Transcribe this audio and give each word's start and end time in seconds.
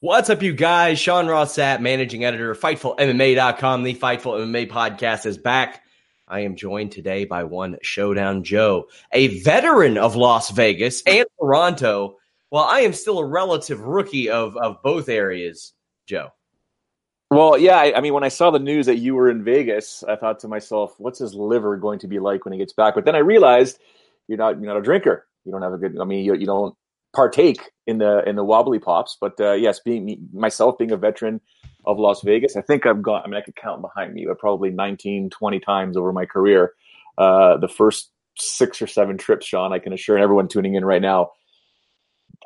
What's 0.00 0.30
up, 0.30 0.42
you 0.42 0.52
guys? 0.52 1.00
Sean 1.00 1.26
Ross 1.26 1.56
Sapp, 1.56 1.80
managing 1.80 2.24
editor 2.24 2.52
of 2.52 2.60
FightfulMMA.com. 2.60 3.82
The 3.82 3.96
Fightful 3.96 4.38
MMA 4.38 4.70
podcast 4.70 5.26
is 5.26 5.38
back. 5.38 5.82
I 6.28 6.42
am 6.42 6.54
joined 6.54 6.92
today 6.92 7.24
by 7.24 7.42
one 7.42 7.78
Showdown 7.82 8.44
Joe, 8.44 8.86
a 9.10 9.40
veteran 9.40 9.98
of 9.98 10.14
Las 10.14 10.50
Vegas 10.50 11.02
and 11.02 11.26
Toronto, 11.40 12.16
while 12.50 12.62
I 12.62 12.82
am 12.82 12.92
still 12.92 13.18
a 13.18 13.26
relative 13.26 13.80
rookie 13.80 14.30
of, 14.30 14.56
of 14.56 14.80
both 14.84 15.08
areas. 15.08 15.72
Joe. 16.06 16.28
Well, 17.32 17.58
yeah, 17.58 17.78
I, 17.78 17.96
I 17.96 18.00
mean, 18.00 18.14
when 18.14 18.22
I 18.22 18.28
saw 18.28 18.52
the 18.52 18.60
news 18.60 18.86
that 18.86 18.98
you 18.98 19.16
were 19.16 19.28
in 19.28 19.42
Vegas, 19.42 20.04
I 20.04 20.14
thought 20.14 20.38
to 20.40 20.48
myself, 20.48 20.94
what's 20.98 21.18
his 21.18 21.34
liver 21.34 21.76
going 21.76 21.98
to 21.98 22.06
be 22.06 22.20
like 22.20 22.44
when 22.44 22.52
he 22.52 22.60
gets 22.60 22.72
back? 22.72 22.94
But 22.94 23.04
then 23.04 23.16
I 23.16 23.18
realized 23.18 23.80
you're 24.28 24.38
not 24.38 24.60
you're 24.60 24.72
not 24.72 24.78
a 24.78 24.82
drinker. 24.82 25.26
You 25.44 25.50
don't 25.50 25.62
have 25.62 25.72
a 25.72 25.76
good. 25.76 25.98
I 26.00 26.04
mean, 26.04 26.24
you, 26.24 26.34
you 26.34 26.46
don't 26.46 26.76
partake 27.18 27.72
in 27.88 27.98
the 27.98 28.22
in 28.28 28.36
the 28.36 28.44
wobbly 28.44 28.78
pops. 28.78 29.16
But 29.20 29.40
uh, 29.40 29.54
yes, 29.54 29.80
being 29.80 30.04
me, 30.04 30.20
myself 30.32 30.78
being 30.78 30.92
a 30.92 30.96
veteran 30.96 31.40
of 31.84 31.98
Las 31.98 32.22
Vegas, 32.22 32.54
I 32.54 32.60
think 32.60 32.86
I've 32.86 33.02
gone. 33.02 33.22
I 33.24 33.26
mean, 33.26 33.36
I 33.36 33.40
could 33.40 33.56
count 33.56 33.82
behind 33.82 34.14
me, 34.14 34.24
but 34.28 34.38
probably 34.38 34.70
19, 34.70 35.30
20 35.30 35.60
times 35.60 35.96
over 35.96 36.12
my 36.12 36.26
career. 36.26 36.74
Uh, 37.16 37.56
the 37.56 37.66
first 37.66 38.12
six 38.36 38.80
or 38.80 38.86
seven 38.86 39.18
trips, 39.18 39.46
Sean, 39.46 39.72
I 39.72 39.80
can 39.80 39.92
assure 39.92 40.16
everyone 40.16 40.46
tuning 40.46 40.76
in 40.76 40.84
right 40.84 41.02
now. 41.02 41.32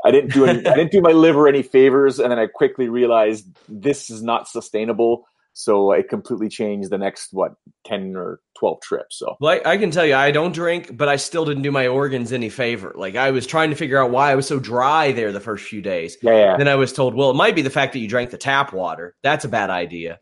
I 0.07 0.11
didn't 0.11 0.33
do 0.33 0.47
any, 0.47 0.67
I 0.67 0.75
didn't 0.75 0.91
do 0.91 1.03
my 1.03 1.13
liver 1.13 1.47
any 1.47 1.63
favors, 1.63 2.19
and 2.19 2.31
then 2.31 2.39
I 2.39 2.47
quickly 2.47 2.89
realized 2.89 3.47
this 3.69 4.09
is 4.09 4.23
not 4.23 4.49
sustainable. 4.49 5.27
So 5.55 5.93
it 5.93 6.09
completely 6.09 6.49
changed 6.49 6.91
the 6.91 6.99
next 6.99 7.33
what 7.33 7.55
ten 7.85 8.17
or 8.17 8.41
twelve 8.59 8.81
trips. 8.81 9.19
So 9.19 9.37
like 9.41 9.67
I 9.67 9.77
can 9.77 9.91
tell 9.91 10.07
you, 10.07 10.15
I 10.15 10.31
don't 10.31 10.55
drink, 10.55 10.97
but 10.97 11.09
I 11.09 11.17
still 11.17 11.45
didn't 11.45 11.63
do 11.63 11.71
my 11.71 11.89
organs 11.89 12.33
any 12.33 12.49
favor. 12.49 12.95
Like 12.97 13.17
I 13.17 13.31
was 13.31 13.47
trying 13.47 13.71
to 13.71 13.77
figure 13.77 14.03
out 14.03 14.11
why 14.11 14.33
I 14.33 14.35
was 14.35 14.47
so 14.47 14.59
dry 14.59 15.13
there 15.13 15.31
the 15.31 15.41
first 15.41 15.67
few 15.67 15.83
days. 15.83 16.17
Yeah. 16.23 16.33
yeah. 16.33 16.57
Then 16.57 16.69
I 16.69 16.77
was 16.77 16.93
told, 16.93 17.15
well, 17.15 17.31
it 17.31 17.35
might 17.35 17.55
be 17.55 17.63
the 17.63 17.71
fact 17.71 17.93
that 17.93 17.99
you 17.99 18.09
drank 18.09 18.31
the 18.31 18.39
tap 18.39 18.73
water. 18.73 19.15
That's 19.23 19.45
a 19.45 19.49
bad 19.49 19.71
idea. 19.71 20.21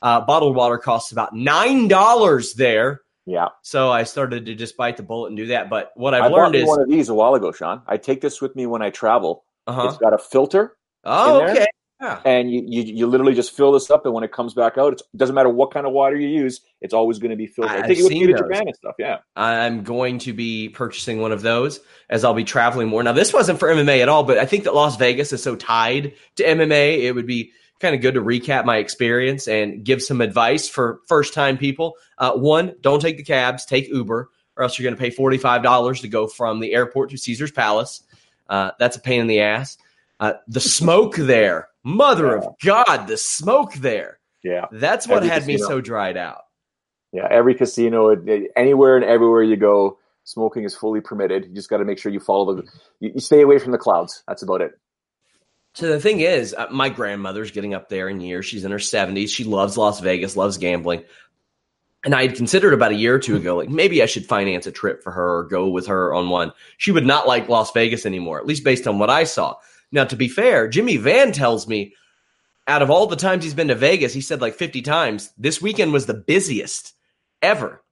Uh, 0.00 0.20
bottled 0.20 0.54
water 0.54 0.78
costs 0.78 1.10
about 1.10 1.34
nine 1.34 1.88
dollars 1.88 2.54
there. 2.54 3.00
Yeah. 3.26 3.48
So 3.62 3.90
I 3.90 4.04
started 4.04 4.46
to 4.46 4.54
just 4.54 4.76
bite 4.76 4.96
the 4.96 5.02
bullet 5.02 5.28
and 5.28 5.36
do 5.36 5.48
that. 5.48 5.68
But 5.68 5.90
what 5.96 6.14
I've 6.14 6.22
I 6.22 6.26
learned 6.28 6.54
is 6.54 6.68
one 6.68 6.80
of 6.80 6.88
these 6.88 7.08
a 7.08 7.14
while 7.14 7.34
ago, 7.34 7.52
Sean. 7.52 7.82
I 7.86 7.96
take 7.96 8.20
this 8.20 8.40
with 8.40 8.54
me 8.54 8.66
when 8.66 8.80
I 8.80 8.90
travel. 8.90 9.44
Uh-huh. 9.66 9.88
It's 9.88 9.98
got 9.98 10.14
a 10.14 10.18
filter. 10.18 10.76
Oh, 11.04 11.42
okay. 11.42 11.66
Yeah. 12.00 12.20
And 12.24 12.50
you, 12.50 12.62
you, 12.64 12.82
you 12.82 13.06
literally 13.08 13.34
just 13.34 13.56
fill 13.56 13.72
this 13.72 13.90
up, 13.90 14.04
and 14.04 14.14
when 14.14 14.22
it 14.22 14.30
comes 14.30 14.54
back 14.54 14.78
out, 14.78 14.92
it 14.92 15.02
doesn't 15.16 15.34
matter 15.34 15.48
what 15.48 15.72
kind 15.72 15.84
of 15.84 15.92
water 15.92 16.16
you 16.16 16.28
use, 16.28 16.60
it's 16.80 16.94
always 16.94 17.18
going 17.18 17.30
to 17.30 17.36
be 17.36 17.46
filtered. 17.46 17.76
I, 17.76 17.80
I 17.80 17.86
think 17.88 17.98
it 17.98 18.12
you 18.12 18.28
to 18.28 18.34
Japan 18.34 18.68
and 18.68 18.76
stuff. 18.76 18.94
Yeah, 18.98 19.18
I'm 19.34 19.82
going 19.82 20.20
to 20.20 20.32
be 20.32 20.68
purchasing 20.68 21.20
one 21.20 21.32
of 21.32 21.42
those 21.42 21.80
as 22.08 22.24
I'll 22.24 22.34
be 22.34 22.44
traveling 22.44 22.88
more. 22.88 23.02
Now, 23.02 23.12
this 23.12 23.32
wasn't 23.32 23.58
for 23.58 23.68
MMA 23.68 24.00
at 24.00 24.08
all, 24.08 24.22
but 24.22 24.38
I 24.38 24.46
think 24.46 24.64
that 24.64 24.74
Las 24.74 24.96
Vegas 24.96 25.32
is 25.32 25.42
so 25.42 25.56
tied 25.56 26.14
to 26.36 26.44
MMA, 26.44 27.02
it 27.02 27.12
would 27.12 27.26
be 27.26 27.50
kind 27.80 27.94
of 27.96 28.00
good 28.00 28.14
to 28.14 28.20
recap 28.22 28.64
my 28.64 28.76
experience 28.76 29.48
and 29.48 29.84
give 29.84 30.02
some 30.02 30.20
advice 30.20 30.68
for 30.68 31.00
first 31.08 31.34
time 31.34 31.58
people. 31.58 31.94
Uh, 32.16 32.32
one, 32.32 32.74
don't 32.80 33.00
take 33.00 33.16
the 33.16 33.24
cabs, 33.24 33.64
take 33.64 33.88
Uber, 33.88 34.30
or 34.56 34.62
else 34.62 34.78
you're 34.78 34.84
going 34.84 34.96
to 34.96 35.00
pay 35.00 35.10
forty 35.10 35.38
five 35.38 35.64
dollars 35.64 36.02
to 36.02 36.08
go 36.08 36.28
from 36.28 36.60
the 36.60 36.74
airport 36.74 37.10
to 37.10 37.18
Caesar's 37.18 37.52
Palace. 37.52 38.02
Uh, 38.48 38.70
that's 38.78 38.96
a 38.96 39.00
pain 39.00 39.20
in 39.20 39.26
the 39.26 39.40
ass. 39.40 39.78
Uh, 40.20 40.34
the 40.48 40.60
smoke 40.60 41.14
there 41.16 41.68
Mother 41.88 42.26
yeah. 42.26 42.34
of 42.34 42.46
God, 42.62 43.06
the 43.06 43.16
smoke 43.16 43.72
there. 43.74 44.18
Yeah. 44.44 44.66
That's 44.70 45.08
what 45.08 45.18
every 45.18 45.28
had 45.28 45.42
casino. 45.42 45.58
me 45.58 45.64
so 45.64 45.80
dried 45.80 46.16
out. 46.16 46.42
Yeah, 47.12 47.26
every 47.30 47.54
casino, 47.54 48.14
anywhere 48.54 48.96
and 48.96 49.04
everywhere 49.04 49.42
you 49.42 49.56
go, 49.56 49.98
smoking 50.24 50.64
is 50.64 50.74
fully 50.74 51.00
permitted. 51.00 51.46
You 51.46 51.54
just 51.54 51.70
got 51.70 51.78
to 51.78 51.86
make 51.86 51.98
sure 51.98 52.12
you 52.12 52.20
follow 52.20 52.54
the, 52.54 52.68
you, 53.00 53.12
you, 53.14 53.20
stay 53.20 53.40
away 53.40 53.58
from 53.58 53.72
the 53.72 53.78
clouds. 53.78 54.22
That's 54.28 54.42
about 54.42 54.60
it. 54.60 54.72
So 55.72 55.88
the 55.88 55.98
thing 55.98 56.20
is, 56.20 56.52
uh, 56.52 56.66
my 56.70 56.90
grandmother's 56.90 57.50
getting 57.50 57.72
up 57.72 57.88
there 57.88 58.10
in 58.10 58.20
years. 58.20 58.44
She's 58.44 58.66
in 58.66 58.70
her 58.70 58.78
70s. 58.78 59.30
She 59.30 59.44
loves 59.44 59.78
Las 59.78 60.00
Vegas, 60.00 60.36
loves 60.36 60.58
gambling. 60.58 61.04
And 62.04 62.14
I 62.14 62.26
had 62.26 62.36
considered 62.36 62.74
about 62.74 62.92
a 62.92 62.96
year 62.96 63.14
or 63.14 63.18
two 63.18 63.36
ago, 63.36 63.56
like 63.56 63.70
maybe 63.70 64.02
I 64.02 64.06
should 64.06 64.26
finance 64.26 64.66
a 64.66 64.72
trip 64.72 65.02
for 65.02 65.10
her 65.10 65.38
or 65.38 65.44
go 65.44 65.70
with 65.70 65.86
her 65.86 66.12
on 66.12 66.28
one. 66.28 66.52
She 66.76 66.92
would 66.92 67.06
not 67.06 67.26
like 67.26 67.48
Las 67.48 67.72
Vegas 67.72 68.04
anymore, 68.04 68.38
at 68.38 68.46
least 68.46 68.62
based 68.62 68.86
on 68.86 68.98
what 68.98 69.08
I 69.08 69.24
saw. 69.24 69.54
Now, 69.90 70.04
to 70.04 70.16
be 70.16 70.28
fair, 70.28 70.68
Jimmy 70.68 70.96
Van 70.96 71.32
tells 71.32 71.66
me 71.66 71.94
out 72.66 72.82
of 72.82 72.90
all 72.90 73.06
the 73.06 73.16
times 73.16 73.44
he's 73.44 73.54
been 73.54 73.68
to 73.68 73.74
Vegas, 73.74 74.12
he 74.12 74.20
said 74.20 74.40
like 74.40 74.54
50 74.54 74.82
times, 74.82 75.32
this 75.38 75.62
weekend 75.62 75.92
was 75.92 76.06
the 76.06 76.14
busiest 76.14 76.94
ever. 77.40 77.82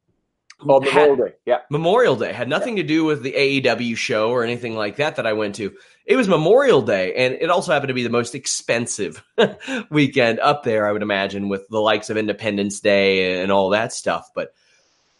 Oh, 0.61 0.81
Memorial 0.81 1.17
Day. 1.17 1.35
Yeah. 1.45 1.59
Memorial 1.71 2.17
Day 2.17 2.33
had 2.33 2.49
nothing 2.49 2.77
yeah. 2.77 2.83
to 2.83 2.89
do 2.89 3.05
with 3.05 3.23
the 3.23 3.33
AEW 3.33 3.97
show 3.97 4.31
or 4.31 4.43
anything 4.43 4.75
like 4.75 4.97
that 4.97 5.17
that 5.17 5.27
I 5.27 5.35
went 5.35 5.55
to. 5.57 5.75
It 6.07 6.17
was 6.17 6.29
Memorial 6.29 6.81
Day, 6.83 7.15
and 7.15 7.35
it 7.35 7.51
also 7.51 7.73
happened 7.73 7.89
to 7.89 7.95
be 7.95 8.03
the 8.03 8.11
most 8.11 8.35
expensive 8.35 9.23
weekend 9.91 10.41
up 10.41 10.63
there, 10.63 10.87
I 10.87 10.93
would 10.93 11.03
imagine, 11.03 11.49
with 11.49 11.69
the 11.69 11.81
likes 11.81 12.09
of 12.09 12.17
Independence 12.17 12.81
Day 12.81 13.43
and 13.43 13.53
all 13.53 13.71
that 13.71 13.93
stuff. 13.93 14.31
But 14.35 14.55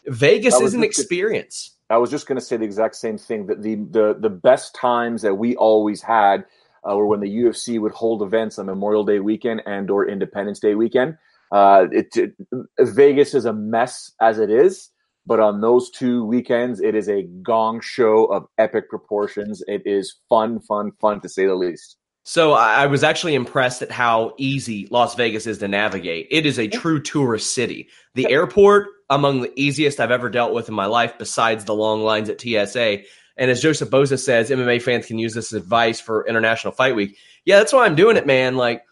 Vegas 0.07 0.59
is 0.59 0.73
an 0.73 0.83
experience. 0.83 1.71
I 1.89 1.97
was 1.97 2.09
just 2.09 2.27
going 2.27 2.39
to 2.39 2.45
say 2.45 2.57
the 2.57 2.65
exact 2.65 2.95
same 2.95 3.17
thing 3.17 3.45
that 3.47 3.61
the, 3.61 3.75
the 3.75 4.17
the 4.19 4.29
best 4.29 4.75
times 4.75 5.21
that 5.21 5.35
we 5.35 5.55
always 5.55 6.01
had 6.01 6.45
uh, 6.87 6.93
or 6.95 7.05
when 7.05 7.19
the 7.19 7.27
UFC 7.27 7.79
would 7.79 7.91
hold 7.91 8.21
events 8.21 8.57
on 8.57 8.67
Memorial 8.67 9.03
Day 9.03 9.19
weekend 9.19 9.61
and 9.65 9.89
or 9.91 10.07
Independence 10.07 10.59
Day 10.59 10.75
weekend. 10.75 11.17
Uh, 11.51 11.87
it, 11.91 12.15
it, 12.15 12.33
Vegas 12.79 13.33
is 13.33 13.45
a 13.45 13.53
mess 13.53 14.11
as 14.21 14.39
it 14.39 14.49
is, 14.49 14.89
but 15.25 15.39
on 15.39 15.61
those 15.61 15.89
two 15.89 16.23
weekends, 16.23 16.79
it 16.79 16.95
is 16.95 17.09
a 17.09 17.23
gong 17.43 17.81
show 17.81 18.25
of 18.25 18.45
epic 18.57 18.89
proportions. 18.89 19.61
It 19.67 19.83
is 19.85 20.15
fun, 20.29 20.59
fun, 20.61 20.91
fun 20.99 21.21
to 21.21 21.29
say 21.29 21.45
the 21.45 21.55
least. 21.55 21.97
So 22.23 22.51
I 22.51 22.87
was 22.87 23.05
actually 23.05 23.35
impressed 23.35 23.81
at 23.81 23.89
how 23.89 24.33
easy 24.37 24.87
Las 24.91 25.15
Vegas 25.15 25.47
is 25.47 25.59
to 25.59 25.67
navigate. 25.69 26.27
It 26.29 26.45
is 26.45 26.59
a 26.59 26.67
true 26.67 27.01
tourist 27.01 27.55
city. 27.55 27.87
The 28.15 28.29
airport, 28.29 28.87
among 29.09 29.41
the 29.41 29.53
easiest 29.55 30.01
I've 30.01 30.11
ever 30.11 30.29
dealt 30.29 30.53
with 30.53 30.67
in 30.67 30.75
my 30.75 30.87
life, 30.87 31.17
besides 31.17 31.63
the 31.63 31.73
long 31.73 32.03
lines 32.03 32.29
at 32.29 32.41
TSA. 32.41 33.03
And 33.37 33.51
as 33.51 33.61
Joseph 33.61 33.89
Boza 33.89 34.19
says, 34.19 34.49
MMA 34.49 34.81
fans 34.81 35.05
can 35.05 35.19
use 35.19 35.33
this 35.33 35.53
advice 35.53 35.99
for 35.99 36.27
International 36.27 36.73
Fight 36.73 36.95
Week. 36.95 37.17
Yeah, 37.45 37.59
that's 37.59 37.71
why 37.71 37.85
I'm 37.85 37.95
doing 37.95 38.17
it, 38.17 38.25
man. 38.25 38.55
Like, 38.57 38.83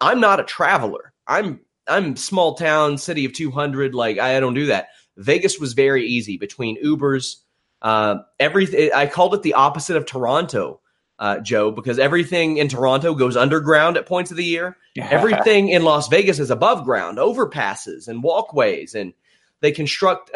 I'm 0.00 0.20
not 0.20 0.40
a 0.40 0.44
traveler. 0.44 1.12
I'm 1.26 1.60
I'm 1.86 2.16
small 2.16 2.54
town, 2.54 2.98
city 2.98 3.24
of 3.24 3.32
200. 3.32 3.94
Like, 3.94 4.18
I 4.18 4.38
don't 4.40 4.54
do 4.54 4.66
that. 4.66 4.88
Vegas 5.16 5.58
was 5.58 5.72
very 5.72 6.06
easy 6.06 6.36
between 6.36 6.82
Ubers. 6.84 7.36
Uh, 7.82 8.16
everything. 8.38 8.90
I 8.94 9.06
called 9.06 9.34
it 9.34 9.42
the 9.42 9.54
opposite 9.54 9.96
of 9.96 10.06
Toronto. 10.06 10.80
uh, 11.18 11.38
Joe, 11.38 11.70
because 11.70 11.98
everything 11.98 12.56
in 12.56 12.68
Toronto 12.68 13.14
goes 13.14 13.36
underground 13.36 13.96
at 13.96 14.04
points 14.06 14.30
of 14.32 14.36
the 14.36 14.44
year. 14.44 14.76
everything 14.96 15.68
in 15.68 15.84
Las 15.84 16.08
Vegas 16.08 16.40
is 16.40 16.50
above 16.50 16.84
ground, 16.84 17.18
overpasses 17.18 18.08
and 18.08 18.22
walkways, 18.22 18.94
and 18.94 19.12
they 19.60 19.70
construct 19.72 20.30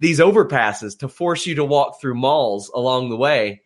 these 0.00 0.20
overpasses 0.20 0.98
to 1.00 1.08
force 1.08 1.46
you 1.46 1.56
to 1.56 1.64
walk 1.64 2.00
through 2.00 2.14
malls 2.14 2.70
along 2.74 3.10
the 3.10 3.16
way. 3.16 3.62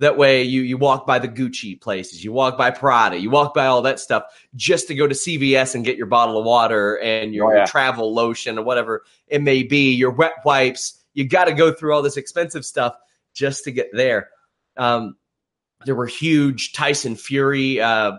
That 0.00 0.18
way, 0.18 0.42
you 0.42 0.60
you 0.60 0.76
walk 0.76 1.06
by 1.06 1.18
the 1.18 1.28
Gucci 1.28 1.80
places, 1.80 2.22
you 2.22 2.30
walk 2.30 2.58
by 2.58 2.70
Prada, 2.70 3.18
you 3.18 3.30
walk 3.30 3.54
by 3.54 3.66
all 3.66 3.80
that 3.82 3.98
stuff 3.98 4.24
just 4.54 4.88
to 4.88 4.94
go 4.94 5.06
to 5.06 5.14
CVS 5.14 5.74
and 5.74 5.86
get 5.86 5.96
your 5.96 6.06
bottle 6.06 6.38
of 6.38 6.44
water 6.44 6.96
and 6.98 7.34
your, 7.34 7.50
oh, 7.50 7.56
yeah. 7.56 7.64
travel 7.64 8.12
lotion 8.12 8.58
or 8.58 8.62
whatever 8.62 9.04
it 9.26 9.40
may 9.40 9.62
be, 9.62 9.94
your 9.94 10.10
wet 10.10 10.34
wipes. 10.44 11.02
You 11.14 11.26
got 11.26 11.46
to 11.46 11.54
go 11.54 11.72
through 11.72 11.94
all 11.94 12.02
this 12.02 12.18
expensive 12.18 12.66
stuff 12.66 12.94
just 13.32 13.64
to 13.64 13.70
get 13.70 13.88
there. 13.94 14.28
Um, 14.76 15.16
there 15.86 15.94
were 15.94 16.06
huge 16.06 16.74
Tyson 16.74 17.16
Fury. 17.16 17.80
Uh, 17.80 18.18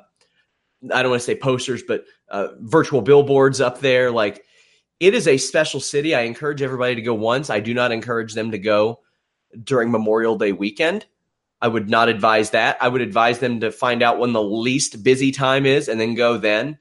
I 0.91 1.01
don't 1.01 1.11
want 1.11 1.21
to 1.21 1.25
say 1.25 1.35
posters, 1.35 1.83
but 1.83 2.05
uh, 2.29 2.49
virtual 2.59 3.01
billboards 3.01 3.61
up 3.61 3.81
there. 3.81 4.09
Like 4.09 4.43
it 4.99 5.13
is 5.13 5.27
a 5.27 5.37
special 5.37 5.79
city. 5.79 6.15
I 6.15 6.21
encourage 6.21 6.61
everybody 6.61 6.95
to 6.95 7.01
go 7.01 7.13
once. 7.13 7.49
I 7.49 7.59
do 7.59 7.73
not 7.73 7.91
encourage 7.91 8.33
them 8.33 8.51
to 8.51 8.57
go 8.57 9.01
during 9.63 9.91
Memorial 9.91 10.37
Day 10.37 10.51
weekend. 10.51 11.05
I 11.61 11.67
would 11.67 11.89
not 11.89 12.09
advise 12.09 12.51
that. 12.51 12.77
I 12.81 12.87
would 12.87 13.01
advise 13.01 13.39
them 13.39 13.59
to 13.61 13.71
find 13.71 14.03
out 14.03 14.19
when 14.19 14.33
the 14.33 14.43
least 14.43 15.03
busy 15.03 15.31
time 15.31 15.65
is 15.65 15.87
and 15.87 15.99
then 15.99 16.13
go 16.13 16.37
then. 16.37 16.77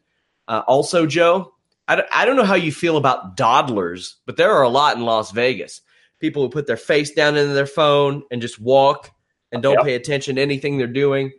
Uh, 0.48 0.62
also, 0.66 1.06
Joe, 1.06 1.54
I 1.88 1.96
don't, 1.96 2.08
I 2.12 2.24
don't 2.24 2.36
know 2.36 2.44
how 2.44 2.54
you 2.54 2.72
feel 2.72 2.96
about 2.96 3.36
dawdlers, 3.36 4.16
but 4.26 4.36
there 4.36 4.52
are 4.52 4.62
a 4.62 4.68
lot 4.68 4.96
in 4.96 5.04
Las 5.04 5.30
Vegas. 5.30 5.80
People 6.20 6.42
who 6.42 6.50
put 6.50 6.66
their 6.66 6.76
face 6.76 7.12
down 7.12 7.36
into 7.36 7.54
their 7.54 7.66
phone 7.66 8.22
and 8.30 8.42
just 8.42 8.60
walk 8.60 9.10
and 9.52 9.62
don't 9.62 9.74
yep. 9.74 9.84
pay 9.84 9.94
attention 9.94 10.36
to 10.36 10.42
anything 10.42 10.76
they're 10.76 10.86
doing 10.86 11.32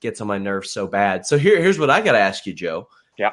gets 0.00 0.20
on 0.20 0.26
my 0.26 0.38
nerves 0.38 0.70
so 0.70 0.86
bad. 0.86 1.26
So 1.26 1.38
here, 1.38 1.60
here's 1.60 1.78
what 1.78 1.90
I 1.90 2.00
got 2.00 2.12
to 2.12 2.18
ask 2.18 2.46
you, 2.46 2.52
Joe. 2.52 2.88
Yeah. 3.18 3.32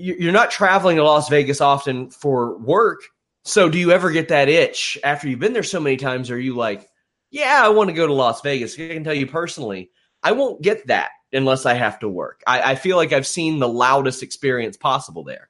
You're 0.00 0.32
not 0.32 0.50
traveling 0.50 0.96
to 0.96 1.04
Las 1.04 1.28
Vegas 1.28 1.60
often 1.60 2.10
for 2.10 2.58
work. 2.58 3.00
So 3.44 3.68
do 3.68 3.78
you 3.78 3.92
ever 3.92 4.10
get 4.10 4.28
that 4.28 4.48
itch 4.48 4.98
after 5.04 5.28
you've 5.28 5.40
been 5.40 5.52
there 5.52 5.62
so 5.62 5.80
many 5.80 5.96
times? 5.96 6.30
Are 6.30 6.38
you 6.38 6.54
like, 6.54 6.88
yeah, 7.30 7.60
I 7.62 7.68
want 7.68 7.88
to 7.88 7.94
go 7.94 8.06
to 8.06 8.12
Las 8.12 8.40
Vegas? 8.40 8.74
I 8.74 8.88
can 8.88 9.04
tell 9.04 9.14
you 9.14 9.26
personally, 9.26 9.90
I 10.22 10.32
won't 10.32 10.62
get 10.62 10.86
that 10.88 11.10
unless 11.32 11.66
I 11.66 11.74
have 11.74 11.98
to 12.00 12.08
work. 12.08 12.42
I, 12.46 12.72
I 12.72 12.74
feel 12.74 12.96
like 12.96 13.12
I've 13.12 13.26
seen 13.26 13.58
the 13.58 13.68
loudest 13.68 14.22
experience 14.22 14.76
possible 14.76 15.24
there. 15.24 15.48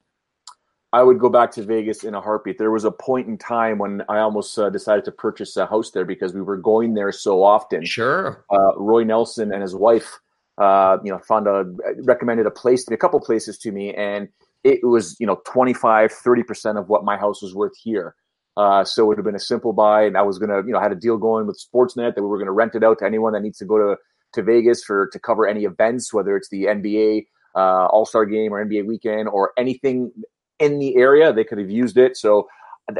I 0.92 1.02
would 1.02 1.20
go 1.20 1.28
back 1.28 1.52
to 1.52 1.62
Vegas 1.62 2.02
in 2.02 2.14
a 2.14 2.20
heartbeat. 2.20 2.58
There 2.58 2.72
was 2.72 2.84
a 2.84 2.90
point 2.90 3.28
in 3.28 3.38
time 3.38 3.78
when 3.78 4.02
I 4.08 4.18
almost 4.18 4.58
uh, 4.58 4.70
decided 4.70 5.04
to 5.04 5.12
purchase 5.12 5.56
a 5.56 5.64
house 5.66 5.92
there 5.92 6.04
because 6.04 6.34
we 6.34 6.42
were 6.42 6.56
going 6.56 6.94
there 6.94 7.12
so 7.12 7.44
often. 7.44 7.84
Sure. 7.84 8.44
Uh, 8.50 8.76
Roy 8.76 9.04
Nelson 9.04 9.52
and 9.52 9.62
his 9.62 9.74
wife, 9.74 10.18
uh, 10.60 10.98
you 11.02 11.10
know, 11.10 11.18
found 11.18 11.48
a 11.48 11.64
recommended 12.02 12.46
a 12.46 12.50
place, 12.50 12.86
a 12.88 12.96
couple 12.96 13.18
places 13.18 13.58
to 13.58 13.72
me, 13.72 13.94
and 13.94 14.28
it 14.62 14.84
was 14.84 15.16
you 15.18 15.26
know 15.26 15.40
25, 15.46 16.12
30 16.12 16.42
percent 16.42 16.78
of 16.78 16.88
what 16.88 17.04
my 17.04 17.16
house 17.16 17.42
was 17.42 17.54
worth 17.54 17.76
here. 17.82 18.14
Uh, 18.56 18.84
so 18.84 19.04
it 19.04 19.06
would 19.06 19.18
have 19.18 19.24
been 19.24 19.34
a 19.34 19.40
simple 19.40 19.72
buy, 19.72 20.02
and 20.04 20.18
I 20.18 20.22
was 20.22 20.38
gonna, 20.38 20.58
you 20.58 20.72
know, 20.72 20.78
I 20.78 20.82
had 20.82 20.92
a 20.92 20.96
deal 20.96 21.16
going 21.16 21.46
with 21.46 21.58
Sportsnet 21.58 22.14
that 22.14 22.22
we 22.22 22.28
were 22.28 22.38
gonna 22.38 22.52
rent 22.52 22.74
it 22.74 22.84
out 22.84 22.98
to 22.98 23.06
anyone 23.06 23.32
that 23.32 23.40
needs 23.40 23.58
to 23.58 23.64
go 23.64 23.78
to 23.78 23.96
to 24.34 24.42
Vegas 24.42 24.84
for 24.84 25.08
to 25.12 25.18
cover 25.18 25.46
any 25.48 25.64
events, 25.64 26.12
whether 26.12 26.36
it's 26.36 26.50
the 26.50 26.64
NBA 26.64 27.26
uh, 27.54 27.86
All 27.86 28.04
Star 28.04 28.26
Game 28.26 28.52
or 28.52 28.64
NBA 28.64 28.86
weekend 28.86 29.28
or 29.28 29.52
anything 29.56 30.12
in 30.58 30.78
the 30.78 30.96
area. 30.96 31.32
They 31.32 31.44
could 31.44 31.58
have 31.58 31.70
used 31.70 31.96
it. 31.96 32.16
So 32.16 32.48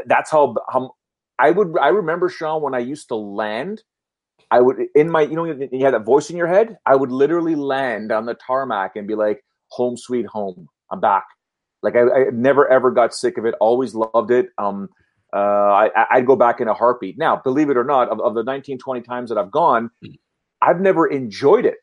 that's 0.05 0.31
how, 0.31 0.55
how 0.69 0.95
I 1.39 1.51
would. 1.51 1.77
I 1.79 1.89
remember 1.89 2.29
Sean 2.29 2.61
when 2.61 2.73
I 2.73 2.79
used 2.79 3.07
to 3.09 3.15
land. 3.15 3.83
I 4.49 4.61
would 4.61 4.77
in 4.95 5.09
my 5.09 5.21
you 5.21 5.35
know 5.35 5.45
you 5.45 5.85
had 5.85 5.93
that 5.93 6.05
voice 6.05 6.29
in 6.29 6.37
your 6.37 6.47
head. 6.47 6.77
I 6.85 6.95
would 6.95 7.11
literally 7.11 7.55
land 7.55 8.11
on 8.11 8.25
the 8.25 8.33
tarmac 8.33 8.95
and 8.95 9.07
be 9.07 9.15
like, 9.15 9.43
"Home 9.71 9.97
sweet 9.97 10.25
home, 10.25 10.67
I'm 10.91 10.99
back." 10.99 11.25
Like 11.83 11.95
I, 11.95 12.01
I 12.01 12.25
never 12.31 12.67
ever 12.67 12.91
got 12.91 13.13
sick 13.13 13.37
of 13.37 13.45
it. 13.45 13.55
Always 13.59 13.95
loved 13.95 14.31
it. 14.31 14.49
Um, 14.57 14.89
uh, 15.33 15.37
I, 15.37 16.05
I'd 16.11 16.25
go 16.25 16.35
back 16.35 16.59
in 16.59 16.67
a 16.67 16.73
heartbeat. 16.73 17.17
Now, 17.17 17.37
believe 17.37 17.69
it 17.69 17.77
or 17.77 17.85
not, 17.85 18.09
of, 18.09 18.19
of 18.19 18.35
the 18.35 18.43
19, 18.43 18.77
20 18.77 19.01
times 19.01 19.29
that 19.29 19.37
I've 19.37 19.49
gone, 19.51 19.89
I've 20.61 20.81
never 20.81 21.07
enjoyed 21.07 21.65
it 21.65 21.77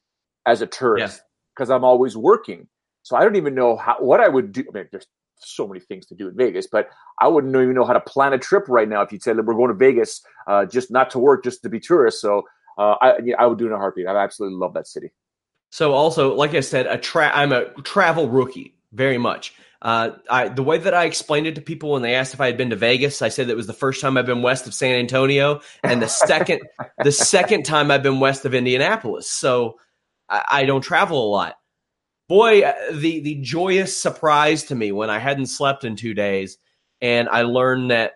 as 0.45 0.61
a 0.61 0.67
tourist 0.67 1.23
because 1.57 1.71
yeah. 1.71 1.77
I'm 1.77 1.85
always 1.85 2.15
working. 2.15 2.69
So 3.03 3.17
I 3.17 3.23
don't 3.23 3.37
even 3.37 3.55
know 3.55 3.77
how 3.77 3.97
what 4.01 4.21
I 4.21 4.29
would 4.29 4.53
do. 4.53 4.65
I 4.69 4.73
mean, 4.73 4.89
there's 4.93 5.07
so 5.40 5.67
many 5.67 5.81
things 5.81 6.06
to 6.06 6.14
do 6.14 6.29
in 6.29 6.37
Vegas, 6.37 6.67
but 6.67 6.90
I 7.20 7.29
wouldn't 7.29 7.55
even 7.55 7.75
know 7.75 7.85
how 7.85 7.93
to 7.93 8.00
plan 8.00 8.32
a 8.32 8.38
trip 8.38 8.64
right 8.69 8.88
now 8.88 9.02
if 9.02 9.12
you 9.12 9.19
said 9.20 9.37
we're 9.37 9.55
going 9.55 9.69
to 9.69 9.75
Vegas 9.75 10.23
uh, 10.46 10.64
just 10.67 10.90
not 10.90 11.11
to 11.11 11.19
work, 11.19 11.44
just 11.44 11.62
to 11.62 11.69
be 11.69 11.81
tourists. 11.81 12.20
So 12.20 12.44
uh, 12.79 12.96
I, 13.00 13.19
yeah, 13.25 13.35
I 13.38 13.46
would 13.46 13.58
do 13.58 13.64
it 13.64 13.69
in 13.69 13.75
a 13.75 13.79
heartbeat. 13.79 14.06
I 14.06 14.17
absolutely 14.17 14.58
love 14.58 14.75
that 14.75 14.87
city. 14.87 15.11
So 15.70 15.93
also, 15.93 16.35
like 16.35 16.55
I 16.55 16.61
said, 16.61 16.87
a 16.87 16.96
tra- 16.96 17.32
I'm 17.35 17.52
a 17.52 17.70
travel 17.82 18.29
rookie 18.29 18.75
very 18.93 19.19
much. 19.19 19.55
Uh, 19.81 20.11
I, 20.29 20.49
the 20.49 20.62
way 20.62 20.79
that 20.79 20.94
I 20.94 21.05
explained 21.05 21.46
it 21.46 21.55
to 21.55 21.61
people 21.61 21.90
when 21.93 22.02
they 22.02 22.14
asked 22.14 22.35
if 22.35 22.40
I 22.40 22.46
had 22.46 22.56
been 22.56 22.70
to 22.70 22.76
Vegas, 22.76 23.23
I 23.23 23.29
said 23.29 23.46
that 23.46 23.56
was 23.56 23.67
the 23.67 23.73
first 23.73 24.00
time 24.00 24.17
I've 24.17 24.26
been 24.26 24.43
west 24.43 24.67
of 24.67 24.75
San 24.75 24.99
Antonio, 24.99 25.61
and 25.85 26.02
the 26.02 26.08
second 26.08 26.62
the 27.05 27.12
second 27.12 27.64
time 27.64 27.90
I've 27.90 28.02
been 28.02 28.19
west 28.19 28.44
of 28.44 28.55
Indianapolis. 28.55 29.31
So 29.31 29.79
I, 30.29 30.44
I 30.50 30.64
don't 30.64 30.81
travel 30.81 31.25
a 31.25 31.31
lot 31.31 31.56
boy, 32.29 32.63
uh, 32.63 32.75
the 32.93 33.21
the 33.21 33.37
joyous 33.37 34.01
surprise 34.01 34.65
to 34.65 34.75
me 34.75 34.93
when 34.93 35.11
I 35.11 35.19
hadn't 35.19 35.47
slept 35.47 35.85
in 35.85 35.97
two 35.97 36.15
days, 36.15 36.59
and 37.01 37.29
I 37.29 37.43
learned 37.43 37.91
that 37.91 38.13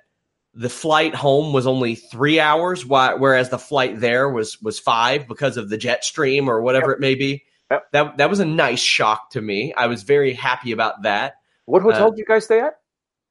the 0.55 0.69
flight 0.69 1.15
home 1.15 1.53
was 1.53 1.67
only 1.67 1.95
three 1.95 2.39
hours, 2.39 2.85
whereas 2.85 3.49
the 3.49 3.59
flight 3.59 4.01
there 4.01 4.29
was 4.29 4.61
was 4.61 4.79
five 4.79 5.27
because 5.27 5.57
of 5.57 5.69
the 5.69 5.79
jet 5.79 6.05
stream 6.05 6.49
or 6.49 6.61
whatever 6.61 6.91
yep. 6.91 6.97
it 6.97 7.01
may 7.01 7.15
be. 7.15 7.45
Yep. 7.71 7.85
That 7.93 8.17
that 8.19 8.31
was 8.31 8.41
a 8.41 8.45
nice 8.45 8.81
shock 8.81 9.31
to 9.31 9.41
me. 9.41 9.73
I 9.75 9.87
was 9.87 10.03
very 10.03 10.35
happy 10.35 10.73
about 10.73 11.03
that. 11.03 11.35
What 11.65 11.83
hotel 11.83 12.09
uh, 12.09 12.11
did 12.11 12.19
you 12.19 12.27
guys 12.27 12.45
stay 12.45 12.61
at? 12.61 12.75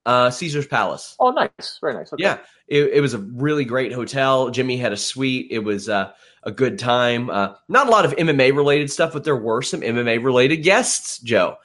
Uh, 0.05 0.29
Caesar's 0.31 0.67
Palace. 0.67 1.15
Oh, 1.19 1.31
nice, 1.31 1.77
very 1.79 1.93
nice. 1.93 2.11
Okay. 2.11 2.23
Yeah, 2.23 2.39
it, 2.67 2.93
it 2.93 3.01
was 3.01 3.13
a 3.13 3.19
really 3.19 3.65
great 3.65 3.93
hotel. 3.93 4.49
Jimmy 4.49 4.77
had 4.77 4.93
a 4.93 4.97
suite. 4.97 5.47
It 5.51 5.59
was 5.59 5.89
uh, 5.89 6.11
a 6.43 6.51
good 6.51 6.79
time. 6.79 7.29
Uh, 7.29 7.53
not 7.69 7.87
a 7.87 7.91
lot 7.91 8.05
of 8.05 8.15
MMA 8.15 8.55
related 8.55 8.91
stuff, 8.91 9.13
but 9.13 9.23
there 9.23 9.37
were 9.37 9.61
some 9.61 9.81
MMA 9.81 10.23
related 10.23 10.57
guests. 10.57 11.19
Joe, 11.19 11.57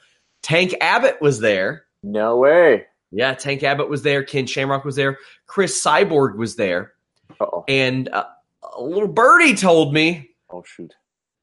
Tank 0.43 0.75
Abbott 0.81 1.21
was 1.21 1.39
there. 1.39 1.85
No 2.03 2.37
way. 2.37 2.85
Yeah, 3.11 3.33
Tank 3.33 3.63
Abbott 3.63 3.89
was 3.89 4.03
there. 4.03 4.23
Ken 4.23 4.45
Shamrock 4.45 4.85
was 4.85 4.95
there. 4.95 5.17
Cris 5.45 5.83
Cyborg 5.83 6.35
was 6.35 6.55
there. 6.55 6.93
Uh-oh. 7.39 7.63
And 7.67 8.09
uh, 8.09 8.25
a 8.75 8.81
little 8.81 9.07
birdie 9.07 9.55
told 9.55 9.93
me. 9.93 10.31
Oh 10.49 10.63
shoot. 10.65 10.93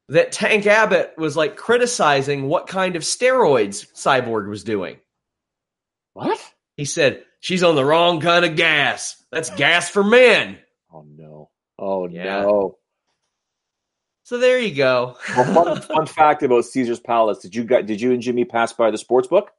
That 0.08 0.32
Tank 0.32 0.67
Abbott 0.67 1.14
was 1.17 1.37
like 1.37 1.56
criticizing 1.56 2.44
what 2.48 2.67
kind 2.67 2.96
of 2.96 3.03
steroids 3.03 3.86
Cyborg 3.94 4.48
was 4.48 4.63
doing. 4.63 4.98
What? 6.13 6.41
He 6.76 6.84
said 6.84 7.22
she's 7.40 7.62
on 7.62 7.76
the 7.76 7.84
wrong 7.84 8.20
kind 8.20 8.44
of 8.44 8.56
gas. 8.56 9.22
That's 9.31 9.50
gas 9.50 9.88
for 9.88 10.04
men. 10.04 10.58
Oh 10.93 11.04
no. 11.08 11.50
Oh 11.78 12.08
yeah. 12.08 12.43
no. 12.43 12.78
So 14.24 14.38
there 14.38 14.58
you 14.58 14.74
go. 14.74 15.16
well, 15.36 15.52
fun, 15.52 15.81
fun, 15.96 16.06
fact 16.06 16.43
about 16.43 16.64
Caesar's 16.64 17.00
Palace: 17.00 17.38
Did 17.38 17.54
you 17.54 17.64
did 17.64 18.00
you 18.00 18.12
and 18.12 18.22
Jimmy 18.22 18.44
pass 18.44 18.72
by 18.72 18.90
the 18.90 18.98
sports 18.98 19.28
book? 19.28 19.50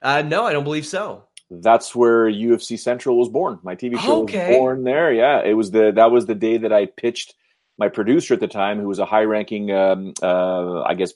Uh, 0.00 0.22
no, 0.22 0.44
I 0.44 0.52
don't 0.52 0.64
believe 0.64 0.86
so. 0.86 1.24
That's 1.50 1.94
where 1.94 2.30
UFC 2.30 2.78
Central 2.78 3.18
was 3.18 3.28
born. 3.28 3.58
My 3.62 3.76
TV 3.76 3.98
show 3.98 4.22
okay. 4.22 4.48
was 4.48 4.56
born 4.56 4.84
there. 4.84 5.12
Yeah, 5.12 5.42
it 5.42 5.54
was 5.54 5.70
the 5.70 5.92
that 5.92 6.10
was 6.10 6.26
the 6.26 6.34
day 6.34 6.58
that 6.58 6.72
I 6.72 6.86
pitched 6.86 7.34
my 7.78 7.88
producer 7.88 8.34
at 8.34 8.40
the 8.40 8.48
time, 8.48 8.80
who 8.80 8.88
was 8.88 8.98
a 8.98 9.04
high-ranking, 9.04 9.70
um, 9.70 10.14
uh, 10.22 10.82
I 10.82 10.94
guess, 10.94 11.12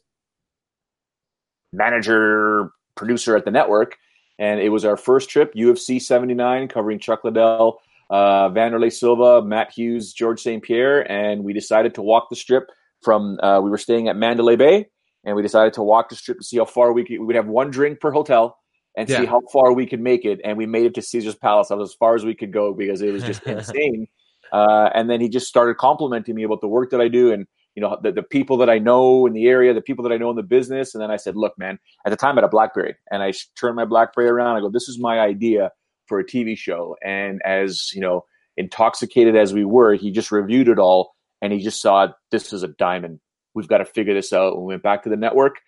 manager 1.73 2.71
producer 2.97 3.37
at 3.37 3.45
the 3.45 3.51
network, 3.51 3.97
and 4.41 4.59
it 4.59 4.71
was 4.71 4.85
our 4.85 4.97
first 4.97 5.31
trip, 5.31 5.55
UFC 5.55 6.03
79, 6.03 6.67
covering 6.67 6.99
Chuck 6.99 7.23
Liddell 7.23 7.81
uh, 8.11 8.51
Wanderlei 8.51 8.93
Silva, 8.93 9.43
Matt 9.43 9.71
Hughes, 9.71 10.13
George 10.13 10.43
St. 10.43 10.63
Pierre, 10.63 11.11
and 11.11 11.45
we 11.45 11.53
decided 11.53 11.95
to 11.95 12.03
walk 12.03 12.29
the 12.29 12.37
strip 12.37 12.69
from. 13.03 13.39
Uh, 13.41 13.61
we 13.63 13.71
were 13.71 13.79
staying 13.79 14.09
at 14.09 14.17
Mandalay 14.17 14.57
Bay, 14.57 14.89
and 15.25 15.37
we 15.37 15.43
decided 15.43 15.73
to 15.75 15.83
walk 15.83 16.09
the 16.09 16.17
strip 16.17 16.39
to 16.39 16.45
see 16.45 16.59
how 16.59 16.65
far 16.65 16.93
we 16.93 17.05
could. 17.05 17.21
We 17.21 17.27
would 17.27 17.37
have 17.37 17.47
one 17.47 17.71
drink 17.71 18.01
per 18.01 18.11
hotel 18.11 18.59
and 18.97 19.09
yeah. 19.09 19.21
see 19.21 19.27
how 19.27 19.41
far 19.53 19.73
we 19.73 19.87
could 19.87 20.01
make 20.01 20.25
it. 20.25 20.41
And 20.45 20.59
we 20.59 20.67
made 20.67 20.87
it 20.87 20.95
to 20.97 21.03
Caesar's 21.03 21.37
Palace. 21.37 21.69
That 21.69 21.79
was 21.79 21.91
as 21.91 21.95
far 21.95 22.17
as 22.17 22.25
we 22.25 22.35
could 22.35 22.53
go 22.53 22.75
because 22.75 23.01
it 23.01 23.13
was 23.13 23.23
just 23.23 23.43
insane. 23.47 24.09
Uh, 24.53 24.91
and 24.93 25.09
then 25.09 25.21
he 25.21 25.29
just 25.29 25.47
started 25.47 25.77
complimenting 25.77 26.35
me 26.35 26.43
about 26.43 26.61
the 26.61 26.67
work 26.67 26.91
that 26.91 27.01
I 27.01 27.07
do 27.07 27.33
and 27.33 27.47
you 27.75 27.83
know 27.83 27.99
the, 28.03 28.13
the 28.13 28.23
people 28.23 28.57
that 28.59 28.71
I 28.71 28.79
know 28.79 29.27
in 29.27 29.33
the 29.33 29.47
area, 29.47 29.73
the 29.73 29.81
people 29.81 30.03
that 30.05 30.13
I 30.13 30.17
know 30.17 30.31
in 30.31 30.37
the 30.37 30.43
business. 30.43 30.95
And 30.95 31.03
then 31.03 31.11
I 31.11 31.17
said, 31.17 31.37
"Look, 31.37 31.59
man." 31.59 31.79
At 32.05 32.11
the 32.11 32.17
time, 32.17 32.37
I 32.37 32.43
had 32.43 32.45
a 32.45 32.49
BlackBerry, 32.49 32.97
and 33.11 33.23
I 33.23 33.33
turned 33.57 33.77
my 33.77 33.85
BlackBerry 33.85 34.29
around. 34.29 34.57
I 34.57 34.61
go, 34.61 34.71
"This 34.71 34.89
is 34.89 34.99
my 34.99 35.21
idea 35.21 35.73
for 36.11 36.19
a 36.19 36.27
TV 36.27 36.59
show. 36.59 36.97
And 37.03 37.41
as 37.47 37.91
you 37.95 38.03
know, 38.03 38.27
intoxicated 38.59 39.37
as 39.37 39.55
we 39.55 39.65
were, 39.65 39.95
he 39.95 40.11
just 40.11 40.31
reviewed 40.31 40.69
it 40.69 40.79
all 40.79 41.15
and 41.41 41.53
he 41.55 41.61
just 41.61 41.81
saw 41.81 42.09
this 42.31 42.53
is 42.53 42.63
a 42.63 42.69
diamond. 42.69 43.21
We've 43.55 43.69
got 43.69 43.79
to 43.79 43.85
figure 43.87 44.13
this 44.13 44.33
out. 44.33 44.55
And 44.55 44.63
we 44.63 44.75
went 44.75 44.83
back 44.83 45.05
to 45.05 45.09
the 45.09 45.17
network, 45.17 45.61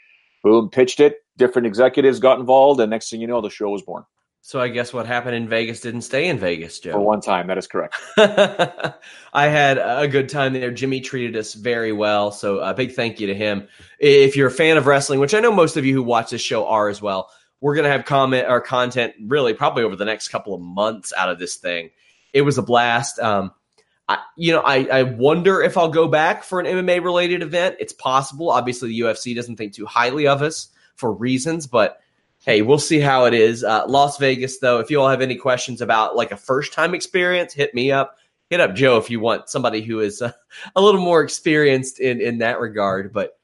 boom, 0.42 0.68
pitched 0.68 1.00
it. 1.00 1.16
Different 1.38 1.66
executives 1.66 2.20
got 2.20 2.38
involved, 2.38 2.78
and 2.78 2.90
next 2.90 3.08
thing 3.08 3.22
you 3.22 3.26
know, 3.26 3.40
the 3.40 3.48
show 3.48 3.70
was 3.70 3.80
born. 3.80 4.04
So 4.44 4.60
I 4.60 4.66
guess 4.68 4.92
what 4.92 5.06
happened 5.06 5.36
in 5.36 5.48
Vegas 5.48 5.80
didn't 5.80 6.02
stay 6.02 6.26
in 6.28 6.36
Vegas, 6.36 6.80
Joe. 6.80 6.94
For 6.94 7.00
one 7.00 7.20
time, 7.20 7.46
that 7.46 7.58
is 7.58 7.68
correct. 7.68 7.94
I 8.18 9.46
had 9.46 9.78
a 9.78 10.08
good 10.08 10.28
time 10.28 10.52
there. 10.52 10.72
Jimmy 10.72 11.00
treated 11.00 11.36
us 11.36 11.54
very 11.54 11.92
well, 11.92 12.32
so 12.32 12.58
a 12.58 12.74
big 12.74 12.94
thank 12.94 13.20
you 13.20 13.28
to 13.28 13.34
him. 13.36 13.68
If 14.00 14.34
you're 14.36 14.48
a 14.48 14.50
fan 14.50 14.76
of 14.78 14.88
wrestling, 14.88 15.20
which 15.20 15.32
I 15.32 15.38
know 15.38 15.52
most 15.52 15.76
of 15.76 15.86
you 15.86 15.94
who 15.94 16.02
watch 16.02 16.30
this 16.30 16.40
show 16.40 16.66
are 16.66 16.88
as 16.88 17.00
well, 17.00 17.30
we're 17.60 17.76
gonna 17.76 17.88
have 17.88 18.04
comment 18.04 18.46
or 18.48 18.60
content 18.60 19.14
really 19.22 19.54
probably 19.54 19.84
over 19.84 19.94
the 19.94 20.04
next 20.04 20.30
couple 20.30 20.54
of 20.54 20.60
months 20.60 21.12
out 21.16 21.30
of 21.30 21.38
this 21.38 21.54
thing. 21.54 21.90
It 22.32 22.42
was 22.42 22.58
a 22.58 22.62
blast. 22.62 23.20
Um, 23.20 23.52
I, 24.08 24.18
you 24.36 24.52
know, 24.52 24.62
I, 24.62 24.86
I 24.86 25.02
wonder 25.04 25.62
if 25.62 25.78
I'll 25.78 25.88
go 25.88 26.08
back 26.08 26.42
for 26.42 26.58
an 26.58 26.66
MMA 26.66 27.04
related 27.04 27.42
event. 27.42 27.76
It's 27.78 27.92
possible. 27.92 28.50
Obviously, 28.50 28.88
the 28.88 29.00
UFC 29.02 29.36
doesn't 29.36 29.54
think 29.54 29.74
too 29.74 29.86
highly 29.86 30.26
of 30.26 30.42
us 30.42 30.66
for 30.96 31.12
reasons, 31.12 31.68
but 31.68 32.01
hey, 32.42 32.60
we'll 32.62 32.78
see 32.78 32.98
how 33.00 33.24
it 33.24 33.34
is. 33.34 33.64
Uh, 33.64 33.84
Las 33.86 34.18
Vegas, 34.18 34.58
though, 34.58 34.80
if 34.80 34.90
you 34.90 35.00
all 35.00 35.08
have 35.08 35.22
any 35.22 35.36
questions 35.36 35.80
about 35.80 36.16
like 36.16 36.32
a 36.32 36.36
first 36.36 36.72
time 36.72 36.94
experience, 36.94 37.54
hit 37.54 37.74
me 37.74 37.90
up. 37.90 38.18
Hit 38.50 38.60
up 38.60 38.74
Joe 38.74 38.98
if 38.98 39.08
you 39.08 39.18
want 39.18 39.48
somebody 39.48 39.80
who 39.80 40.00
is 40.00 40.20
uh, 40.20 40.32
a 40.76 40.82
little 40.82 41.00
more 41.00 41.22
experienced 41.22 41.98
in 42.00 42.20
in 42.20 42.38
that 42.38 42.60
regard. 42.60 43.12
But 43.12 43.38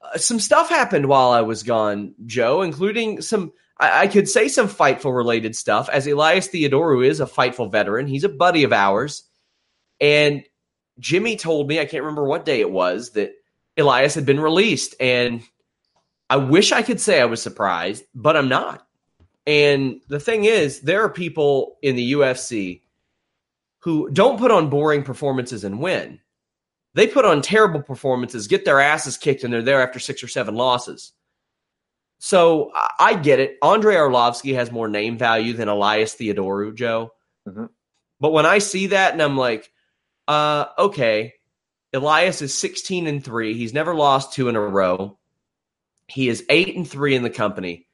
uh, 0.00 0.18
some 0.18 0.38
stuff 0.38 0.68
happened 0.68 1.06
while 1.06 1.30
I 1.30 1.40
was 1.40 1.64
gone, 1.64 2.14
Joe, 2.26 2.62
including 2.62 3.22
some. 3.22 3.52
I, 3.78 4.02
I 4.02 4.06
could 4.06 4.28
say 4.28 4.46
some 4.48 4.68
Fightful 4.68 5.16
related 5.16 5.56
stuff, 5.56 5.88
as 5.88 6.06
Elias 6.06 6.48
Theodorou 6.48 7.04
is 7.04 7.20
a 7.20 7.26
Fightful 7.26 7.72
veteran. 7.72 8.06
He's 8.06 8.24
a 8.24 8.28
buddy 8.28 8.62
of 8.62 8.72
ours. 8.72 9.24
And 10.00 10.44
Jimmy 10.98 11.36
told 11.36 11.68
me, 11.68 11.80
I 11.80 11.84
can't 11.84 12.04
remember 12.04 12.24
what 12.24 12.44
day 12.44 12.60
it 12.60 12.70
was, 12.70 13.10
that 13.10 13.32
Elias 13.76 14.14
had 14.14 14.26
been 14.26 14.40
released. 14.40 14.94
And 15.00 15.42
I 16.30 16.36
wish 16.36 16.70
I 16.70 16.82
could 16.82 17.00
say 17.00 17.20
I 17.20 17.26
was 17.26 17.42
surprised, 17.42 18.04
but 18.14 18.36
I'm 18.36 18.48
not. 18.48 18.86
And 19.46 20.00
the 20.08 20.20
thing 20.20 20.44
is, 20.44 20.80
there 20.80 21.02
are 21.02 21.10
people 21.10 21.76
in 21.82 21.96
the 21.96 22.12
UFC 22.12 22.82
who 23.80 24.08
don't 24.10 24.38
put 24.38 24.52
on 24.52 24.70
boring 24.70 25.02
performances 25.02 25.64
and 25.64 25.80
win. 25.80 26.20
They 26.94 27.08
put 27.08 27.24
on 27.24 27.42
terrible 27.42 27.82
performances, 27.82 28.46
get 28.46 28.64
their 28.64 28.80
asses 28.80 29.16
kicked, 29.16 29.42
and 29.42 29.52
they're 29.52 29.62
there 29.62 29.82
after 29.82 29.98
six 29.98 30.22
or 30.22 30.28
seven 30.28 30.54
losses. 30.54 31.12
So 32.18 32.70
I 32.98 33.14
get 33.14 33.40
it. 33.40 33.56
Andrei 33.62 33.96
Arlovski 33.96 34.54
has 34.54 34.70
more 34.70 34.88
name 34.88 35.18
value 35.18 35.54
than 35.54 35.68
Elias 35.68 36.14
Theodorou, 36.14 36.74
Joe. 36.74 37.12
Mm-hmm. 37.48 37.66
But 38.20 38.32
when 38.32 38.46
I 38.46 38.58
see 38.58 38.88
that 38.88 39.14
and 39.14 39.22
I'm 39.22 39.38
like, 39.38 39.72
uh, 40.28 40.66
okay, 40.78 41.34
Elias 41.92 42.42
is 42.42 42.56
16 42.56 43.06
and 43.06 43.24
3. 43.24 43.54
He's 43.54 43.72
never 43.72 43.94
lost 43.94 44.32
two 44.32 44.48
in 44.48 44.56
a 44.56 44.60
row. 44.60 45.18
He 46.10 46.28
is 46.28 46.44
8 46.48 46.76
and 46.76 46.88
3 46.88 47.14
in 47.14 47.22
the 47.22 47.30
company. 47.30 47.86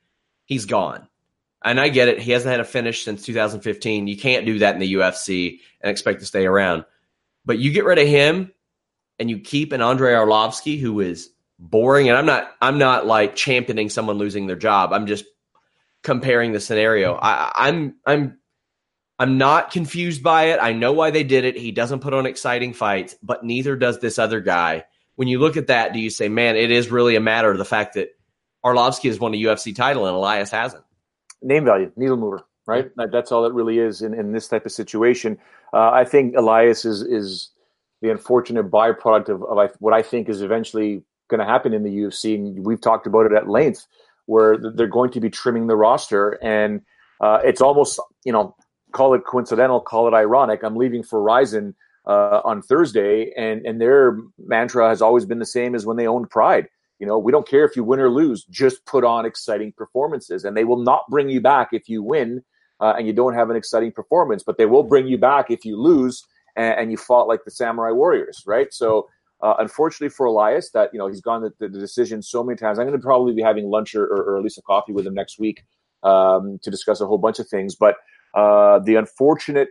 He's 0.45 0.65
gone. 0.65 1.09
And 1.65 1.81
I 1.81 1.89
get 1.89 2.09
it. 2.09 2.21
He 2.21 2.31
hasn't 2.31 2.51
had 2.51 2.61
a 2.61 2.65
finish 2.65 3.05
since 3.05 3.25
2015. 3.25 4.07
You 4.07 4.17
can't 4.17 4.47
do 4.47 4.61
that 4.61 4.75
in 4.75 4.81
the 4.81 4.95
UFC 4.95 5.61
and 5.81 5.91
expect 5.91 6.21
to 6.21 6.27
stay 6.27 6.47
around. 6.47 6.85
But 7.45 7.59
you 7.59 7.73
get 7.73 7.85
rid 7.85 7.99
of 7.99 8.07
him 8.07 8.53
and 9.19 9.29
you 9.29 9.41
keep 9.41 9.73
an 9.73 9.83
Andrei 9.83 10.13
Arlovski 10.13 10.81
who 10.81 11.01
is 11.01 11.31
boring 11.59 12.09
and 12.09 12.19
I'm 12.19 12.27
not 12.27 12.51
I'm 12.61 12.79
not 12.79 13.07
like 13.07 13.35
championing 13.35 13.89
someone 13.89 14.19
losing 14.19 14.47
their 14.47 14.57
job. 14.57 14.93
I'm 14.93 15.07
just 15.07 15.25
comparing 16.03 16.53
the 16.53 16.61
scenario. 16.61 17.15
I, 17.15 17.51
I'm 17.55 17.97
I'm 18.05 18.39
I'm 19.19 19.39
not 19.39 19.71
confused 19.71 20.23
by 20.23 20.45
it. 20.51 20.59
I 20.61 20.73
know 20.73 20.93
why 20.93 21.11
they 21.11 21.25
did 21.25 21.45
it. 21.45 21.57
He 21.57 21.73
doesn't 21.73 22.01
put 22.01 22.13
on 22.13 22.27
exciting 22.27 22.75
fights, 22.75 23.17
but 23.23 23.45
neither 23.45 23.75
does 23.75 23.99
this 23.99 24.19
other 24.19 24.41
guy. 24.41 24.85
When 25.17 25.29
you 25.29 25.39
look 25.39 25.57
at 25.57 25.69
that, 25.69 25.93
do 25.93 25.99
you 25.99 26.11
say, 26.11 26.29
man, 26.29 26.57
it 26.57 26.71
is 26.71 26.91
really 26.91 27.17
a 27.17 27.21
matter 27.21 27.51
of 27.51 27.59
the 27.59 27.65
fact 27.65 27.95
that 27.95 28.11
Arlovski 28.65 29.09
has 29.09 29.19
won 29.19 29.35
a 29.35 29.37
UFC 29.37 29.75
title 29.75 30.07
and 30.07 30.15
Elias 30.15 30.51
hasn't? 30.51 30.85
Name 31.43 31.65
value, 31.65 31.91
needle 31.97 32.17
mover, 32.17 32.43
right? 32.67 32.91
That's 32.97 33.33
all 33.33 33.47
it 33.47 33.53
really 33.53 33.79
is 33.79 34.03
in, 34.03 34.15
in 34.15 34.33
this 34.33 34.49
type 34.49 34.67
of 34.67 34.73
situation. 34.73 35.39
Uh, 35.73 35.91
I 35.91 36.05
think 36.05 36.37
Elias 36.37 36.85
is 36.85 37.03
is 37.03 37.51
the 38.03 38.11
unfortunate 38.11 38.71
byproduct 38.71 39.29
of, 39.29 39.43
of 39.43 39.71
what 39.79 39.95
I 39.95 40.03
think 40.03 40.29
is 40.29 40.43
eventually 40.43 41.03
going 41.29 41.41
to 41.41 41.47
happen 41.47 41.73
in 41.73 41.83
the 41.83 41.91
UFC. 41.91 42.35
And 42.35 42.65
we've 42.65 42.81
talked 42.81 43.07
about 43.07 43.27
it 43.27 43.33
at 43.33 43.49
length, 43.49 43.87
where 44.27 44.57
they're 44.59 44.87
going 44.87 45.11
to 45.13 45.21
be 45.21 45.31
trimming 45.31 45.67
the 45.67 45.77
roster. 45.77 46.39
And 46.43 46.83
uh, 47.21 47.41
it's 47.45 47.61
almost, 47.61 48.01
you 48.25 48.33
know, 48.33 48.55
call 48.93 49.15
it 49.15 49.25
coincidental, 49.25 49.81
call 49.81 50.09
it 50.09 50.15
ironic. 50.15 50.63
I'm 50.63 50.77
leaving 50.77 51.03
for 51.03 51.23
Rizin 51.23 51.75
uh, 52.07 52.41
on 52.45 52.63
Thursday, 52.63 53.33
and 53.37 53.65
and 53.67 53.81
their 53.81 54.19
mantra 54.39 54.89
has 54.89 55.03
always 55.03 55.25
been 55.25 55.39
the 55.39 55.47
same 55.47 55.75
as 55.75 55.87
when 55.87 55.97
they 55.97 56.07
owned 56.07 56.31
Pride. 56.31 56.69
You 56.99 57.07
know, 57.07 57.19
we 57.19 57.33
don't 57.33 57.47
care 57.47 57.65
if 57.65 57.77
you 57.77 57.85
win 57.85 58.01
or 58.01 58.09
lose, 58.09 58.45
just 58.45 58.85
put 58.87 59.05
on 59.05 59.27
exciting 59.27 59.73
performances, 59.77 60.45
and 60.45 60.57
they 60.57 60.65
will 60.65 60.83
not 60.83 61.03
bring 61.11 61.29
you 61.29 61.41
back 61.41 61.69
if 61.73 61.89
you 61.89 62.03
win 62.03 62.43
uh, 62.81 62.95
and 62.97 63.07
you 63.07 63.13
don't 63.13 63.35
have 63.35 63.51
an 63.51 63.57
exciting 63.57 63.93
performance, 63.93 64.43
but 64.43 64.57
they 64.57 64.67
will 64.67 64.83
bring 64.83 65.07
you 65.07 65.19
back 65.19 65.51
if 65.51 65.65
you 65.65 65.81
lose 65.81 66.25
and, 66.57 66.79
and 66.79 66.91
you 66.91 66.97
fought 66.97 67.29
like 67.29 67.45
the 67.45 67.51
Samurai 67.51 67.91
Warriors, 67.91 68.43
right? 68.47 68.73
So. 68.73 69.09
Uh, 69.43 69.55
unfortunately 69.59 70.09
for 70.09 70.25
Elias, 70.25 70.71
that 70.71 70.89
you 70.95 70.99
know 70.99 71.09
he's 71.09 71.21
gone 71.21 71.43
the, 71.43 71.53
the, 71.61 71.69
decision 71.69 72.23
so 72.23 72.43
many 72.43 72.57
times. 72.57 72.79
I'm 72.79 72.87
going 72.87 72.99
to 72.99 73.05
probably 73.05 73.35
be 73.35 73.43
having 73.43 73.69
lunch 73.69 73.95
or, 73.95 74.07
or, 74.07 74.39
at 74.39 74.43
least 74.43 74.57
a 74.57 74.63
coffee 74.63 74.95
with 74.95 75.07
him 75.07 75.13
next 75.13 75.39
week 75.39 75.63
um, 76.03 76.59
to 76.63 76.71
discuss 76.71 77.03
a 77.03 77.07
whole 77.07 77.19
bunch 77.19 77.39
of 77.39 77.47
things. 77.47 77.75
But 77.75 77.97
uh, 78.35 78.79
the 78.79 78.95
unfortunate 78.95 79.69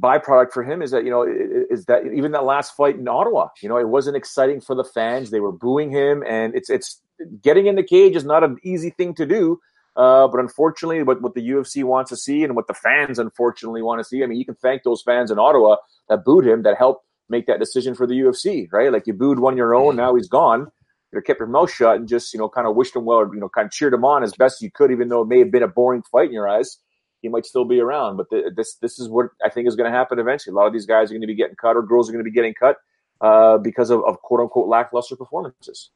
byproduct 0.00 0.52
for 0.52 0.62
him 0.62 0.82
is 0.82 0.90
that 0.90 1.04
you 1.04 1.10
know 1.10 1.22
is 1.22 1.84
that 1.86 2.06
even 2.06 2.32
that 2.32 2.44
last 2.44 2.76
fight 2.76 2.96
in 2.96 3.08
Ottawa, 3.08 3.48
you 3.62 3.68
know, 3.68 3.78
it 3.78 3.88
wasn't 3.88 4.16
exciting 4.16 4.60
for 4.60 4.74
the 4.74 4.84
fans. 4.84 5.30
They 5.30 5.40
were 5.40 5.52
booing 5.52 5.90
him, 5.90 6.22
and 6.26 6.54
it's 6.54 6.70
it's 6.70 7.00
getting 7.42 7.66
in 7.66 7.76
the 7.76 7.82
cage 7.82 8.16
is 8.16 8.24
not 8.24 8.44
an 8.44 8.58
easy 8.62 8.90
thing 8.90 9.14
to 9.14 9.26
do. 9.26 9.60
Uh, 9.96 10.28
but 10.28 10.40
unfortunately, 10.40 11.02
what, 11.02 11.22
what 11.22 11.34
the 11.34 11.48
UFC 11.48 11.82
wants 11.82 12.10
to 12.10 12.16
see 12.16 12.44
and 12.44 12.54
what 12.54 12.66
the 12.66 12.74
fans 12.74 13.18
unfortunately 13.18 13.80
want 13.80 13.98
to 13.98 14.04
see, 14.04 14.22
I 14.22 14.26
mean, 14.26 14.38
you 14.38 14.44
can 14.44 14.54
thank 14.56 14.82
those 14.82 15.00
fans 15.00 15.30
in 15.30 15.38
Ottawa 15.38 15.76
that 16.10 16.22
booed 16.22 16.46
him, 16.46 16.64
that 16.64 16.76
helped 16.76 17.06
make 17.30 17.46
that 17.46 17.60
decision 17.60 17.94
for 17.94 18.06
the 18.06 18.12
UFC, 18.12 18.70
right? 18.70 18.92
Like 18.92 19.06
you 19.06 19.14
booed 19.14 19.38
one 19.38 19.56
your 19.56 19.74
own, 19.74 19.96
now 19.96 20.14
he's 20.14 20.28
gone. 20.28 20.70
You 21.14 21.22
kept 21.22 21.40
your 21.40 21.48
mouth 21.48 21.72
shut 21.72 21.96
and 21.96 22.06
just, 22.06 22.34
you 22.34 22.38
know, 22.38 22.50
kind 22.50 22.66
of 22.66 22.76
wished 22.76 22.94
him 22.94 23.06
well, 23.06 23.20
or, 23.20 23.34
you 23.34 23.40
know, 23.40 23.48
kind 23.48 23.64
of 23.64 23.72
cheered 23.72 23.94
him 23.94 24.04
on 24.04 24.22
as 24.22 24.34
best 24.34 24.60
you 24.60 24.70
could, 24.70 24.90
even 24.90 25.08
though 25.08 25.22
it 25.22 25.28
may 25.28 25.38
have 25.38 25.50
been 25.50 25.62
a 25.62 25.68
boring 25.68 26.02
fight 26.02 26.26
in 26.26 26.34
your 26.34 26.46
eyes 26.46 26.78
he 27.26 27.30
might 27.30 27.44
still 27.44 27.64
be 27.64 27.80
around. 27.80 28.16
But 28.16 28.30
the, 28.30 28.52
this 28.54 28.76
this 28.76 28.98
is 28.98 29.08
what 29.08 29.26
I 29.44 29.50
think 29.50 29.68
is 29.68 29.76
going 29.76 29.90
to 29.90 29.96
happen 29.96 30.18
eventually. 30.18 30.52
A 30.52 30.56
lot 30.56 30.66
of 30.66 30.72
these 30.72 30.86
guys 30.86 31.10
are 31.10 31.14
going 31.14 31.22
to 31.22 31.26
be 31.26 31.34
getting 31.34 31.56
cut, 31.56 31.76
or 31.76 31.82
girls 31.82 32.08
are 32.08 32.12
going 32.12 32.24
to 32.24 32.30
be 32.30 32.34
getting 32.34 32.54
cut 32.54 32.76
uh, 33.20 33.58
because 33.58 33.90
of, 33.90 34.02
of 34.06 34.20
quote 34.22 34.40
unquote 34.40 34.68
lackluster 34.68 35.16
performances. 35.16 35.90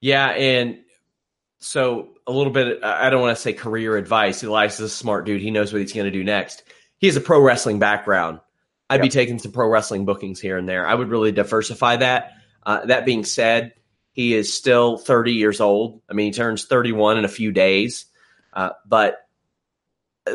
Yeah, 0.00 0.28
and 0.28 0.78
so 1.58 2.08
a 2.26 2.32
little 2.32 2.52
bit. 2.52 2.82
I 2.84 3.10
don't 3.10 3.20
want 3.20 3.36
to 3.36 3.42
say 3.42 3.52
career 3.52 3.96
advice. 3.96 4.42
Elias 4.44 4.74
is 4.74 4.92
a 4.92 4.94
smart 4.94 5.26
dude. 5.26 5.40
He 5.40 5.50
knows 5.50 5.72
what 5.72 5.80
he's 5.80 5.92
going 5.92 6.04
to 6.04 6.10
do 6.10 6.24
next. 6.24 6.62
He 6.98 7.06
has 7.06 7.16
a 7.16 7.20
pro 7.20 7.40
wrestling 7.40 7.78
background. 7.78 8.40
I'd 8.90 8.96
yep. 8.96 9.02
be 9.02 9.08
taking 9.08 9.38
some 9.38 9.52
pro 9.52 9.68
wrestling 9.68 10.04
bookings 10.04 10.40
here 10.40 10.56
and 10.56 10.68
there. 10.68 10.86
I 10.86 10.94
would 10.94 11.08
really 11.08 11.32
diversify 11.32 11.96
that. 11.96 12.32
Uh, 12.64 12.86
that 12.86 13.04
being 13.04 13.24
said, 13.24 13.74
he 14.12 14.34
is 14.34 14.52
still 14.52 14.98
30 14.98 15.32
years 15.32 15.60
old. 15.60 16.00
I 16.08 16.14
mean, 16.14 16.26
he 16.26 16.32
turns 16.32 16.64
31 16.64 17.18
in 17.18 17.24
a 17.24 17.28
few 17.28 17.52
days. 17.52 18.06
Uh, 18.52 18.70
but 18.86 19.27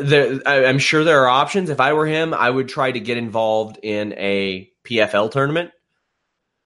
there, 0.00 0.40
I, 0.46 0.64
am 0.64 0.78
sure 0.78 1.04
there 1.04 1.24
are 1.24 1.28
options. 1.28 1.70
If 1.70 1.80
I 1.80 1.92
were 1.92 2.06
him, 2.06 2.34
I 2.34 2.48
would 2.48 2.68
try 2.68 2.90
to 2.90 3.00
get 3.00 3.16
involved 3.16 3.78
in 3.82 4.12
a 4.14 4.70
PFL 4.84 5.30
tournament 5.30 5.70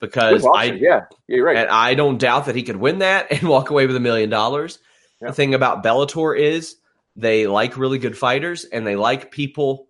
because 0.01 0.45
I 0.45 0.65
yeah, 0.65 1.03
you're 1.27 1.45
right. 1.45 1.57
And 1.57 1.69
I 1.69 1.95
don't 1.95 2.19
doubt 2.19 2.47
that 2.47 2.57
he 2.57 2.63
could 2.63 2.77
win 2.77 3.01
that 3.01 3.29
and 3.31 3.49
walk 3.49 3.71
away 3.71 3.87
with 3.87 3.97
a 3.97 4.01
million 4.01 4.31
dollars. 4.31 4.79
The 5.21 5.33
thing 5.33 5.55
about 5.55 5.83
Bellator 5.83 6.39
is 6.39 6.77
they 7.17 7.49
like 7.49 7.77
really 7.77 7.99
good 7.99 8.17
fighters 8.17 8.65
and 8.65 8.87
they 8.87 8.95
like 8.95 9.33
people 9.33 9.89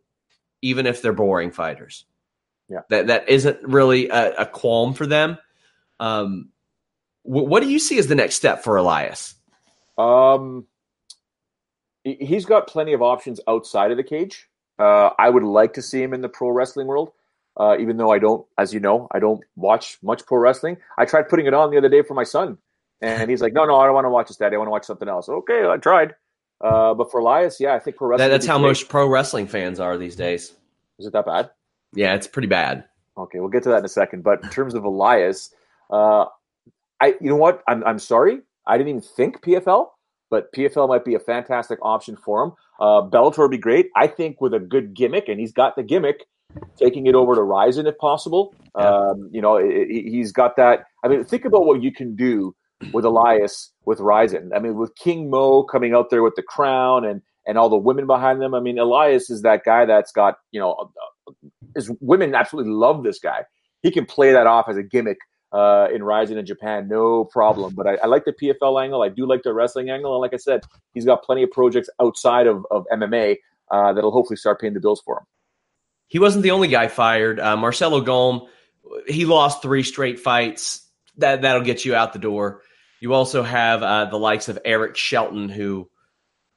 even 0.62 0.86
if 0.86 1.02
they're 1.02 1.12
boring 1.12 1.50
fighters. 1.50 2.06
Yeah. 2.68 2.80
That 2.88 3.08
that 3.08 3.28
isn't 3.28 3.62
really 3.62 4.08
a, 4.08 4.34
a 4.42 4.46
qualm 4.46 4.94
for 4.94 5.06
them. 5.06 5.38
Um, 6.00 6.50
what 7.22 7.62
do 7.62 7.68
you 7.68 7.78
see 7.78 7.98
as 7.98 8.06
the 8.06 8.14
next 8.14 8.36
step 8.36 8.64
for 8.64 8.76
Elias? 8.76 9.34
Um, 9.98 10.66
he's 12.16 12.44
got 12.44 12.66
plenty 12.66 12.92
of 12.92 13.02
options 13.02 13.40
outside 13.48 13.90
of 13.90 13.96
the 13.96 14.02
cage. 14.02 14.48
Uh, 14.78 15.10
I 15.18 15.28
would 15.28 15.42
like 15.42 15.74
to 15.74 15.82
see 15.82 16.02
him 16.02 16.14
in 16.14 16.20
the 16.20 16.28
pro 16.28 16.50
wrestling 16.50 16.86
world, 16.86 17.10
uh, 17.56 17.76
even 17.78 17.96
though 17.96 18.12
I 18.12 18.18
don't, 18.18 18.46
as 18.56 18.72
you 18.72 18.80
know, 18.80 19.08
I 19.12 19.18
don't 19.18 19.42
watch 19.56 19.98
much 20.02 20.24
pro 20.26 20.38
wrestling. 20.38 20.76
I 20.96 21.04
tried 21.04 21.28
putting 21.28 21.46
it 21.46 21.54
on 21.54 21.70
the 21.70 21.78
other 21.78 21.88
day 21.88 22.02
for 22.02 22.14
my 22.14 22.24
son, 22.24 22.58
and 23.00 23.28
he's 23.28 23.42
like, 23.42 23.52
"No, 23.52 23.64
no, 23.64 23.76
I 23.76 23.86
don't 23.86 23.94
want 23.94 24.04
to 24.04 24.10
watch 24.10 24.28
this, 24.28 24.36
Daddy. 24.36 24.54
I 24.54 24.58
want 24.58 24.68
to 24.68 24.72
watch 24.72 24.84
something 24.84 25.08
else." 25.08 25.28
Okay, 25.28 25.66
I 25.66 25.76
tried, 25.78 26.14
uh, 26.60 26.94
but 26.94 27.10
for 27.10 27.20
Elias, 27.20 27.58
yeah, 27.58 27.74
I 27.74 27.80
think 27.80 27.96
pro 27.96 28.08
wrestling. 28.08 28.28
That, 28.28 28.32
that's 28.32 28.46
how 28.46 28.58
great. 28.58 28.68
most 28.68 28.88
pro 28.88 29.08
wrestling 29.08 29.48
fans 29.48 29.80
are 29.80 29.98
these 29.98 30.14
days. 30.14 30.54
Is 30.98 31.06
it 31.06 31.12
that 31.12 31.26
bad? 31.26 31.50
Yeah, 31.94 32.14
it's 32.14 32.26
pretty 32.26 32.48
bad. 32.48 32.84
Okay, 33.16 33.40
we'll 33.40 33.48
get 33.48 33.64
to 33.64 33.70
that 33.70 33.78
in 33.78 33.84
a 33.84 33.88
second. 33.88 34.22
But 34.22 34.44
in 34.44 34.50
terms 34.50 34.74
of 34.74 34.84
Elias, 34.84 35.52
uh, 35.90 36.26
I, 37.00 37.14
you 37.20 37.30
know 37.30 37.36
what? 37.36 37.62
I'm, 37.66 37.82
I'm 37.84 37.98
sorry. 37.98 38.40
I 38.66 38.76
didn't 38.76 38.90
even 38.90 39.00
think 39.00 39.42
PFL 39.42 39.88
but 40.30 40.52
PFL 40.52 40.88
might 40.88 41.04
be 41.04 41.14
a 41.14 41.20
fantastic 41.20 41.78
option 41.82 42.16
for 42.16 42.42
him. 42.42 42.52
Uh, 42.80 43.02
Bellator 43.02 43.38
would 43.38 43.50
be 43.50 43.58
great. 43.58 43.88
I 43.96 44.06
think 44.06 44.40
with 44.40 44.54
a 44.54 44.60
good 44.60 44.94
gimmick, 44.94 45.28
and 45.28 45.40
he's 45.40 45.52
got 45.52 45.76
the 45.76 45.82
gimmick, 45.82 46.26
taking 46.76 47.06
it 47.06 47.14
over 47.14 47.34
to 47.34 47.42
Rizin 47.42 47.86
if 47.86 47.98
possible. 47.98 48.54
Yeah. 48.76 48.88
Um, 48.88 49.28
you 49.32 49.40
know, 49.40 49.56
it, 49.56 49.70
it, 49.70 50.10
he's 50.10 50.32
got 50.32 50.56
that. 50.56 50.84
I 51.04 51.08
mean, 51.08 51.24
think 51.24 51.44
about 51.44 51.66
what 51.66 51.82
you 51.82 51.92
can 51.92 52.14
do 52.14 52.54
with 52.92 53.04
Elias 53.04 53.72
with 53.84 54.00
Rizin. 54.00 54.52
I 54.54 54.58
mean, 54.58 54.76
with 54.76 54.94
King 54.96 55.30
Mo 55.30 55.64
coming 55.64 55.94
out 55.94 56.10
there 56.10 56.22
with 56.22 56.34
the 56.36 56.42
crown 56.42 57.04
and 57.04 57.22
and 57.46 57.56
all 57.56 57.70
the 57.70 57.76
women 57.76 58.06
behind 58.06 58.42
them. 58.42 58.54
I 58.54 58.60
mean, 58.60 58.78
Elias 58.78 59.30
is 59.30 59.42
that 59.42 59.64
guy 59.64 59.86
that's 59.86 60.12
got 60.12 60.36
you 60.52 60.60
know, 60.60 60.90
his 61.74 61.90
women 62.00 62.34
absolutely 62.34 62.72
love 62.72 63.02
this 63.02 63.18
guy. 63.18 63.44
He 63.82 63.90
can 63.90 64.06
play 64.06 64.32
that 64.32 64.46
off 64.46 64.68
as 64.68 64.76
a 64.76 64.82
gimmick 64.82 65.18
uh, 65.52 65.88
in 65.92 66.02
Rizin 66.02 66.38
in 66.38 66.46
Japan, 66.46 66.88
no 66.88 67.24
problem. 67.24 67.74
But 67.74 67.86
I, 67.86 67.94
I, 67.96 68.06
like 68.06 68.24
the 68.24 68.32
PFL 68.32 68.82
angle. 68.82 69.02
I 69.02 69.08
do 69.08 69.26
like 69.26 69.42
the 69.42 69.54
wrestling 69.54 69.90
angle, 69.90 70.14
and 70.14 70.20
like 70.20 70.34
I 70.34 70.36
said, 70.36 70.62
he's 70.92 71.04
got 71.04 71.22
plenty 71.22 71.42
of 71.42 71.50
projects 71.50 71.88
outside 72.00 72.46
of, 72.46 72.66
of 72.70 72.86
MMA 72.92 73.36
uh, 73.70 73.92
that'll 73.92 74.10
hopefully 74.10 74.36
start 74.36 74.60
paying 74.60 74.74
the 74.74 74.80
bills 74.80 75.00
for 75.04 75.18
him. 75.18 75.24
He 76.08 76.18
wasn't 76.18 76.42
the 76.42 76.52
only 76.52 76.68
guy 76.68 76.88
fired. 76.88 77.38
Uh, 77.38 77.56
Marcelo 77.56 78.00
Golm, 78.00 78.48
he 79.06 79.24
lost 79.24 79.62
three 79.62 79.82
straight 79.82 80.20
fights. 80.20 80.86
That 81.18 81.42
that'll 81.42 81.64
get 81.64 81.84
you 81.84 81.94
out 81.94 82.12
the 82.12 82.18
door. 82.18 82.62
You 83.00 83.14
also 83.14 83.42
have 83.42 83.82
uh, 83.82 84.06
the 84.06 84.18
likes 84.18 84.48
of 84.48 84.58
Eric 84.64 84.96
Shelton, 84.96 85.48
who 85.48 85.88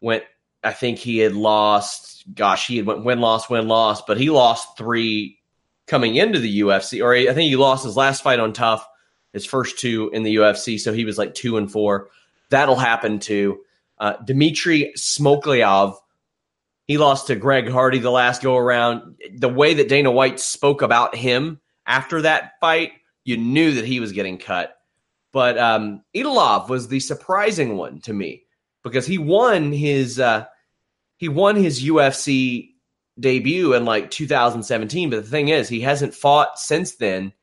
went. 0.01 0.23
I 0.63 0.73
think 0.73 0.99
he 0.99 1.17
had 1.17 1.33
lost. 1.33 2.23
Gosh, 2.33 2.67
he 2.67 2.77
had 2.77 2.85
went 2.85 3.03
win 3.03 3.19
loss 3.19 3.49
win 3.49 3.67
loss, 3.67 4.01
but 4.03 4.17
he 4.17 4.29
lost 4.29 4.77
three 4.77 5.40
coming 5.87 6.15
into 6.15 6.39
the 6.39 6.61
UFC, 6.61 7.03
or 7.03 7.13
I 7.13 7.25
think 7.33 7.49
he 7.49 7.55
lost 7.55 7.83
his 7.83 7.97
last 7.97 8.23
fight 8.23 8.39
on 8.39 8.53
Tough, 8.53 8.87
his 9.33 9.45
first 9.45 9.79
two 9.79 10.09
in 10.13 10.23
the 10.23 10.35
UFC, 10.37 10.79
so 10.79 10.93
he 10.93 11.05
was 11.05 11.17
like 11.17 11.33
two 11.33 11.57
and 11.57 11.71
four. 11.71 12.09
That'll 12.49 12.75
happen 12.75 13.19
to 13.19 13.59
uh, 13.97 14.13
Dmitry 14.25 14.93
Smoliakov. 14.97 15.95
He 16.87 16.97
lost 16.97 17.27
to 17.27 17.35
Greg 17.35 17.69
Hardy 17.69 17.99
the 17.99 18.11
last 18.11 18.41
go 18.41 18.57
around. 18.57 19.15
The 19.37 19.49
way 19.49 19.75
that 19.75 19.87
Dana 19.87 20.11
White 20.11 20.39
spoke 20.39 20.81
about 20.81 21.15
him 21.15 21.61
after 21.85 22.21
that 22.23 22.53
fight, 22.59 22.91
you 23.23 23.37
knew 23.37 23.75
that 23.75 23.85
he 23.85 23.99
was 23.99 24.11
getting 24.11 24.37
cut. 24.37 24.75
But 25.31 25.57
um, 25.57 26.03
Edilov 26.15 26.67
was 26.67 26.87
the 26.87 26.99
surprising 26.99 27.77
one 27.77 28.01
to 28.01 28.13
me 28.13 28.43
because 28.83 29.05
he 29.05 29.17
won 29.17 29.71
his 29.71 30.19
uh, 30.19 30.45
he 31.17 31.29
won 31.29 31.55
his 31.55 31.83
UFC 31.83 32.70
debut 33.19 33.73
in 33.73 33.85
like 33.85 34.11
2017. 34.11 35.09
But 35.09 35.23
the 35.23 35.29
thing 35.29 35.49
is, 35.49 35.69
he 35.69 35.81
hasn't 35.81 36.13
fought 36.13 36.59
since 36.59 36.95
then 36.95 37.33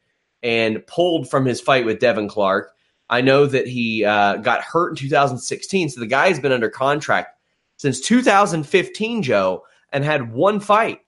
and 0.42 0.86
pulled 0.86 1.28
from 1.28 1.44
his 1.44 1.60
fight 1.60 1.84
with 1.84 2.00
Devin 2.00 2.28
Clark. 2.28 2.72
I 3.10 3.20
know 3.20 3.46
that 3.46 3.66
he 3.66 4.04
uh, 4.04 4.36
got 4.36 4.62
hurt 4.62 4.90
in 4.90 4.96
2016. 4.96 5.90
So 5.90 6.00
the 6.00 6.06
guy's 6.06 6.38
been 6.38 6.52
under 6.52 6.68
contract 6.68 7.38
since 7.76 8.00
2015, 8.00 9.22
Joe, 9.22 9.64
and 9.92 10.04
had 10.04 10.32
one 10.32 10.60
fight. 10.60 11.00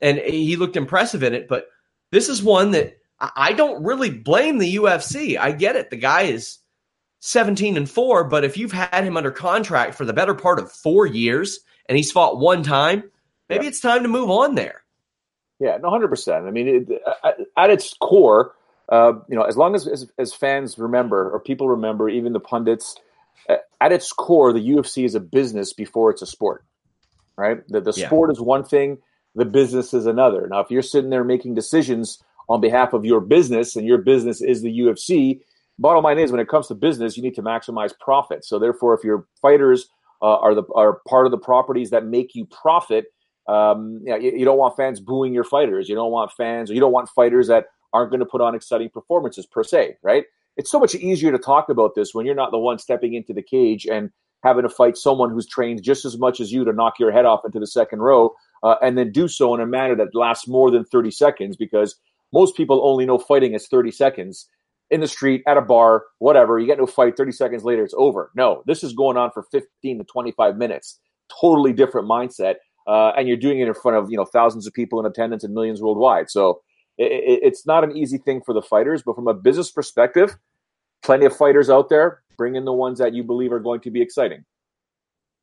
And 0.00 0.18
he 0.18 0.56
looked 0.56 0.76
impressive 0.76 1.22
in 1.22 1.34
it. 1.34 1.48
But 1.48 1.68
this 2.10 2.28
is 2.28 2.42
one 2.42 2.72
that 2.72 2.98
I 3.20 3.52
don't 3.52 3.84
really 3.84 4.10
blame 4.10 4.58
the 4.58 4.76
UFC. 4.76 5.38
I 5.38 5.52
get 5.52 5.76
it. 5.76 5.90
The 5.90 5.96
guy 5.96 6.22
is 6.22 6.58
17 7.20 7.76
and 7.76 7.88
4, 7.88 8.24
but 8.24 8.44
if 8.44 8.56
you've 8.58 8.72
had 8.72 9.04
him 9.04 9.16
under 9.16 9.30
contract 9.30 9.94
for 9.94 10.04
the 10.04 10.12
better 10.12 10.34
part 10.34 10.58
of 10.58 10.70
4 10.70 11.06
years 11.06 11.60
and 11.88 11.96
he's 11.96 12.12
fought 12.12 12.38
one 12.38 12.62
time, 12.62 13.04
maybe 13.54 13.64
yeah. 13.64 13.68
it's 13.68 13.80
time 13.80 14.02
to 14.02 14.08
move 14.08 14.30
on 14.30 14.54
there. 14.54 14.82
Yeah, 15.60 15.78
no, 15.80 15.90
hundred 15.90 16.08
percent. 16.08 16.46
I 16.46 16.50
mean, 16.50 16.68
it, 16.68 17.02
at, 17.22 17.36
at, 17.56 17.70
its 17.70 17.94
core, 17.94 18.54
uh, 18.90 19.12
you 19.28 19.36
know, 19.36 19.42
as 19.42 19.56
long 19.56 19.74
as, 19.74 19.86
as, 19.86 20.10
as 20.18 20.32
fans 20.32 20.78
remember 20.78 21.30
or 21.30 21.40
people 21.40 21.68
remember, 21.68 22.08
even 22.08 22.32
the 22.32 22.40
pundits, 22.40 22.96
at 23.48 23.92
its 23.92 24.12
core, 24.12 24.52
the 24.52 24.66
UFC 24.66 25.04
is 25.04 25.14
a 25.14 25.20
business 25.20 25.72
before 25.72 26.10
it's 26.10 26.22
a 26.22 26.26
sport, 26.26 26.64
right? 27.36 27.66
The, 27.68 27.80
the 27.80 27.92
yeah. 27.96 28.06
sport 28.06 28.30
is 28.30 28.40
one 28.40 28.64
thing, 28.64 28.98
the 29.34 29.44
business 29.44 29.92
is 29.92 30.06
another. 30.06 30.46
Now, 30.48 30.60
if 30.60 30.70
you're 30.70 30.82
sitting 30.82 31.10
there 31.10 31.24
making 31.24 31.54
decisions 31.54 32.22
on 32.48 32.60
behalf 32.60 32.92
of 32.92 33.04
your 33.04 33.20
business, 33.20 33.76
and 33.76 33.86
your 33.86 33.98
business 33.98 34.40
is 34.40 34.62
the 34.62 34.78
UFC, 34.78 35.40
bottom 35.78 36.04
line 36.04 36.18
is 36.18 36.30
when 36.30 36.40
it 36.40 36.48
comes 36.48 36.68
to 36.68 36.74
business, 36.74 37.16
you 37.16 37.22
need 37.22 37.34
to 37.34 37.42
maximize 37.42 37.92
profit. 37.98 38.44
So, 38.44 38.58
therefore, 38.58 38.94
if 38.94 39.04
your 39.04 39.26
fighters 39.42 39.88
uh, 40.22 40.36
are 40.38 40.54
the 40.54 40.62
are 40.74 41.00
part 41.08 41.26
of 41.26 41.30
the 41.30 41.38
properties 41.38 41.90
that 41.90 42.06
make 42.06 42.34
you 42.34 42.46
profit, 42.46 43.06
um, 43.46 44.00
you, 44.04 44.10
know, 44.10 44.16
you, 44.16 44.32
you, 44.38 44.44
don't 44.44 44.58
want 44.58 44.76
fans 44.76 45.00
booing 45.00 45.34
your 45.34 45.44
fighters. 45.44 45.88
You 45.88 45.94
don't 45.94 46.10
want 46.10 46.32
fans, 46.32 46.70
or 46.70 46.74
you 46.74 46.80
don't 46.80 46.92
want 46.92 47.08
fighters 47.10 47.48
that 47.48 47.66
aren't 47.92 48.10
going 48.10 48.20
to 48.20 48.26
put 48.26 48.40
on 48.40 48.54
exciting 48.54 48.90
performances 48.90 49.46
per 49.46 49.62
se, 49.62 49.96
right? 50.02 50.24
It's 50.56 50.70
so 50.70 50.80
much 50.80 50.94
easier 50.94 51.30
to 51.30 51.38
talk 51.38 51.68
about 51.68 51.94
this 51.94 52.14
when 52.14 52.26
you're 52.26 52.34
not 52.34 52.52
the 52.52 52.58
one 52.58 52.78
stepping 52.78 53.14
into 53.14 53.32
the 53.32 53.42
cage 53.42 53.86
and 53.86 54.10
having 54.42 54.62
to 54.62 54.68
fight 54.68 54.96
someone 54.96 55.30
who's 55.30 55.46
trained 55.46 55.82
just 55.82 56.04
as 56.04 56.18
much 56.18 56.40
as 56.40 56.52
you 56.52 56.64
to 56.64 56.72
knock 56.72 56.98
your 56.98 57.10
head 57.10 57.24
off 57.24 57.44
into 57.44 57.58
the 57.58 57.66
second 57.66 58.00
row, 58.00 58.34
uh, 58.62 58.76
and 58.82 58.96
then 58.96 59.12
do 59.12 59.28
so 59.28 59.54
in 59.54 59.60
a 59.60 59.66
manner 59.66 59.96
that 59.96 60.14
lasts 60.14 60.48
more 60.48 60.70
than 60.70 60.84
30 60.84 61.10
seconds 61.10 61.56
because 61.56 61.96
most 62.32 62.56
people 62.56 62.80
only 62.84 63.04
know 63.04 63.18
fighting 63.18 63.54
as 63.54 63.66
30 63.68 63.90
seconds 63.90 64.48
in 64.90 65.00
the 65.00 65.08
street, 65.08 65.42
at 65.46 65.56
a 65.56 65.62
bar, 65.62 66.04
whatever. 66.18 66.58
You 66.58 66.66
get 66.66 66.80
a 66.80 66.86
fight, 66.86 67.16
30 67.16 67.32
seconds 67.32 67.64
later, 67.64 67.84
it's 67.84 67.94
over. 67.96 68.30
No, 68.36 68.62
this 68.66 68.84
is 68.84 68.92
going 68.92 69.16
on 69.16 69.30
for 69.32 69.44
15 69.50 69.98
to 69.98 70.04
25 70.04 70.56
minutes. 70.56 71.00
Totally 71.40 71.72
different 71.72 72.08
mindset 72.08 72.56
uh, 72.86 73.12
and 73.16 73.28
you're 73.28 73.36
doing 73.36 73.60
it 73.60 73.68
in 73.68 73.74
front 73.74 73.96
of 73.96 74.10
you 74.10 74.16
know 74.16 74.24
thousands 74.24 74.66
of 74.66 74.72
people 74.72 75.00
in 75.00 75.06
attendance 75.06 75.44
and 75.44 75.54
millions 75.54 75.80
worldwide. 75.80 76.30
So 76.30 76.62
it, 76.98 77.12
it, 77.12 77.40
it's 77.42 77.66
not 77.66 77.84
an 77.84 77.96
easy 77.96 78.18
thing 78.18 78.42
for 78.44 78.52
the 78.52 78.62
fighters, 78.62 79.02
but 79.02 79.14
from 79.14 79.28
a 79.28 79.34
business 79.34 79.70
perspective, 79.70 80.36
plenty 81.02 81.26
of 81.26 81.36
fighters 81.36 81.70
out 81.70 81.88
there. 81.88 82.22
Bring 82.36 82.56
in 82.56 82.64
the 82.64 82.72
ones 82.72 82.98
that 82.98 83.14
you 83.14 83.22
believe 83.22 83.52
are 83.52 83.60
going 83.60 83.80
to 83.82 83.90
be 83.90 84.02
exciting. 84.02 84.44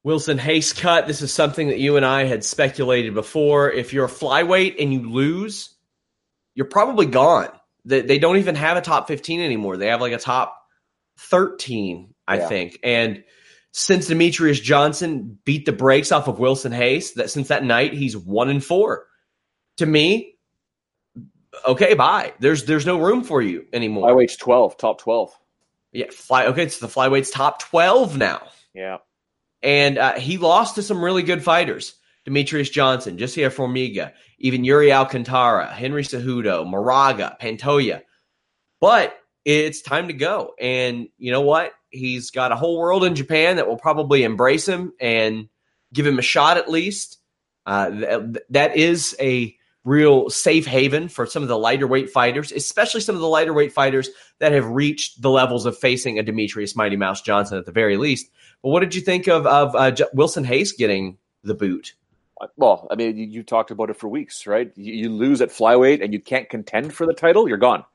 Wilson 0.04 0.38
Reis 0.38 0.73
cut. 0.73 1.08
This 1.08 1.21
is 1.21 1.32
something 1.32 1.67
that 1.67 1.80
you 1.80 1.95
and 1.95 2.06
I 2.06 2.23
had 2.23 2.43
speculated 2.43 3.13
before. 3.13 3.71
If 3.71 3.93
you're 3.93 4.06
a 4.06 4.10
flyweight 4.10 4.75
and 4.80 4.91
you 4.91 5.10
lose, 5.10 5.75
you're 6.56 6.65
probably 6.65 7.06
gone. 7.06 7.49
They, 7.86 8.01
they 8.01 8.19
don't 8.19 8.38
even 8.38 8.56
have 8.56 8.77
a 8.77 8.82
top 8.82 9.08
15 9.08 9.39
anymore. 9.39 9.77
They 9.77 9.88
have 9.88 10.01
like 10.01 10.13
a 10.13 10.17
top 10.17 10.58
13, 11.17 12.13
I 12.27 12.38
yeah. 12.38 12.47
think. 12.47 12.80
And 12.84 13.23
since 13.72 14.10
Demetrious 14.10 14.62
Johnson 14.62 15.40
beat 15.46 15.66
the 15.66 15.72
brakes 15.72 16.12
off 16.12 16.28
of 16.28 16.40
Wilson 16.40 16.74
Reis, 16.74 17.14
that 17.14 17.30
since 17.30 17.48
that 17.48 17.64
night 17.64 17.94
he's 17.94 18.16
one 18.18 18.50
and 18.50 18.64
four. 18.64 19.08
To 19.78 19.86
me, 19.86 20.36
okay, 21.66 21.94
bye. 21.94 22.34
There's 22.40 22.66
there's 22.66 22.86
no 22.86 23.00
room 23.00 23.24
for 23.24 23.42
you 23.42 23.66
anymore. 23.74 24.10
Flyweight's 24.10 24.36
twelve, 24.36 24.78
top 24.78 25.00
twelve. 25.00 25.32
Yeah, 25.94 26.08
fly. 26.12 26.48
Okay, 26.48 26.64
it's 26.64 26.80
the 26.80 26.88
flyweight's 26.88 27.32
top 27.32 27.60
twelve 27.60 28.18
now. 28.18 28.48
Yeah, 28.74 28.98
and 29.64 29.98
uh, 29.98 30.14
he 30.20 30.38
lost 30.38 30.76
to 30.76 30.84
some 30.84 31.04
really 31.04 31.24
good 31.24 31.44
fighters: 31.44 31.96
Demetrious 32.28 32.72
Johnson, 32.72 33.18
Jussier 33.18 33.50
Formiga, 33.50 34.12
even 34.38 34.66
Yuri 34.66 34.92
Alcantara, 34.92 35.68
Henry 35.68 36.04
Cejudo, 36.04 36.66
Moraga, 36.66 37.38
Pantoja. 37.42 38.02
But 38.82 39.18
it's 39.46 39.82
time 39.82 40.08
to 40.08 40.14
go, 40.14 40.54
and 40.60 41.08
you 41.18 41.32
know 41.32 41.42
what? 41.42 41.72
He's 41.91 42.32
got 42.32 42.51
a 42.51 42.56
whole 42.56 42.80
world 42.80 43.04
in 43.04 43.15
Japan 43.15 43.58
that 43.58 43.67
will 43.67 43.77
probably 43.77 44.23
embrace 44.23 44.67
him 44.67 44.93
and 44.99 45.49
give 45.93 46.08
him 46.08 46.19
a 46.19 46.23
shot 46.23 46.58
at 46.58 46.69
least. 46.69 47.19
Uh, 47.65 47.89
th- 47.91 48.38
that 48.49 48.75
is 48.75 49.15
a 49.19 49.56
real 49.84 50.30
safe 50.30 50.65
haven 50.65 51.08
for 51.08 51.25
some 51.25 51.43
of 51.43 51.49
the 51.49 51.58
lighter 51.58 51.88
weight 51.88 52.10
fighters, 52.10 52.51
especially 52.51 53.01
some 53.01 53.15
of 53.15 53.21
the 53.21 53.27
lighter 53.27 53.54
weight 53.54 53.73
fighters 53.73 54.10
that 54.39 54.51
have 54.51 54.65
reached 54.65 55.21
the 55.21 55.30
levels 55.30 55.65
of 55.65 55.77
facing 55.77 56.19
a 56.19 56.23
Demetrious 56.23 56.75
Mighty 56.75 56.95
Mouse 56.95 57.21
Johnson 57.21 57.58
at 57.58 57.65
the 57.65 57.71
very 57.71 57.97
least. 57.97 58.30
But 58.62 58.69
what 58.69 58.82
did 58.82 58.95
you 58.95 59.01
think 59.01 59.27
of 59.27 59.45
of 59.45 59.75
uh, 59.75 59.91
J- 59.91 60.06
Wilson 60.13 60.43
Reis 60.43 60.71
getting 60.71 61.17
the 61.43 61.56
boot? 61.56 61.93
Well, 62.58 62.88
I 62.89 62.95
mean, 62.95 63.17
you, 63.17 63.25
you, 63.27 63.43
talked 63.43 63.69
about 63.69 63.91
it 63.91 63.97
for 63.97 64.08
weeks, 64.08 64.47
right? 64.47 64.71
You, 64.75 64.93
you, 64.93 65.10
lose 65.10 65.41
at 65.41 65.49
flyweight 65.49 66.04
and 66.04 66.12
you 66.12 66.19
can't 66.19 66.49
contend 66.49 66.91
for 66.91 67.06
the 67.06 67.13
title, 67.13 67.47
you're 67.47 67.58
gone, 67.58 67.86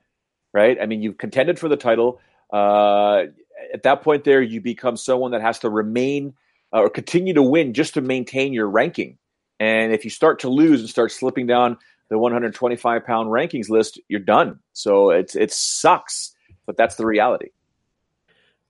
right? 0.52 0.78
I 0.80 0.86
mean, 0.86 1.02
you've 1.02 1.18
contended 1.18 1.58
for 1.58 1.68
the 1.68 1.76
title. 1.76 2.20
Uh, 2.52 3.24
at 3.72 3.82
that 3.84 4.02
point 4.02 4.24
there 4.24 4.42
you 4.42 4.60
become 4.60 4.96
someone 4.96 5.32
that 5.32 5.40
has 5.40 5.58
to 5.60 5.70
remain 5.70 6.34
uh, 6.72 6.80
or 6.80 6.90
continue 6.90 7.34
to 7.34 7.42
win 7.42 7.74
just 7.74 7.94
to 7.94 8.00
maintain 8.00 8.52
your 8.52 8.68
ranking. 8.68 9.18
And 9.58 9.92
if 9.92 10.04
you 10.04 10.10
start 10.10 10.40
to 10.40 10.48
lose 10.48 10.80
and 10.80 10.88
start 10.88 11.12
slipping 11.12 11.46
down 11.46 11.78
the 12.08 12.18
125 12.18 13.04
pound 13.04 13.30
rankings 13.30 13.68
list 13.68 14.00
you're 14.08 14.20
done. 14.20 14.60
So 14.72 15.10
it's 15.10 15.34
it 15.34 15.52
sucks 15.52 16.32
but 16.66 16.76
that's 16.76 16.96
the 16.96 17.06
reality. 17.06 17.50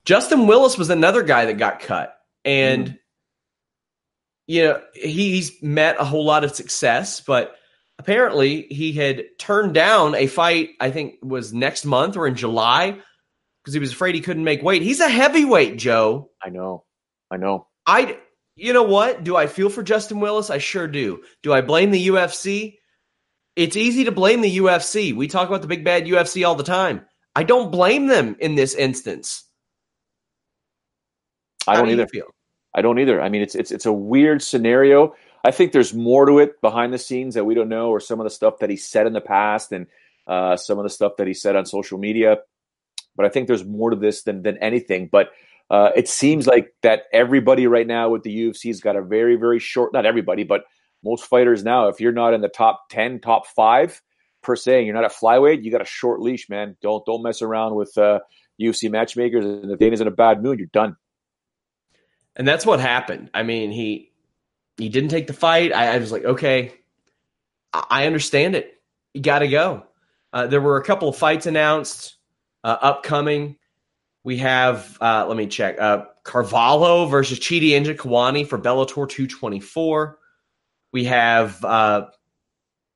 Justin 0.04 0.46
willis 0.46 0.78
was 0.78 0.90
another 0.90 1.22
guy 1.22 1.46
that 1.46 1.58
got 1.58 1.80
cut. 1.80 2.16
And 2.44 2.88
mm. 2.88 2.98
you 4.46 4.62
know 4.64 4.82
he's 4.94 5.60
met 5.62 5.96
a 5.98 6.04
whole 6.04 6.24
lot 6.24 6.44
of 6.44 6.54
success 6.54 7.20
but 7.20 7.56
apparently 7.98 8.62
he 8.70 8.92
had 8.92 9.24
turned 9.38 9.74
down 9.74 10.14
a 10.14 10.26
fight 10.26 10.70
i 10.80 10.90
think 10.90 11.16
was 11.22 11.52
next 11.52 11.84
month 11.84 12.16
or 12.16 12.26
in 12.26 12.34
july 12.36 12.98
because 13.66 13.74
he 13.74 13.80
was 13.80 13.90
afraid 13.90 14.14
he 14.14 14.20
couldn't 14.20 14.44
make 14.44 14.62
weight. 14.62 14.80
He's 14.80 15.00
a 15.00 15.08
heavyweight, 15.08 15.76
Joe. 15.76 16.30
I 16.40 16.50
know. 16.50 16.84
I 17.32 17.36
know. 17.36 17.66
I 17.84 18.16
you 18.54 18.72
know 18.72 18.84
what? 18.84 19.24
Do 19.24 19.36
I 19.36 19.48
feel 19.48 19.70
for 19.70 19.82
Justin 19.82 20.20
Willis? 20.20 20.50
I 20.50 20.58
sure 20.58 20.86
do. 20.86 21.24
Do 21.42 21.52
I 21.52 21.62
blame 21.62 21.90
the 21.90 22.06
UFC? 22.06 22.78
It's 23.56 23.76
easy 23.76 24.04
to 24.04 24.12
blame 24.12 24.40
the 24.40 24.58
UFC. 24.58 25.12
We 25.12 25.26
talk 25.26 25.48
about 25.48 25.62
the 25.62 25.68
big 25.68 25.84
bad 25.84 26.06
UFC 26.06 26.46
all 26.46 26.54
the 26.54 26.62
time. 26.62 27.06
I 27.34 27.42
don't 27.42 27.72
blame 27.72 28.06
them 28.06 28.36
in 28.38 28.54
this 28.54 28.72
instance. 28.72 29.42
I 31.66 31.74
don't 31.74 31.86
do 31.86 31.94
either. 31.94 32.06
Feel? 32.06 32.28
I 32.72 32.82
don't 32.82 33.00
either. 33.00 33.20
I 33.20 33.28
mean, 33.30 33.42
it's 33.42 33.56
it's 33.56 33.72
it's 33.72 33.86
a 33.86 33.92
weird 33.92 34.42
scenario. 34.42 35.16
I 35.42 35.50
think 35.50 35.72
there's 35.72 35.92
more 35.92 36.24
to 36.26 36.38
it 36.38 36.60
behind 36.60 36.92
the 36.92 36.98
scenes 36.98 37.34
that 37.34 37.44
we 37.44 37.56
don't 37.56 37.68
know, 37.68 37.90
or 37.90 37.98
some 37.98 38.20
of 38.20 38.24
the 38.24 38.30
stuff 38.30 38.60
that 38.60 38.70
he 38.70 38.76
said 38.76 39.08
in 39.08 39.12
the 39.12 39.20
past, 39.20 39.72
and 39.72 39.88
uh, 40.28 40.56
some 40.56 40.78
of 40.78 40.84
the 40.84 40.90
stuff 40.90 41.16
that 41.18 41.26
he 41.26 41.34
said 41.34 41.56
on 41.56 41.66
social 41.66 41.98
media 41.98 42.38
but 43.16 43.26
I 43.26 43.28
think 43.28 43.46
there's 43.48 43.64
more 43.64 43.90
to 43.90 43.96
this 43.96 44.22
than 44.22 44.42
than 44.42 44.58
anything. 44.58 45.08
But 45.10 45.30
Uh, 45.68 45.90
it 45.96 46.08
seems 46.08 46.46
like 46.46 46.72
that 46.82 47.04
everybody 47.12 47.66
right 47.66 47.88
now 47.88 48.08
with 48.08 48.22
the 48.22 48.30
UFC's 48.30 48.80
got 48.80 48.94
a 48.94 49.02
very, 49.02 49.34
very 49.34 49.58
short, 49.58 49.92
not 49.92 50.06
everybody, 50.06 50.44
but 50.44 50.62
most 51.02 51.24
fighters 51.24 51.64
now, 51.64 51.88
if 51.88 52.00
you're 52.00 52.12
not 52.12 52.34
in 52.34 52.40
the 52.40 52.48
top 52.48 52.88
10, 52.90 53.20
top 53.20 53.46
five 53.48 54.00
per 54.42 54.54
se, 54.54 54.78
and 54.78 54.86
you're 54.86 54.94
not 54.94 55.04
a 55.04 55.08
flyweight, 55.08 55.64
you 55.64 55.72
got 55.72 55.82
a 55.82 55.84
short 55.86 56.20
leash, 56.20 56.48
man. 56.48 56.76
Don't, 56.82 57.04
don't 57.04 57.22
mess 57.22 57.42
around 57.42 57.74
with 57.74 57.96
uh, 57.98 58.20
UFC 58.60 58.88
matchmakers. 58.90 59.44
And 59.44 59.70
if 59.72 59.78
Dana's 59.78 60.00
in 60.00 60.06
a 60.06 60.12
bad 60.12 60.40
mood, 60.40 60.60
you're 60.60 60.68
done. 60.72 60.96
And 62.36 62.46
that's 62.46 62.64
what 62.64 62.78
happened. 62.78 63.30
I 63.34 63.42
mean, 63.42 63.72
he, 63.72 64.12
he 64.76 64.88
didn't 64.88 65.10
take 65.10 65.26
the 65.26 65.32
fight. 65.32 65.72
I, 65.72 65.94
I 65.94 65.98
was 65.98 66.12
like, 66.12 66.24
okay, 66.24 66.74
I, 67.72 67.86
I 67.90 68.06
understand 68.06 68.54
it. 68.54 68.72
You 69.14 69.22
got 69.22 69.40
to 69.40 69.48
go. 69.48 69.84
Uh, 70.32 70.46
there 70.46 70.60
were 70.60 70.76
a 70.76 70.84
couple 70.84 71.08
of 71.08 71.16
fights 71.16 71.46
announced 71.46 72.15
uh, 72.66 72.76
upcoming. 72.82 73.56
We 74.24 74.38
have, 74.38 74.98
uh, 75.00 75.24
let 75.28 75.36
me 75.36 75.46
check, 75.46 75.80
uh, 75.80 76.06
Carvalho 76.24 77.06
versus 77.06 77.38
Chidi 77.38 77.70
Njokuani 77.70 78.44
for 78.44 78.58
Bellator 78.58 79.08
224. 79.08 80.18
We 80.92 81.04
have, 81.04 81.64
uh, 81.64 82.06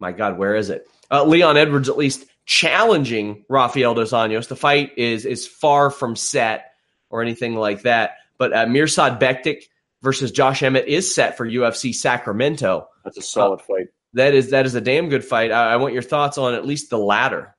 my 0.00 0.10
God, 0.10 0.38
where 0.38 0.56
is 0.56 0.70
it? 0.70 0.88
Uh, 1.08 1.22
Leon 1.22 1.56
Edwards 1.56 1.88
at 1.88 1.96
least 1.96 2.26
challenging 2.46 3.44
Rafael 3.48 3.94
dos 3.94 4.10
Anjos. 4.10 4.48
The 4.48 4.56
fight 4.56 4.90
is 4.96 5.24
is 5.24 5.46
far 5.46 5.90
from 5.90 6.16
set 6.16 6.72
or 7.08 7.22
anything 7.22 7.54
like 7.54 7.82
that. 7.82 8.16
But 8.38 8.52
uh, 8.52 8.66
Mirsad 8.66 9.20
Bektic 9.20 9.64
versus 10.02 10.32
Josh 10.32 10.62
Emmett 10.62 10.88
is 10.88 11.14
set 11.14 11.36
for 11.36 11.46
UFC 11.46 11.94
Sacramento. 11.94 12.88
That's 13.04 13.18
a 13.18 13.22
solid 13.22 13.60
fight. 13.60 13.88
That 14.14 14.34
is 14.34 14.50
that 14.50 14.66
is 14.66 14.74
a 14.74 14.80
damn 14.80 15.10
good 15.10 15.24
fight. 15.24 15.52
I, 15.52 15.74
I 15.74 15.76
want 15.76 15.94
your 15.94 16.02
thoughts 16.02 16.38
on 16.38 16.54
at 16.54 16.66
least 16.66 16.90
the 16.90 16.98
latter. 16.98 17.54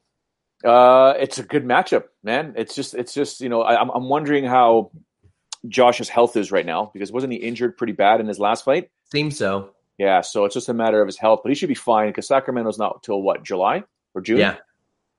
Uh, 0.64 1.14
it's 1.20 1.40
a 1.40 1.44
good 1.44 1.66
matchup, 1.66 2.06
man. 2.24 2.54
It's 2.56 2.76
just, 2.76 2.94
it's 2.94 3.14
just, 3.14 3.42
you 3.42 3.50
know, 3.50 3.62
I, 3.62 3.82
am 3.82 3.90
I'm 3.90 4.10
wondering 4.10 4.46
how 4.46 4.92
Josh's 5.68 6.10
health 6.10 6.36
is 6.38 6.52
right 6.52 6.66
now 6.66 6.92
because 6.94 7.12
wasn't 7.12 7.34
he 7.34 7.40
injured 7.40 7.78
pretty 7.78 7.94
bad 7.94 8.20
in 8.20 8.28
his 8.28 8.40
last 8.40 8.64
fight? 8.66 8.90
Seems 9.12 9.38
so. 9.38 9.72
Yeah, 9.98 10.22
so 10.22 10.46
it's 10.46 10.56
just 10.56 10.70
a 10.70 10.74
matter 10.74 11.02
of 11.02 11.08
his 11.08 11.18
health, 11.18 11.42
but 11.44 11.50
he 11.50 11.56
should 11.56 11.70
be 11.70 11.76
fine 11.76 12.10
because 12.10 12.28
Sacramento's 12.28 12.80
not 12.80 13.04
till 13.04 13.22
what 13.22 13.44
July 13.44 13.84
or 14.14 14.22
June. 14.22 14.40
Yeah. 14.40 14.56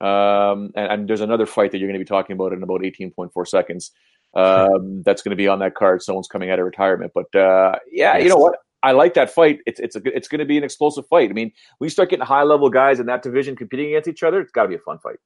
Um, 0.00 0.72
and, 0.74 0.92
and, 0.92 1.08
there's 1.08 1.20
another 1.20 1.46
fight 1.46 1.70
that 1.70 1.78
you're 1.78 1.86
going 1.86 1.98
to 1.98 2.04
be 2.04 2.08
talking 2.08 2.34
about 2.34 2.52
in 2.52 2.64
about 2.64 2.80
18.4 2.80 3.46
seconds. 3.46 3.92
Um, 4.34 5.02
that's 5.04 5.22
going 5.22 5.30
to 5.30 5.36
be 5.36 5.46
on 5.46 5.60
that 5.60 5.76
card. 5.76 6.02
Someone's 6.02 6.26
coming 6.26 6.50
out 6.50 6.58
of 6.58 6.64
retirement, 6.64 7.12
but 7.14 7.32
uh, 7.38 7.76
yeah, 7.88 8.16
yes. 8.16 8.24
you 8.24 8.28
know 8.30 8.36
what? 8.36 8.56
I 8.82 8.92
like 8.92 9.14
that 9.14 9.30
fight. 9.30 9.60
It's 9.66 9.80
it's 9.80 9.96
a 9.96 10.00
it's 10.04 10.28
going 10.28 10.40
to 10.40 10.44
be 10.44 10.58
an 10.58 10.64
explosive 10.64 11.06
fight. 11.06 11.30
I 11.30 11.32
mean, 11.32 11.52
we 11.80 11.88
start 11.88 12.10
getting 12.10 12.24
high 12.24 12.42
level 12.42 12.68
guys 12.68 13.00
in 13.00 13.06
that 13.06 13.22
division 13.22 13.56
competing 13.56 13.88
against 13.88 14.08
each 14.08 14.22
other. 14.22 14.40
It's 14.40 14.52
got 14.52 14.64
to 14.64 14.68
be 14.68 14.74
a 14.74 14.80
fun 14.80 14.98
fight. 14.98 15.16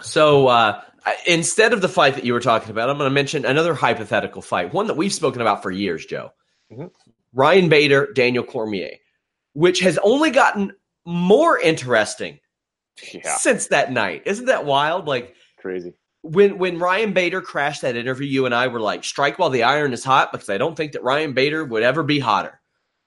So 0.00 0.48
uh, 0.48 0.80
instead 1.26 1.72
of 1.72 1.80
the 1.80 1.88
fight 1.88 2.14
that 2.14 2.24
you 2.24 2.32
were 2.32 2.40
talking 2.40 2.70
about, 2.70 2.88
I'm 2.88 2.96
going 2.96 3.10
to 3.10 3.14
mention 3.14 3.44
another 3.44 3.74
hypothetical 3.74 4.42
fight, 4.42 4.72
one 4.72 4.86
that 4.86 4.96
we've 4.96 5.12
spoken 5.12 5.40
about 5.40 5.62
for 5.62 5.70
years, 5.70 6.06
Joe. 6.06 6.30
Mm-hmm. 6.72 6.86
Ryan 7.34 7.68
Bader, 7.68 8.12
Daniel 8.14 8.44
Cormier, 8.44 8.96
which 9.52 9.80
has 9.80 9.98
only 10.02 10.30
gotten 10.30 10.72
more 11.04 11.58
interesting 11.58 12.38
yeah. 13.12 13.36
since 13.36 13.68
that 13.68 13.92
night. 13.92 14.22
Isn't 14.26 14.46
that 14.46 14.64
wild? 14.64 15.06
Like 15.06 15.34
crazy. 15.58 15.94
When 16.22 16.58
when 16.58 16.78
Ryan 16.78 17.12
Bader 17.12 17.40
crashed 17.40 17.82
that 17.82 17.96
interview, 17.96 18.26
you 18.26 18.46
and 18.46 18.54
I 18.54 18.68
were 18.68 18.80
like, 18.80 19.04
strike 19.04 19.38
while 19.38 19.50
the 19.50 19.64
iron 19.64 19.92
is 19.92 20.04
hot, 20.04 20.32
because 20.32 20.48
I 20.48 20.58
don't 20.58 20.76
think 20.76 20.92
that 20.92 21.02
Ryan 21.02 21.32
Bader 21.32 21.64
would 21.64 21.82
ever 21.82 22.02
be 22.02 22.20
hotter. 22.20 22.60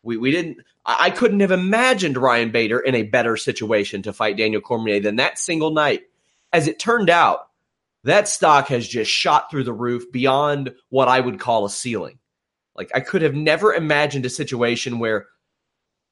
We 0.03 0.17
we 0.17 0.31
didn't 0.31 0.57
I 0.85 1.09
couldn't 1.09 1.39
have 1.39 1.51
imagined 1.51 2.17
Ryan 2.17 2.51
Bader 2.51 2.79
in 2.79 2.93
a 2.93 3.03
better 3.03 3.37
situation 3.37 4.03
to 4.03 4.13
fight 4.13 4.37
Daniel 4.37 4.61
Cormier 4.61 4.99
than 4.99 5.15
that 5.15 5.39
single 5.39 5.71
night 5.71 6.03
as 6.55 6.69
it 6.69 6.79
turned 6.79 7.09
out, 7.09 7.49
that 8.05 8.29
stock 8.29 8.69
has 8.69 8.87
just 8.87 9.11
shot 9.11 9.51
through 9.51 9.65
the 9.65 9.73
roof 9.73 10.09
beyond 10.11 10.73
what 10.87 11.09
I 11.09 11.19
would 11.19 11.37
call 11.37 11.65
a 11.65 11.69
ceiling. 11.69 12.17
Like 12.75 12.91
I 12.95 13.01
could 13.01 13.23
have 13.23 13.35
never 13.35 13.73
imagined 13.73 14.25
a 14.25 14.29
situation 14.29 14.99
where 14.99 15.25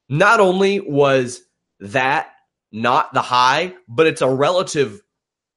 not 0.08 0.38
only 0.38 0.80
was 0.80 1.42
that 1.80 2.28
not 2.70 3.14
the 3.14 3.22
high, 3.22 3.72
but 3.88 4.06
it's 4.06 4.20
a 4.20 4.28
relative 4.28 5.00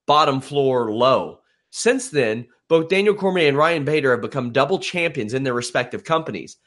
bottom 0.08 0.42
floor 0.42 0.92
low. 0.92 1.42
Since 1.70 2.10
then, 2.10 2.48
both 2.68 2.90
Daniel 2.90 3.14
Cormier 3.14 3.48
and 3.48 3.58
Ryan 3.58 3.86
Bader 3.86 4.12
have 4.12 4.22
become 4.22 4.52
double 4.52 4.80
champions 4.80 5.34
in 5.34 5.44
their 5.44 5.54
respective 5.54 6.04
companies. 6.04 6.58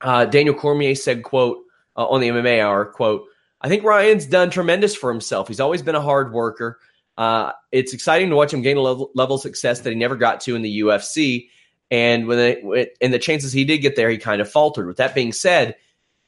Uh, 0.00 0.26
Daniel 0.26 0.54
Cormier 0.54 0.94
said, 0.94 1.24
"quote 1.24 1.58
uh, 1.96 2.06
on 2.06 2.20
the 2.20 2.28
MMA 2.28 2.60
Hour, 2.60 2.84
quote." 2.86 3.24
I 3.60 3.68
think 3.68 3.82
Ryan's 3.82 4.26
done 4.26 4.50
tremendous 4.50 4.94
for 4.94 5.10
himself. 5.10 5.48
He's 5.48 5.60
always 5.60 5.82
been 5.82 5.94
a 5.94 6.00
hard 6.00 6.32
worker. 6.32 6.78
Uh, 7.16 7.52
it's 7.72 7.94
exciting 7.94 8.28
to 8.28 8.36
watch 8.36 8.52
him 8.52 8.60
gain 8.60 8.76
a 8.76 8.80
level, 8.80 9.10
level, 9.14 9.36
of 9.36 9.42
success 9.42 9.80
that 9.80 9.90
he 9.90 9.96
never 9.96 10.16
got 10.16 10.40
to 10.42 10.54
in 10.54 10.62
the 10.62 10.80
UFC. 10.80 11.48
And 11.90 12.26
when 12.26 12.38
they, 12.38 12.90
in 13.00 13.10
the 13.10 13.18
chances 13.18 13.52
he 13.52 13.64
did 13.64 13.78
get 13.78 13.96
there, 13.96 14.10
he 14.10 14.18
kind 14.18 14.40
of 14.40 14.50
faltered. 14.50 14.86
With 14.86 14.96
that 14.96 15.14
being 15.14 15.32
said, 15.32 15.76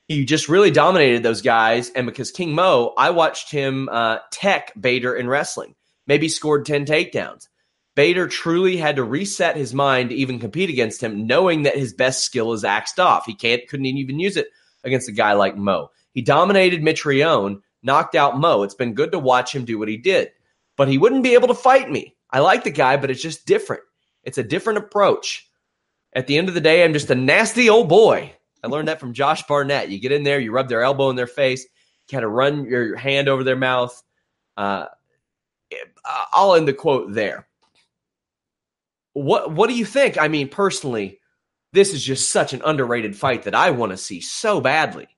he 0.09 0.25
just 0.25 0.49
really 0.49 0.71
dominated 0.71 1.23
those 1.23 1.43
guys. 1.43 1.91
And 1.91 2.07
because 2.07 2.31
King 2.31 2.55
Mo, 2.55 2.95
I 2.97 3.11
watched 3.11 3.51
him 3.51 3.89
uh, 3.91 4.19
tech 4.31 4.73
Bader 4.81 5.15
in 5.15 5.29
wrestling, 5.29 5.75
maybe 6.07 6.29
scored 6.29 6.67
10 6.67 6.87
takedowns. 6.87 7.49
Bader 7.95 8.29
truly 8.29 8.77
had 8.77 8.97
to 8.97 9.05
reset 9.05 9.57
his 9.57 9.73
mind 9.73 10.11
to 10.11 10.17
even 10.17 10.39
compete 10.39 10.69
against 10.69 11.03
him, 11.03 11.27
knowing 11.27 11.63
that 11.63 11.79
his 11.79 11.95
best 11.95 12.25
skill 12.25 12.53
is 12.53 12.65
axed 12.65 13.01
off. 13.01 13.25
He 13.25 13.35
can't 13.35 13.67
couldn't 13.69 13.87
even 13.87 14.21
use 14.21 14.37
it 14.37 14.49
against 14.85 15.09
a 15.09 15.13
guy 15.13 15.33
like 15.33 15.57
Mo. 15.57 15.91
He 16.13 16.21
dominated 16.21 16.83
Mitrione, 16.83 17.61
knocked 17.83 18.15
out 18.15 18.39
Mo. 18.39 18.63
It's 18.63 18.75
been 18.75 18.95
good 18.95 19.13
to 19.13 19.19
watch 19.19 19.55
him 19.55 19.65
do 19.65 19.79
what 19.79 19.89
he 19.89 19.97
did 19.97 20.31
but 20.77 20.89
he 20.89 20.99
wouldn't 20.99 21.25
be 21.25 21.35
able 21.35 21.49
to 21.49 21.55
fight 21.55 21.91
me. 21.91 22.15
I 22.31 22.41
like 22.41 22.65
the 22.65 22.71
guy, 22.71 22.97
but 22.97 23.11
it's 23.11 23.23
just 23.23 23.47
different. 23.47 23.83
It's 24.23 24.39
a 24.39 24.43
different 24.43 24.79
approach. 24.79 25.49
At 26.13 26.27
the 26.27 26.39
end 26.39 26.49
of 26.49 26.55
the 26.55 26.61
day, 26.61 26.85
I'm 26.85 26.93
just 26.93 27.11
a 27.11 27.15
nasty 27.15 27.69
old 27.69 27.89
boy. 27.89 28.33
I 28.63 28.69
learned 28.69 28.89
that 28.89 29.01
from 29.01 29.13
Josh 29.13 29.43
Barnett. 29.47 29.91
You 29.91 30.01
get 30.01 30.13
in 30.13 30.23
there, 30.23 30.41
you 30.41 30.53
rub 30.53 30.69
their 30.69 30.83
elbow 30.83 31.11
in 31.11 31.17
their 31.17 31.27
face, 31.27 31.67
kind 32.11 32.25
of 32.25 32.31
run 32.31 32.65
your 32.65 32.97
hand 32.97 33.29
over 33.29 33.45
their 33.45 33.57
mouth. 33.57 34.03
Uh, 34.57 34.87
I'll 36.33 36.55
end 36.55 36.69
the 36.69 36.73
quote 36.73 37.13
there. 37.13 37.47
What 39.13 39.53
What 39.53 39.69
do 39.69 39.75
you 39.75 39.85
think? 39.85 40.19
I 40.19 40.29
mean, 40.29 40.49
personally, 40.49 41.21
this 41.73 41.93
is 41.93 42.03
just 42.03 42.31
such 42.31 42.53
an 42.53 42.63
underrated 42.65 43.17
fight 43.17 43.45
that 43.45 43.55
I 43.55 43.71
want 43.71 43.93
to 43.93 43.97
see 43.97 44.21
so 44.21 44.61
badly. 44.61 45.09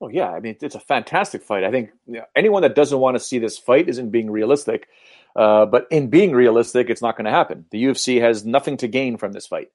Oh 0.00 0.08
yeah, 0.08 0.30
I 0.30 0.40
mean 0.40 0.56
it's 0.60 0.74
a 0.74 0.80
fantastic 0.80 1.42
fight. 1.42 1.64
I 1.64 1.70
think 1.70 1.90
you 2.06 2.14
know, 2.14 2.24
anyone 2.36 2.62
that 2.62 2.74
doesn't 2.74 2.98
want 2.98 3.16
to 3.16 3.20
see 3.20 3.38
this 3.38 3.58
fight 3.58 3.88
isn't 3.88 4.10
being 4.10 4.30
realistic. 4.30 4.88
Uh, 5.36 5.66
but 5.66 5.86
in 5.90 6.08
being 6.08 6.32
realistic, 6.32 6.90
it's 6.90 7.02
not 7.02 7.16
going 7.16 7.26
to 7.26 7.30
happen. 7.30 7.64
The 7.70 7.84
UFC 7.84 8.20
has 8.20 8.44
nothing 8.44 8.76
to 8.78 8.88
gain 8.88 9.16
from 9.16 9.32
this 9.32 9.46
fight. 9.46 9.68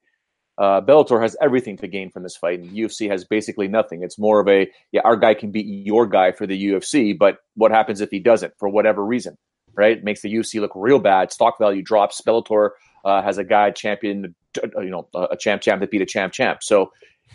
Uh, 0.58 0.82
Bellator 0.82 1.21
has 1.21 1.36
everything 1.41 1.78
to 1.78 1.88
gain 1.88 2.12
from 2.12 2.23
this 2.23 2.36
fight, 2.36 2.60
and 2.60 2.71
UFC 2.71 3.10
has 3.10 3.23
basically 3.23 3.67
nothing. 3.67 4.04
It's 4.04 4.19
more 4.19 4.39
of 4.39 4.47
a 4.47 4.69
yeah, 4.91 5.02
our 5.04 5.15
guy 5.15 5.34
can 5.34 5.52
beat 5.52 5.65
your 5.65 6.06
guy 6.06 6.32
for 6.32 6.45
the 6.45 6.67
UFC, 6.67 7.17
but 7.17 7.39
what 7.56 7.71
happens 7.71 8.02
if 8.02 8.12
he 8.12 8.19
doesn't 8.19 8.54
for 8.58 8.69
whatever 8.69 9.04
reason? 9.04 9.38
Right? 9.75 9.97
It 9.97 10.03
makes 10.03 10.21
the 10.21 10.33
UFC 10.33 10.59
look 10.62 10.71
real 10.75 10.99
bad. 10.99 11.31
Stock 11.31 11.57
value 11.57 11.81
drops. 11.81 12.21
Bellator 12.25 12.71
uh, 13.05 13.21
has 13.21 13.38
a 13.38 13.43
guy 13.43 13.71
champion, 13.71 14.36
you 14.77 14.89
know, 14.89 15.07
a 15.13 15.36
champ 15.36 15.62
champ 15.62 15.81
that 15.81 15.91
beat 15.91 16.01
a 16.01 16.05
champ 16.05 16.33
champ. 16.33 16.62
So 16.62 16.91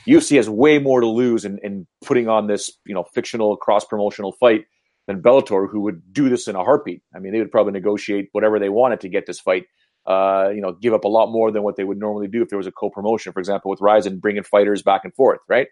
UFC 0.06 0.36
has 0.36 0.48
way 0.48 0.78
more 0.78 1.00
to 1.00 1.06
lose 1.06 1.44
in, 1.44 1.58
in 1.62 1.86
putting 2.04 2.28
on 2.28 2.46
this, 2.46 2.70
you 2.86 2.94
know, 2.94 3.04
fictional 3.14 3.56
cross 3.56 3.84
promotional 3.84 4.32
fight 4.32 4.66
than 5.06 5.22
Bellator, 5.22 5.68
who 5.68 5.80
would 5.80 6.12
do 6.12 6.28
this 6.28 6.48
in 6.48 6.54
a 6.54 6.62
heartbeat. 6.62 7.02
I 7.14 7.18
mean, 7.18 7.32
they 7.32 7.38
would 7.38 7.50
probably 7.50 7.72
negotiate 7.72 8.28
whatever 8.32 8.58
they 8.58 8.68
wanted 8.68 9.00
to 9.00 9.08
get 9.08 9.26
this 9.26 9.40
fight. 9.40 9.64
Uh, 10.06 10.50
you 10.54 10.62
know, 10.62 10.72
give 10.72 10.94
up 10.94 11.04
a 11.04 11.08
lot 11.08 11.30
more 11.30 11.50
than 11.50 11.62
what 11.62 11.76
they 11.76 11.84
would 11.84 11.98
normally 11.98 12.28
do 12.28 12.40
if 12.40 12.48
there 12.48 12.56
was 12.56 12.66
a 12.66 12.72
co-promotion, 12.72 13.32
for 13.32 13.40
example, 13.40 13.70
with 13.70 13.80
Rizin 13.80 14.18
bringing 14.18 14.42
fighters 14.42 14.82
back 14.82 15.02
and 15.04 15.14
forth, 15.14 15.40
right? 15.48 15.66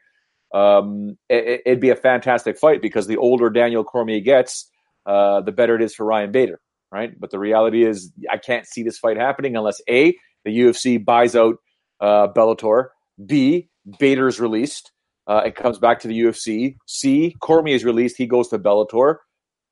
Um, 0.52 1.16
it, 1.31 1.62
would 1.66 1.81
be 1.81 1.88
a 1.90 1.96
fantastic 1.96 2.59
fight 2.59 2.83
because 2.83 3.07
the 3.07 3.16
older 3.16 3.48
Daniel 3.48 3.83
Cormier 3.83 4.20
gets, 4.20 4.70
uh, 5.07 5.40
the 5.40 5.53
better 5.53 5.77
it 5.77 5.83
is 5.83 5.95
for 5.95 6.05
Ryan 6.05 6.33
Bader, 6.33 6.61
right? 6.90 7.19
But 7.19 7.31
the 7.31 7.38
reality 7.38 7.85
is, 7.85 8.12
I 8.31 8.38
can't 8.38 8.66
see 8.66 8.83
this 8.83 8.99
fight 8.99 9.16
happening 9.16 9.57
unless 9.57 9.81
a 9.88 10.16
the 10.45 10.59
UFC 10.59 11.03
buys 11.03 11.35
out 11.35 11.57
uh, 12.01 12.29
Bellator, 12.29 12.88
b 13.25 13.69
Bader 13.99 14.29
is 14.29 14.40
released. 14.40 14.92
Uh, 15.27 15.42
it 15.47 15.57
comes 15.57 15.79
back 15.79 16.01
to 16.01 16.09
the 16.09 16.21
UFC. 16.21 16.77
C. 16.87 17.35
Cormier 17.40 17.75
is 17.75 17.85
released. 17.85 18.16
He 18.16 18.27
goes 18.27 18.49
to 18.49 18.59
Bellator. 18.59 19.16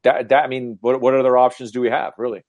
That, 0.03 0.29
that 0.29 0.45
I 0.45 0.47
mean, 0.49 0.79
what, 0.81 1.01
what 1.01 1.15
other 1.15 1.37
options 1.37 1.71
do 1.71 1.81
we 1.81 1.91
have, 1.91 2.13
really? 2.19 2.43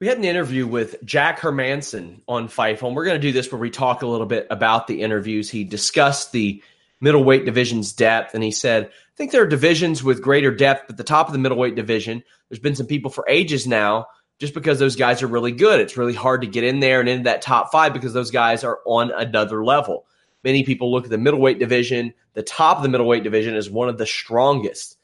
We 0.00 0.08
had 0.08 0.18
an 0.18 0.24
interview 0.24 0.66
with 0.66 1.02
Jack 1.04 1.40
Hermansson 1.40 2.20
on 2.26 2.48
Fightful, 2.48 2.88
and 2.88 2.96
we're 2.96 3.04
going 3.04 3.20
to 3.20 3.26
do 3.26 3.32
this 3.32 3.50
where 3.50 3.60
we 3.60 3.70
talk 3.70 4.02
a 4.02 4.06
little 4.06 4.26
bit 4.26 4.46
about 4.50 4.86
the 4.86 5.00
interviews. 5.00 5.48
He 5.48 5.64
discussed 5.64 6.32
the 6.32 6.62
middleweight 7.04 7.44
division's 7.44 7.92
depth, 7.92 8.34
and 8.34 8.42
he 8.42 8.50
said, 8.50 8.86
I 8.86 9.16
think 9.16 9.30
there 9.30 9.42
are 9.42 9.46
divisions 9.46 10.02
with 10.02 10.22
greater 10.22 10.50
depth, 10.50 10.88
but 10.88 10.96
the 10.96 11.04
top 11.04 11.28
of 11.28 11.32
the 11.32 11.38
middleweight 11.38 11.76
division, 11.76 12.24
there's 12.48 12.58
been 12.58 12.74
some 12.74 12.86
people 12.86 13.10
for 13.10 13.24
ages 13.28 13.66
now 13.66 14.06
just 14.38 14.54
because 14.54 14.78
those 14.78 14.96
guys 14.96 15.22
are 15.22 15.28
really 15.28 15.52
good. 15.52 15.80
It's 15.80 15.96
really 15.96 16.14
hard 16.14 16.40
to 16.40 16.48
get 16.48 16.64
in 16.64 16.80
there 16.80 16.98
and 17.00 17.08
into 17.08 17.24
that 17.24 17.42
top 17.42 17.70
five 17.70 17.92
because 17.92 18.12
those 18.12 18.32
guys 18.32 18.64
are 18.64 18.80
on 18.84 19.12
another 19.12 19.64
level. 19.64 20.06
Many 20.42 20.64
people 20.64 20.90
look 20.90 21.04
at 21.04 21.10
the 21.10 21.18
middleweight 21.18 21.58
division, 21.58 22.14
the 22.32 22.42
top 22.42 22.78
of 22.78 22.82
the 22.82 22.88
middleweight 22.88 23.22
division 23.22 23.54
is 23.54 23.70
one 23.70 23.88
of 23.88 23.98
the 23.98 24.06
strongest. 24.06 24.96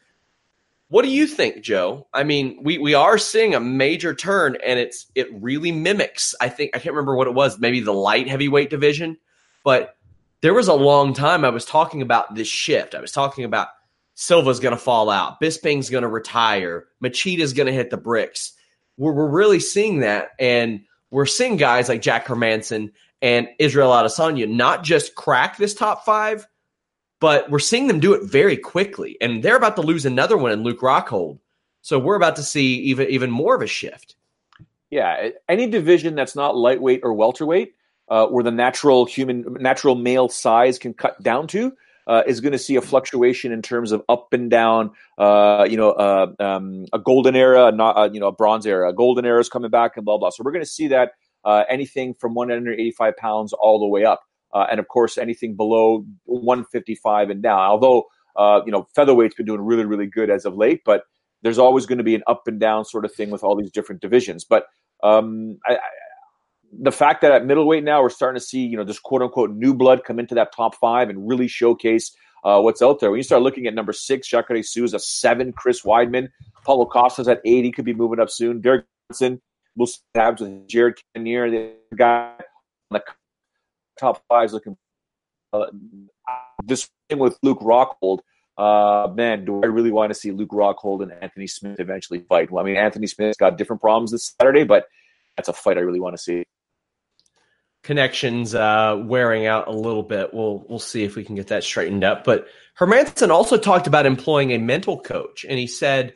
What 0.89 1.03
do 1.03 1.09
you 1.09 1.29
think, 1.29 1.63
Joe? 1.63 2.09
I 2.13 2.25
mean, 2.25 2.59
we, 2.65 2.79
we 2.79 2.95
are 2.95 3.17
seeing 3.17 3.55
a 3.55 3.61
major 3.61 4.13
turn, 4.13 4.57
and 4.65 4.79
it's 4.79 5.07
it 5.15 5.29
really 5.33 5.71
mimics. 5.71 6.35
I 6.41 6.49
think 6.49 6.73
I 6.75 6.81
can't 6.81 6.97
remember 6.97 7.15
what 7.15 7.29
it 7.29 7.35
was. 7.35 7.61
Maybe 7.61 7.79
the 7.79 7.95
light 7.95 8.27
heavyweight 8.27 8.71
division, 8.71 9.17
but 9.63 9.97
there 10.43 10.55
was 10.55 10.69
a 10.69 10.75
long 10.75 11.13
time 11.13 11.45
I 11.45 11.51
was 11.51 11.65
talking 11.65 12.03
about 12.03 12.35
this 12.35 12.49
shift. 12.49 12.95
I 12.95 13.01
was 13.01 13.13
talking 13.13 13.45
about 13.45 13.69
Silva's 14.15 14.61
going 14.61 14.77
to 14.77 14.81
fall 14.81 15.09
out, 15.09 15.41
Bisping's 15.41 15.91
going 15.91 16.03
to 16.03 16.09
retire, 16.09 16.87
Machida's 17.03 17.53
going 17.53 17.67
to 17.67 17.73
hit 17.73 17.91
the 17.91 17.97
bricks. 17.97 18.53
We're, 18.99 19.13
we're 19.13 19.29
really 19.29 19.61
seeing 19.61 20.01
that, 20.01 20.31
and 20.39 20.83
we're 21.11 21.27
seeing 21.27 21.57
guys 21.57 21.89
like 21.89 22.03
Jack 22.03 22.27
Hermansson 22.27 22.93
and 23.23 23.49
Israel 23.59 23.91
Adesanya 23.91 24.49
not 24.49 24.85
just 24.85 25.15
crack 25.15 25.57
this 25.57 25.75
top 25.75 26.05
five, 26.05 26.47
but 27.21 27.51
we're 27.51 27.59
seeing 27.59 27.87
them 27.87 28.01
do 28.01 28.15
it 28.15 28.25
very 28.25 28.57
quickly. 28.57 29.17
And 29.21 29.43
they're 29.43 29.57
about 29.57 29.77
to 29.77 29.83
lose 29.83 30.07
another 30.07 30.37
one 30.37 30.53
in 30.53 30.63
Luke 30.63 30.81
Rockhold. 30.81 31.39
So 31.83 31.99
we're 31.99 32.17
about 32.17 32.37
to 32.37 32.43
see 32.43 32.75
even 32.81 33.09
even 33.09 33.31
more 33.31 33.55
of 33.55 33.63
a 33.63 33.67
shift. 33.67 34.17
Yeah, 34.91 35.31
any 35.49 35.67
division 35.69 36.15
that's 36.15 36.35
not 36.35 36.57
lightweight 36.57 37.01
or 37.05 37.15
welterweight, 37.15 37.75
uh, 38.11 38.27
where 38.27 38.45
the 38.45 38.51
natural 38.51 39.07
human 39.07 39.45
natural 39.61 39.95
male 39.95 40.29
size 40.29 40.79
can 40.79 40.93
cut 40.93 41.23
down 41.23 41.47
to, 41.47 41.73
uh, 42.07 42.23
is 42.27 42.41
going 42.41 42.53
to 42.53 42.59
see 42.59 42.75
a 42.75 42.81
fluctuation 42.81 43.53
in 43.53 43.63
terms 43.63 43.93
of 43.93 44.03
up 44.09 44.33
and 44.33 44.51
down. 44.51 44.91
Uh, 45.17 45.65
you 45.71 45.77
know, 45.77 45.93
uh, 45.93 46.27
um, 46.41 46.87
a 46.93 46.99
golden 46.99 47.37
era, 47.37 47.71
not 47.71 47.97
uh, 47.97 48.11
you 48.13 48.19
know 48.19 48.27
a 48.27 48.33
bronze 48.33 48.67
era. 48.67 48.91
A 48.91 48.93
golden 48.93 49.25
era 49.25 49.41
is 49.41 49.49
coming 49.49 49.71
back, 49.71 49.97
and 49.97 50.05
blah 50.05 50.19
blah. 50.19 50.31
So 50.31 50.43
we're 50.45 50.53
going 50.53 50.65
to 50.65 50.71
see 50.71 50.89
that 50.89 51.13
uh, 51.45 51.63
anything 51.69 52.15
from 52.15 52.35
185 52.35 53.17
pounds 53.17 53.53
all 53.53 53.79
the 53.79 53.87
way 53.87 54.05
up, 54.05 54.23
uh, 54.53 54.67
and 54.71 54.81
of 54.81 54.89
course 54.89 55.17
anything 55.19 55.55
below 55.55 56.05
155 56.25 57.31
and 57.31 57.43
down. 57.43 57.61
Although 57.61 58.07
you 58.67 58.73
know 58.73 58.89
featherweight's 58.97 59.37
been 59.37 59.47
doing 59.47 59.61
really 59.61 59.85
really 59.85 60.07
good 60.07 60.31
as 60.31 60.45
of 60.45 60.57
late, 60.57 60.81
but 60.85 61.05
there's 61.43 61.59
always 61.59 61.87
going 61.87 61.99
to 61.99 62.05
be 62.05 62.17
an 62.17 62.23
up 62.27 62.43
and 62.49 62.59
down 62.59 62.85
sort 62.85 63.05
of 63.05 63.15
thing 63.15 63.31
with 63.31 63.45
all 63.45 63.57
these 63.57 63.71
different 63.71 64.01
divisions. 64.01 64.45
But 64.45 64.67
um, 65.03 65.59
I, 65.67 65.79
the 66.73 66.93
fact 66.93 67.23
that 67.23 67.33
at 67.33 67.45
middleweight 67.45 67.83
now 67.83 68.03
we're 68.03 68.11
starting 68.11 68.39
to 68.39 68.45
see 68.45 68.61
you 68.61 68.77
know 68.77 68.85
this 68.85 68.99
quote 68.99 69.23
unquote 69.23 69.51
new 69.51 69.75
blood 69.75 70.05
come 70.05 70.19
into 70.19 70.35
that 70.35 70.53
top 70.55 70.75
five 70.77 71.09
and 71.09 71.29
really 71.29 71.49
showcase 71.49 72.15
uh, 72.45 72.61
what's 72.61 72.83
out 72.83 73.01
there. 73.01 73.11
When 73.11 73.19
you 73.19 73.23
start 73.25 73.43
looking 73.43 73.67
at 73.67 73.75
number 73.75 73.93
six, 73.93 74.29
Jacare 74.29 74.63
Souza, 74.63 74.99
seven, 74.99 75.53
Chris 75.53 75.83
Weidman, 75.83 76.29
Paulo 76.65 76.87
Costa's 76.87 77.29
at 77.29 77.41
eight. 77.45 77.65
He 77.65 77.73
could 77.73 77.85
be 77.85 77.95
moving 77.95 78.21
up 78.21 78.31
soon. 78.31 78.61
Derek 78.61 78.87
Johnson, 79.11 79.41
we'll 79.77 79.87
see 79.87 80.01
with 80.15 80.69
Jared 80.69 80.99
Cannonier, 81.15 81.51
the 81.51 81.97
guy 81.97 82.33
on 82.91 82.93
the 82.93 83.03
top 83.99 84.23
five 84.29 84.47
is 84.47 84.53
looking. 84.53 84.77
Uh, 85.53 85.67
this 86.65 86.89
thing 87.09 87.19
with 87.19 87.37
Luke 87.43 87.61
Rockhold, 87.61 88.21
uh, 88.57 89.09
man, 89.13 89.45
do 89.45 89.63
I 89.63 89.67
really 89.67 89.91
want 89.91 90.11
to 90.11 90.19
see 90.19 90.31
Luke 90.31 90.51
Rockhold 90.51 91.03
and 91.03 91.13
Anthony 91.21 91.47
Smith 91.47 91.81
eventually 91.81 92.21
fight? 92.21 92.51
Well, 92.51 92.65
I 92.65 92.67
mean, 92.67 92.77
Anthony 92.77 93.07
Smith's 93.07 93.37
got 93.37 93.59
different 93.59 93.83
problems 93.83 94.13
this 94.13 94.35
Saturday, 94.41 94.65
but 94.65 94.85
that's 95.37 95.49
a 95.49 95.53
fight 95.53 95.77
I 95.77 95.81
really 95.81 96.01
want 96.01 96.17
to 96.17 96.23
see. 96.23 96.45
Connections 97.83 98.55
uh, 98.55 99.03
wearing 99.07 99.47
out 99.47 99.69
a 99.69 99.73
little 99.73 100.03
bit. 100.03 100.35
We'll 100.35 100.65
we'll 100.69 100.79
see 100.79 101.03
if 101.03 101.17
we 101.17 101.25
can 101.25 101.35
get 101.35 101.49
that 101.49 101.65
straightened 101.65 102.05
up. 102.05 102.25
But 102.25 102.47
Hermansson 102.79 103.31
also 103.31 103.57
talked 103.57 103.87
about 103.87 104.07
employing 104.07 104.53
a 104.53 104.59
mental 104.59 105.01
coach, 105.01 105.47
and 105.49 105.59
he 105.59 105.67
said 105.67 106.15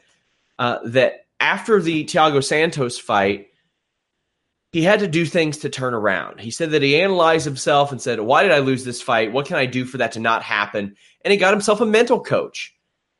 uh, 0.58 0.78
that 0.84 1.26
after 1.40 1.80
the 1.80 2.04
Thiago 2.04 2.44
Santos 2.44 2.98
fight, 2.98 3.48
he 4.72 4.82
had 4.82 5.00
to 5.00 5.06
do 5.06 5.24
things 5.24 5.58
to 5.58 5.68
turn 5.68 5.94
around. 5.94 6.40
He 6.40 6.50
said 6.50 6.72
that 6.72 6.82
he 6.82 7.00
analyzed 7.00 7.44
himself 7.44 7.92
and 7.92 8.02
said, 8.02 8.18
Why 8.18 8.42
did 8.42 8.50
I 8.50 8.58
lose 8.58 8.84
this 8.84 9.00
fight? 9.00 9.32
What 9.32 9.46
can 9.46 9.56
I 9.56 9.66
do 9.66 9.84
for 9.84 9.98
that 9.98 10.12
to 10.12 10.20
not 10.20 10.42
happen? 10.42 10.96
And 11.24 11.30
he 11.30 11.38
got 11.38 11.54
himself 11.54 11.80
a 11.80 11.86
mental 11.86 12.20
coach. 12.20 12.74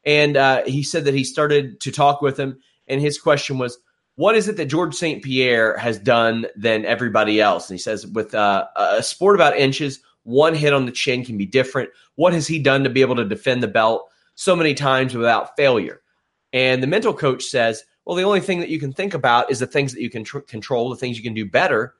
And 0.05 0.37
uh, 0.37 0.65
he 0.65 0.83
said 0.83 1.05
that 1.05 1.15
he 1.15 1.23
started 1.23 1.81
to 1.83 1.93
talk 1.93 2.21
with 2.21 2.39
him. 2.39 2.59
And 2.89 3.01
his 3.01 3.21
question 3.21 3.59
was, 3.59 3.79
What 4.16 4.37
is 4.37 4.48
it 4.48 4.57
that 4.57 4.66
George 4.66 4.94
St. 4.94 5.22
Pierre 5.22 5.77
has 5.77 5.98
done 5.98 6.46
than 6.57 6.85
everybody 6.85 7.40
else? 7.40 7.68
And 7.68 7.79
he 7.79 7.83
says, 7.83 8.07
With 8.07 8.35
uh, 8.35 8.66
a 8.77 9.03
sport 9.03 9.35
about 9.35 9.57
inches, 9.57 10.00
one 10.22 10.55
hit 10.55 10.72
on 10.72 10.87
the 10.87 10.92
chin 10.92 11.24
can 11.24 11.37
be 11.37 11.46
different. 11.46 11.90
What 12.14 12.33
has 12.33 12.46
he 12.46 12.59
done 12.59 12.85
to 12.85 12.90
be 12.90 13.00
able 13.00 13.16
to 13.16 13.24
defend 13.24 13.62
the 13.62 13.68
belt 13.68 14.09
so 14.37 14.55
many 14.55 14.74
times 14.74 15.14
without 15.14 15.57
failure? 15.57 16.00
And 16.53 16.83
the 16.83 16.87
mental 16.87 17.12
coach 17.12 17.44
says, 17.44 17.83
well, 18.05 18.16
the 18.16 18.22
only 18.22 18.40
thing 18.40 18.61
that 18.61 18.68
you 18.68 18.79
can 18.79 18.92
think 18.92 19.14
about 19.14 19.50
is 19.50 19.59
the 19.59 19.66
things 19.66 19.92
that 19.92 20.03
you 20.03 20.11
can 20.11 20.24
tr- 20.24 20.40
control, 20.40 20.90
the 20.90 20.96
things 20.96 21.16
you 21.16 21.22
can 21.22 21.35
do 21.35 21.48
better, 21.48 21.94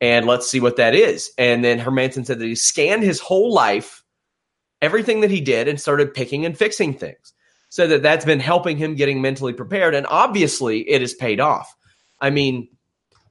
and 0.00 0.26
let's 0.26 0.48
see 0.48 0.60
what 0.60 0.76
that 0.76 0.94
is. 0.94 1.30
And 1.38 1.64
then 1.64 1.78
Hermansson 1.78 2.26
said 2.26 2.38
that 2.38 2.46
he 2.46 2.54
scanned 2.54 3.02
his 3.02 3.20
whole 3.20 3.52
life, 3.52 4.02
everything 4.82 5.22
that 5.22 5.30
he 5.30 5.40
did, 5.40 5.68
and 5.68 5.80
started 5.80 6.12
picking 6.12 6.44
and 6.44 6.56
fixing 6.56 6.92
things. 6.92 7.32
So 7.76 7.86
that 7.88 8.00
that's 8.00 8.24
been 8.24 8.40
helping 8.40 8.78
him 8.78 8.94
getting 8.94 9.20
mentally 9.20 9.52
prepared, 9.52 9.94
and 9.94 10.06
obviously 10.06 10.78
it 10.88 11.02
has 11.02 11.12
paid 11.12 11.40
off. 11.40 11.76
I 12.18 12.30
mean, 12.30 12.68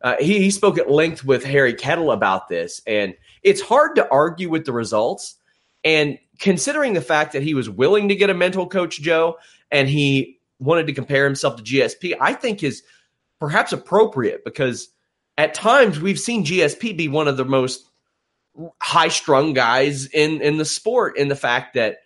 uh, 0.03 0.17
he, 0.19 0.37
he 0.37 0.51
spoke 0.51 0.77
at 0.77 0.87
length 0.87 1.25
with 1.25 1.43
Harry 1.43 1.73
Kettle 1.73 2.11
about 2.11 2.47
this, 2.47 2.79
and 2.85 3.15
it's 3.41 3.59
hard 3.59 3.95
to 3.95 4.07
argue 4.11 4.51
with 4.51 4.65
the 4.65 4.71
results. 4.71 5.33
And 5.83 6.19
considering 6.37 6.93
the 6.93 7.01
fact 7.01 7.33
that 7.33 7.41
he 7.41 7.55
was 7.55 7.71
willing 7.71 8.09
to 8.09 8.15
get 8.15 8.29
a 8.29 8.35
mental 8.35 8.67
coach, 8.67 9.01
Joe, 9.01 9.37
and 9.71 9.89
he 9.89 10.37
wanted 10.59 10.85
to 10.85 10.93
compare 10.93 11.25
himself 11.25 11.55
to 11.55 11.63
GSP, 11.63 12.15
I 12.21 12.33
think 12.33 12.61
is 12.61 12.83
perhaps 13.39 13.73
appropriate 13.73 14.45
because 14.45 14.89
at 15.39 15.55
times 15.55 15.99
we've 15.99 16.19
seen 16.19 16.45
GSP 16.45 16.95
be 16.95 17.07
one 17.07 17.27
of 17.27 17.37
the 17.37 17.45
most 17.45 17.83
high 18.79 19.07
strung 19.07 19.53
guys 19.53 20.05
in 20.05 20.39
in 20.43 20.57
the 20.57 20.65
sport 20.65 21.17
in 21.17 21.29
the 21.29 21.35
fact 21.35 21.73
that 21.73 21.97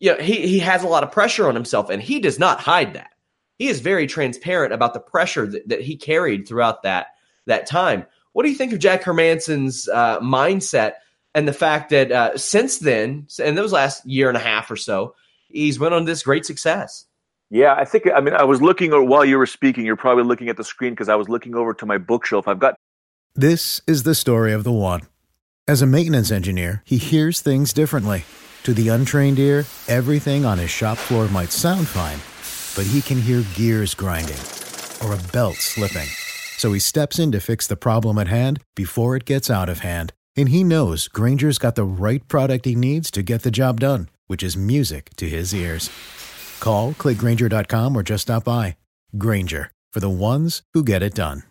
you 0.00 0.12
know, 0.12 0.22
he 0.22 0.46
he 0.46 0.58
has 0.58 0.82
a 0.82 0.88
lot 0.88 1.02
of 1.02 1.12
pressure 1.12 1.48
on 1.48 1.54
himself 1.54 1.90
and 1.90 2.02
he 2.02 2.20
does 2.20 2.38
not 2.38 2.60
hide 2.60 2.94
that. 2.94 3.10
He 3.58 3.68
is 3.68 3.80
very 3.80 4.06
transparent 4.06 4.72
about 4.72 4.92
the 4.92 5.00
pressure 5.00 5.46
that, 5.46 5.68
that 5.68 5.80
he 5.80 5.96
carried 5.96 6.46
throughout 6.46 6.82
that 6.82 7.08
that 7.46 7.66
time. 7.66 8.06
What 8.32 8.42
do 8.42 8.50
you 8.50 8.56
think 8.56 8.72
of 8.72 8.78
Jack 8.78 9.02
Hermansson's 9.02 9.88
uh, 9.88 10.20
mindset 10.20 10.94
and 11.34 11.48
the 11.48 11.52
fact 11.54 11.90
that 11.90 12.12
uh, 12.12 12.36
since 12.36 12.78
then, 12.78 13.26
and 13.42 13.56
those 13.56 13.72
last 13.72 14.04
year 14.04 14.28
and 14.28 14.36
a 14.36 14.40
half 14.40 14.70
or 14.70 14.76
so, 14.76 15.14
he's 15.48 15.78
went 15.78 15.94
on 15.94 16.04
this 16.04 16.22
great 16.22 16.44
success? 16.44 17.06
Yeah, 17.48 17.74
I 17.74 17.84
think, 17.84 18.08
I 18.14 18.20
mean, 18.20 18.34
I 18.34 18.42
was 18.42 18.60
looking 18.60 18.90
while 19.08 19.24
you 19.24 19.38
were 19.38 19.46
speaking, 19.46 19.86
you're 19.86 19.96
probably 19.96 20.24
looking 20.24 20.48
at 20.48 20.56
the 20.56 20.64
screen 20.64 20.92
because 20.92 21.08
I 21.08 21.14
was 21.14 21.28
looking 21.28 21.54
over 21.54 21.72
to 21.74 21.86
my 21.86 21.96
bookshelf. 21.96 22.48
I've 22.48 22.58
got. 22.58 22.74
This 23.34 23.80
is 23.86 24.02
the 24.02 24.14
story 24.14 24.52
of 24.52 24.64
the 24.64 24.72
one. 24.72 25.02
As 25.68 25.80
a 25.80 25.86
maintenance 25.86 26.30
engineer, 26.30 26.82
he 26.84 26.96
hears 26.96 27.40
things 27.40 27.72
differently. 27.72 28.24
To 28.66 28.74
the 28.74 28.88
untrained 28.88 29.38
ear, 29.38 29.64
everything 29.86 30.44
on 30.44 30.58
his 30.58 30.70
shop 30.70 30.98
floor 30.98 31.28
might 31.28 31.52
sound 31.52 31.86
fine, 31.86 32.18
but 32.74 32.90
he 32.90 33.00
can 33.00 33.22
hear 33.22 33.44
gears 33.54 33.94
grinding 33.94 34.42
or 35.04 35.14
a 35.14 35.22
belt 35.32 35.54
slipping. 35.54 36.08
So 36.58 36.72
he 36.72 36.80
steps 36.80 37.20
in 37.20 37.30
to 37.30 37.38
fix 37.38 37.68
the 37.68 37.76
problem 37.76 38.18
at 38.18 38.26
hand 38.26 38.60
before 38.74 39.14
it 39.14 39.24
gets 39.24 39.50
out 39.50 39.68
of 39.68 39.78
hand. 39.78 40.12
And 40.36 40.48
he 40.48 40.64
knows 40.64 41.06
Grainger's 41.06 41.58
got 41.58 41.76
the 41.76 41.84
right 41.84 42.26
product 42.26 42.64
he 42.64 42.74
needs 42.74 43.08
to 43.12 43.22
get 43.22 43.42
the 43.42 43.52
job 43.52 43.78
done, 43.78 44.08
which 44.26 44.42
is 44.42 44.56
music 44.56 45.10
to 45.18 45.28
his 45.28 45.54
ears. 45.54 45.88
Call, 46.58 46.92
clickgrainger.com, 46.94 47.96
or 47.96 48.02
just 48.02 48.22
stop 48.22 48.42
by. 48.42 48.78
Grainger, 49.16 49.70
for 49.92 50.00
the 50.00 50.10
ones 50.10 50.62
who 50.74 50.82
get 50.82 51.04
it 51.04 51.14
done. 51.14 51.44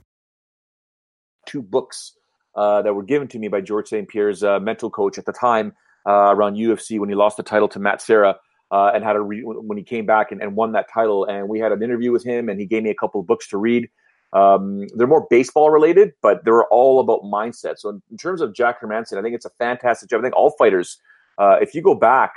Two 1.45 1.61
books 1.61 2.11
uh, 2.55 2.81
that 2.81 2.93
were 2.93 3.03
given 3.03 3.29
to 3.29 3.39
me 3.39 3.47
by 3.47 3.61
George 3.61 3.87
St. 3.87 4.05
Pierre's 4.05 4.43
uh, 4.43 4.59
mental 4.59 4.89
coach 4.89 5.17
at 5.17 5.25
the 5.25 5.31
time 5.31 5.71
uh, 6.07 6.33
around 6.35 6.55
UFC 6.55 6.99
when 6.99 7.09
he 7.09 7.15
lost 7.15 7.37
the 7.37 7.43
title 7.43 7.67
to 7.69 7.79
Matt 7.79 8.01
Serra. 8.01 8.37
Uh, 8.71 8.91
and 8.95 9.03
had 9.03 9.15
a 9.15 9.21
re- 9.21 9.43
when 9.43 9.77
he 9.77 9.83
came 9.83 10.07
back 10.07 10.31
and, 10.31 10.41
and, 10.41 10.55
won 10.55 10.71
that 10.71 10.89
title, 10.91 11.23
and 11.25 11.47
we 11.47 11.59
had 11.59 11.71
an 11.71 11.83
interview 11.83 12.11
with 12.11 12.25
him, 12.25 12.49
and 12.49 12.59
he 12.59 12.65
gave 12.65 12.81
me 12.81 12.89
a 12.89 12.95
couple 12.95 13.21
of 13.21 13.27
books 13.27 13.47
to 13.47 13.59
read. 13.59 13.87
Um, 14.33 14.87
they're 14.95 15.07
more 15.07 15.27
baseball 15.29 15.69
related, 15.69 16.11
but 16.21 16.43
they're 16.43 16.65
all 16.65 16.99
about 16.99 17.21
mindset. 17.21 17.77
So 17.77 17.89
in, 17.89 18.01
in, 18.11 18.17
terms 18.17 18.41
of 18.41 18.53
Jack 18.55 18.81
Hermansson, 18.81 19.17
I 19.17 19.21
think 19.21 19.35
it's 19.35 19.45
a 19.45 19.51
fantastic 19.59 20.09
job. 20.09 20.19
I 20.19 20.23
think 20.23 20.35
all 20.35 20.49
fighters, 20.57 20.99
uh, 21.37 21.57
if 21.61 21.75
you 21.75 21.81
go 21.81 21.93
back, 21.95 22.33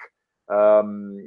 um, 0.49 1.19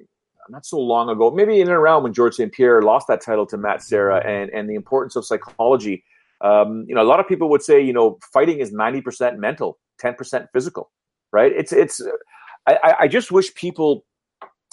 not 0.49 0.65
so 0.65 0.80
long 0.80 1.10
ago, 1.10 1.30
maybe 1.30 1.60
in 1.60 1.67
and 1.67 1.75
around 1.75 2.04
when 2.04 2.13
George 2.13 2.36
St. 2.36 2.51
Pierre 2.51 2.82
lost 2.82 3.08
that 3.08 3.21
title 3.21 3.45
to 3.47 3.58
Matt 3.58 3.82
Serra 3.82 4.25
and, 4.25 4.49
and 4.51 4.69
the 4.69 4.75
importance 4.75 5.15
of 5.15 5.25
psychology. 5.25 6.04
Um, 6.41 6.86
you 6.88 6.95
know, 6.95 7.01
a 7.01 7.04
lot 7.04 7.19
of 7.19 7.27
people 7.27 7.49
would 7.49 7.62
say, 7.62 7.82
you 7.82 7.93
know, 7.93 8.17
fighting 8.34 8.60
is 8.60 8.71
90% 8.71 9.38
mental, 9.38 9.77
10% 10.01 10.47
physical, 10.54 10.89
right? 11.32 11.52
It's, 11.52 11.72
it's, 11.72 12.02
I, 12.67 12.96
I 13.02 13.08
just 13.08 13.32
wish 13.32 13.54
people 13.56 14.06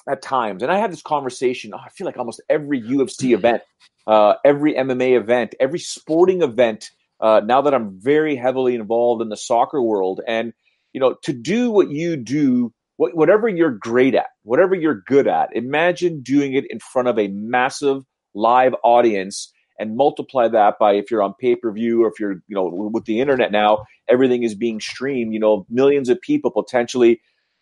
at 0.08 0.22
times, 0.22 0.62
and 0.62 0.72
I 0.72 0.78
had 0.78 0.92
this 0.92 1.02
conversation, 1.02 1.72
oh, 1.74 1.78
I 1.78 1.90
feel 1.90 2.06
like 2.06 2.16
almost 2.16 2.40
every 2.48 2.80
UFC 2.80 3.34
event, 3.34 3.62
uh, 4.06 4.34
every 4.44 4.74
MMA 4.74 5.16
event, 5.18 5.54
every 5.60 5.78
sporting 5.78 6.42
event, 6.42 6.90
uh, 7.20 7.40
now 7.44 7.60
that 7.62 7.74
I'm 7.74 7.98
very 8.00 8.36
heavily 8.36 8.74
involved 8.74 9.22
in 9.22 9.28
the 9.28 9.36
soccer 9.36 9.82
world. 9.82 10.20
And, 10.26 10.52
you 10.92 11.00
know, 11.00 11.16
to 11.24 11.32
do 11.32 11.70
what 11.70 11.90
you 11.90 12.16
do 12.16 12.72
whatever 12.98 13.48
you're 13.48 13.70
great 13.70 14.14
at, 14.16 14.26
whatever 14.42 14.74
you're 14.74 15.02
good 15.06 15.28
at, 15.28 15.54
imagine 15.54 16.20
doing 16.20 16.54
it 16.54 16.64
in 16.68 16.80
front 16.80 17.06
of 17.06 17.16
a 17.18 17.28
massive 17.28 18.02
live 18.34 18.74
audience 18.82 19.52
and 19.78 19.96
multiply 19.96 20.48
that 20.48 20.78
by 20.78 20.94
if 20.94 21.10
you're 21.10 21.22
on 21.22 21.34
pay 21.34 21.54
per 21.54 21.70
view 21.72 22.04
or 22.04 22.08
if 22.08 22.18
you're, 22.18 22.42
you 22.48 22.54
know, 22.54 22.64
with 22.92 23.04
the 23.04 23.20
internet 23.20 23.52
now, 23.52 23.84
everything 24.08 24.42
is 24.42 24.54
being 24.54 24.80
streamed, 24.80 25.32
you 25.32 25.40
know, 25.40 25.66
millions 25.70 26.08
of 26.08 26.20
people 26.20 26.50
potentially 26.50 27.20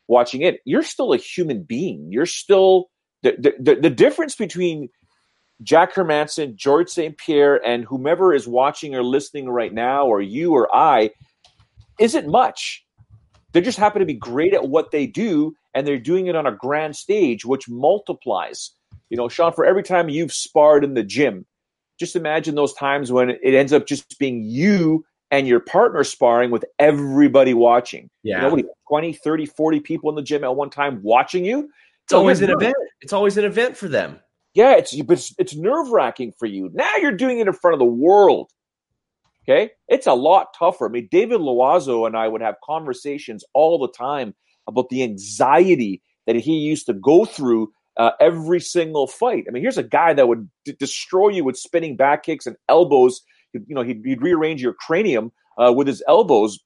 watching 0.08 0.42
it. 0.42 0.60
You're 0.64 0.82
still 0.82 1.12
a 1.12 1.18
human 1.18 1.62
being. 1.62 2.08
You're 2.10 2.26
still 2.26 2.90
the, 3.22 3.54
the, 3.58 3.74
the 3.76 3.90
difference 3.90 4.34
between 4.34 4.88
Jack 5.62 5.94
Hermansson, 5.94 6.54
George 6.54 6.88
St. 6.88 7.16
Pierre, 7.16 7.56
and 7.66 7.84
whomever 7.84 8.32
is 8.32 8.46
watching 8.46 8.94
or 8.94 9.02
listening 9.02 9.48
right 9.48 9.72
now, 9.72 10.06
or 10.06 10.20
you 10.20 10.52
or 10.52 10.74
I, 10.74 11.10
isn't 11.98 12.28
much. 12.28 12.84
They 13.52 13.62
just 13.62 13.78
happen 13.78 14.00
to 14.00 14.06
be 14.06 14.14
great 14.14 14.52
at 14.52 14.68
what 14.68 14.90
they 14.90 15.06
do, 15.06 15.54
and 15.74 15.86
they're 15.86 15.98
doing 15.98 16.26
it 16.26 16.36
on 16.36 16.46
a 16.46 16.52
grand 16.52 16.94
stage, 16.94 17.44
which 17.44 17.68
multiplies. 17.68 18.72
You 19.08 19.16
know, 19.16 19.28
Sean, 19.28 19.52
for 19.52 19.64
every 19.64 19.82
time 19.82 20.08
you've 20.08 20.32
sparred 20.32 20.84
in 20.84 20.94
the 20.94 21.02
gym, 21.02 21.46
just 21.98 22.16
imagine 22.16 22.54
those 22.54 22.74
times 22.74 23.10
when 23.10 23.30
it 23.30 23.54
ends 23.54 23.72
up 23.72 23.86
just 23.86 24.18
being 24.18 24.42
you 24.42 25.04
and 25.30 25.48
your 25.48 25.60
partner 25.60 26.04
sparring 26.04 26.50
with 26.50 26.64
everybody 26.78 27.54
watching. 27.54 28.10
Yeah. 28.22 28.42
Know, 28.42 28.62
20, 28.88 29.12
30, 29.12 29.46
40 29.46 29.80
people 29.80 30.10
in 30.10 30.16
the 30.16 30.22
gym 30.22 30.44
at 30.44 30.54
one 30.54 30.70
time 30.70 31.00
watching 31.02 31.44
you. 31.44 31.70
It's 32.04 32.12
always 32.12 32.40
an 32.40 32.50
event. 32.50 32.76
It's 33.00 33.12
always 33.12 33.36
an 33.36 33.44
event 33.44 33.76
for 33.76 33.88
them. 33.88 34.20
Yeah, 34.54 34.76
it's 34.76 34.94
it's, 34.94 35.34
it's 35.38 35.56
nerve 35.56 35.90
wracking 35.90 36.32
for 36.38 36.46
you. 36.46 36.70
Now 36.72 36.96
you're 37.00 37.12
doing 37.12 37.40
it 37.40 37.48
in 37.48 37.52
front 37.52 37.74
of 37.74 37.78
the 37.78 37.84
world. 37.84 38.50
Okay, 39.42 39.70
it's 39.88 40.06
a 40.06 40.14
lot 40.14 40.54
tougher. 40.56 40.86
I 40.86 40.88
mean, 40.88 41.08
David 41.10 41.40
Loiseau 41.40 42.06
and 42.06 42.16
I 42.16 42.28
would 42.28 42.40
have 42.40 42.54
conversations 42.64 43.44
all 43.54 43.78
the 43.78 43.92
time 43.92 44.34
about 44.68 44.88
the 44.88 45.02
anxiety 45.02 46.00
that 46.26 46.36
he 46.36 46.58
used 46.58 46.86
to 46.86 46.94
go 46.94 47.24
through 47.24 47.72
uh, 47.96 48.12
every 48.20 48.60
single 48.60 49.06
fight. 49.06 49.44
I 49.48 49.50
mean, 49.50 49.62
here's 49.62 49.78
a 49.78 49.82
guy 49.82 50.12
that 50.14 50.28
would 50.28 50.48
d- 50.64 50.76
destroy 50.78 51.28
you 51.28 51.44
with 51.44 51.56
spinning 51.56 51.96
back 51.96 52.24
kicks 52.24 52.46
and 52.46 52.56
elbows. 52.68 53.22
You 53.52 53.74
know, 53.74 53.82
he'd, 53.82 54.02
he'd 54.04 54.22
rearrange 54.22 54.62
your 54.62 54.74
cranium 54.74 55.32
uh, 55.58 55.72
with 55.72 55.86
his 55.86 56.02
elbows. 56.06 56.58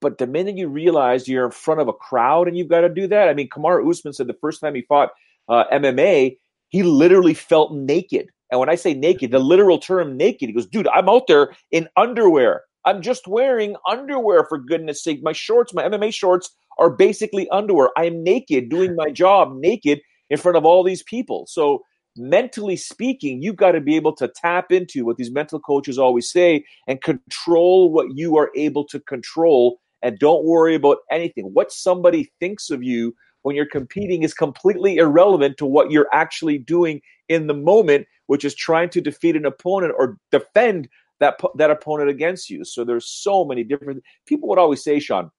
But 0.00 0.18
the 0.18 0.26
minute 0.26 0.56
you 0.56 0.68
realize 0.68 1.28
you're 1.28 1.46
in 1.46 1.50
front 1.50 1.80
of 1.80 1.88
a 1.88 1.92
crowd 1.92 2.48
and 2.48 2.56
you've 2.56 2.68
got 2.68 2.82
to 2.82 2.88
do 2.88 3.06
that, 3.08 3.28
I 3.28 3.34
mean, 3.34 3.48
Kamaru 3.48 3.88
Usman 3.88 4.12
said 4.12 4.26
the 4.26 4.36
first 4.40 4.60
time 4.60 4.74
he 4.74 4.82
fought 4.82 5.10
uh, 5.48 5.64
MMA, 5.72 6.36
he 6.68 6.82
literally 6.82 7.34
felt 7.34 7.72
naked. 7.74 8.28
And 8.50 8.60
when 8.60 8.68
I 8.68 8.74
say 8.74 8.94
naked, 8.94 9.30
the 9.30 9.38
literal 9.38 9.78
term 9.78 10.16
naked, 10.16 10.48
he 10.48 10.54
goes, 10.54 10.66
dude, 10.66 10.88
I'm 10.88 11.08
out 11.08 11.26
there 11.26 11.54
in 11.70 11.88
underwear. 11.96 12.62
I'm 12.84 13.00
just 13.00 13.26
wearing 13.26 13.76
underwear 13.88 14.44
for 14.44 14.58
goodness 14.58 15.02
sake. 15.02 15.20
My 15.22 15.32
shorts, 15.32 15.72
my 15.72 15.84
MMA 15.84 16.12
shorts 16.12 16.50
are 16.78 16.90
basically 16.90 17.48
underwear. 17.48 17.90
I'm 17.96 18.22
naked 18.22 18.68
doing 18.68 18.94
my 18.96 19.10
job 19.10 19.56
naked 19.56 20.00
in 20.30 20.38
front 20.38 20.56
of 20.56 20.64
all 20.64 20.82
these 20.82 21.02
people. 21.02 21.46
So, 21.48 21.84
mentally 22.16 22.76
speaking, 22.76 23.42
you've 23.42 23.56
got 23.56 23.72
to 23.72 23.80
be 23.80 23.96
able 23.96 24.14
to 24.16 24.28
tap 24.28 24.70
into 24.70 25.04
what 25.04 25.16
these 25.16 25.32
mental 25.32 25.58
coaches 25.58 25.98
always 25.98 26.30
say 26.30 26.64
and 26.86 27.02
control 27.02 27.90
what 27.90 28.06
you 28.14 28.36
are 28.36 28.50
able 28.56 28.84
to 28.84 29.00
control. 29.00 29.80
And 30.02 30.18
don't 30.18 30.44
worry 30.44 30.74
about 30.74 30.98
anything. 31.10 31.46
What 31.54 31.72
somebody 31.72 32.30
thinks 32.38 32.70
of 32.70 32.82
you 32.82 33.14
when 33.42 33.56
you're 33.56 33.66
competing 33.66 34.22
is 34.22 34.32
completely 34.32 34.96
irrelevant 34.96 35.56
to 35.58 35.66
what 35.66 35.90
you're 35.90 36.08
actually 36.12 36.58
doing 36.58 37.00
in 37.28 37.46
the 37.46 37.54
moment, 37.54 38.06
which 38.26 38.44
is 38.44 38.54
trying 38.54 38.90
to 38.90 39.00
defeat 39.00 39.36
an 39.36 39.44
opponent 39.44 39.94
or 39.98 40.18
defend 40.30 40.88
that 41.20 41.38
that 41.56 41.70
opponent 41.70 42.10
against 42.10 42.50
you. 42.50 42.64
So 42.64 42.84
there's 42.84 43.08
so 43.08 43.44
many 43.44 43.64
different 43.64 44.02
people 44.26 44.48
would 44.48 44.58
always 44.58 44.82
say, 44.82 44.98
Sean, 44.98 45.30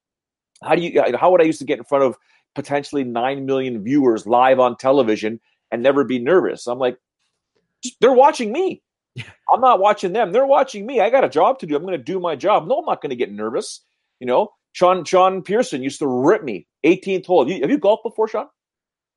how 0.63 0.75
do 0.75 0.81
you 0.81 1.03
how 1.17 1.31
would 1.31 1.41
I 1.41 1.45
used 1.45 1.59
to 1.59 1.65
get 1.65 1.77
in 1.77 1.83
front 1.83 2.03
of 2.03 2.15
potentially 2.55 3.03
9 3.03 3.45
million 3.45 3.83
viewers 3.83 4.25
live 4.25 4.59
on 4.59 4.77
television 4.77 5.39
and 5.71 5.83
never 5.83 6.03
be 6.03 6.19
nervous? 6.19 6.67
I'm 6.67 6.79
like 6.79 6.97
they're 8.01 8.13
watching 8.13 8.51
me. 8.51 8.81
I'm 9.51 9.61
not 9.61 9.79
watching 9.79 10.13
them. 10.13 10.31
They're 10.31 10.45
watching 10.45 10.85
me. 10.85 10.99
I 10.99 11.09
got 11.09 11.23
a 11.23 11.29
job 11.29 11.59
to 11.59 11.65
do. 11.65 11.75
I'm 11.75 11.83
going 11.83 11.97
to 11.97 12.03
do 12.03 12.19
my 12.19 12.35
job. 12.35 12.67
No, 12.67 12.79
I'm 12.79 12.85
not 12.85 13.01
going 13.01 13.11
to 13.11 13.15
get 13.15 13.31
nervous. 13.31 13.81
You 14.19 14.27
know, 14.27 14.49
Sean 14.73 15.05
Sean 15.05 15.41
Pearson 15.41 15.83
used 15.83 15.99
to 15.99 16.07
rip 16.07 16.43
me 16.43 16.67
18th 16.85 17.25
hole. 17.25 17.43
Have 17.45 17.55
you, 17.55 17.61
have 17.61 17.69
you 17.69 17.77
golfed 17.77 18.03
before, 18.03 18.27
Sean? 18.27 18.47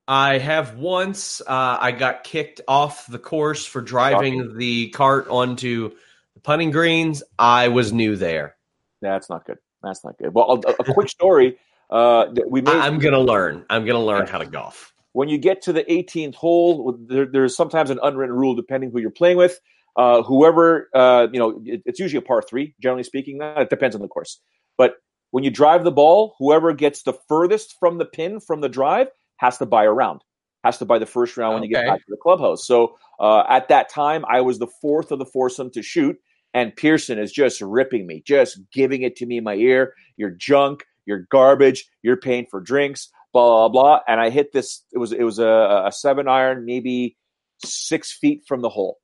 I 0.07 0.37
have 0.37 0.75
once. 0.77 1.41
Uh, 1.41 1.77
I 1.79 1.91
got 1.91 2.23
kicked 2.23 2.61
off 2.67 3.07
the 3.07 3.19
course 3.19 3.65
for 3.65 3.81
driving 3.81 4.39
Shocking. 4.39 4.57
the 4.57 4.89
cart 4.89 5.27
onto 5.27 5.91
the 6.33 6.39
putting 6.39 6.71
greens. 6.71 7.21
I 7.37 7.67
was 7.67 7.93
new 7.93 8.15
there. 8.15 8.55
That's 9.01 9.29
not 9.29 9.45
good. 9.45 9.57
That's 9.83 10.03
not 10.03 10.17
good. 10.17 10.33
Well, 10.33 10.61
a, 10.65 10.71
a 10.71 10.93
quick 10.93 11.09
story. 11.09 11.57
Uh, 11.89 12.27
we 12.47 12.61
made, 12.61 12.75
I'm 12.75 12.99
going 12.99 13.13
to 13.13 13.19
learn. 13.19 13.65
I'm 13.69 13.85
going 13.85 13.99
to 13.99 14.05
learn 14.05 14.27
how 14.27 14.37
to 14.37 14.45
golf. 14.45 14.93
When 15.13 15.27
you 15.27 15.37
get 15.37 15.63
to 15.63 15.73
the 15.73 15.83
18th 15.83 16.35
hole, 16.35 16.97
there, 17.07 17.25
there's 17.25 17.55
sometimes 17.55 17.89
an 17.89 17.99
unwritten 18.03 18.35
rule 18.35 18.55
depending 18.55 18.91
who 18.91 18.99
you're 18.99 19.09
playing 19.09 19.37
with. 19.37 19.59
Uh, 19.95 20.21
whoever, 20.21 20.89
uh, 20.93 21.27
you 21.31 21.39
know, 21.39 21.61
it, 21.65 21.81
it's 21.85 21.99
usually 21.99 22.19
a 22.19 22.21
par 22.25 22.43
three, 22.47 22.75
generally 22.81 23.03
speaking. 23.03 23.39
It 23.41 23.69
depends 23.69 23.95
on 23.95 24.01
the 24.01 24.07
course. 24.07 24.39
But 24.77 24.93
when 25.31 25.43
you 25.43 25.49
drive 25.49 25.83
the 25.83 25.91
ball, 25.91 26.35
whoever 26.39 26.73
gets 26.73 27.03
the 27.03 27.13
furthest 27.27 27.75
from 27.79 27.97
the 27.97 28.05
pin 28.05 28.39
from 28.39 28.61
the 28.61 28.69
drive 28.69 29.07
has 29.37 29.57
to 29.57 29.65
buy 29.65 29.85
a 29.85 29.91
round, 29.91 30.21
has 30.63 30.77
to 30.77 30.85
buy 30.85 30.99
the 30.99 31.05
first 31.05 31.37
round 31.37 31.55
when 31.55 31.63
you 31.63 31.69
get 31.69 31.85
back 31.85 31.99
to 31.99 32.05
the 32.09 32.17
clubhouse. 32.17 32.65
So 32.65 32.97
uh, 33.19 33.43
at 33.49 33.69
that 33.69 33.89
time, 33.89 34.25
I 34.29 34.41
was 34.41 34.59
the 34.59 34.67
fourth 34.81 35.11
of 35.11 35.19
the 35.19 35.25
foursome 35.25 35.71
to 35.71 35.81
shoot, 35.81 36.17
and 36.53 36.75
Pearson 36.75 37.19
is 37.19 37.31
just 37.31 37.61
ripping 37.61 38.07
me, 38.07 38.21
just 38.25 38.59
giving 38.71 39.01
it 39.01 39.15
to 39.17 39.25
me 39.25 39.37
in 39.37 39.43
my 39.43 39.55
ear. 39.55 39.93
You're 40.17 40.31
junk, 40.31 40.85
you're 41.09 41.27
garbage, 41.29 41.85
you're 42.03 42.15
paying 42.15 42.45
for 42.49 42.61
drinks, 42.61 43.09
blah 43.33 43.67
blah 43.67 43.69
blah. 43.69 43.99
And 44.07 44.21
I 44.21 44.29
hit 44.29 44.53
this. 44.53 44.83
It 44.93 44.97
was 44.97 45.11
it 45.11 45.23
was 45.23 45.39
a, 45.39 45.83
a 45.87 45.91
seven 45.91 46.29
iron, 46.29 46.63
maybe 46.65 47.17
six 47.65 48.13
feet 48.13 48.43
from 48.47 48.61
the 48.61 48.69
hole. 48.69 48.99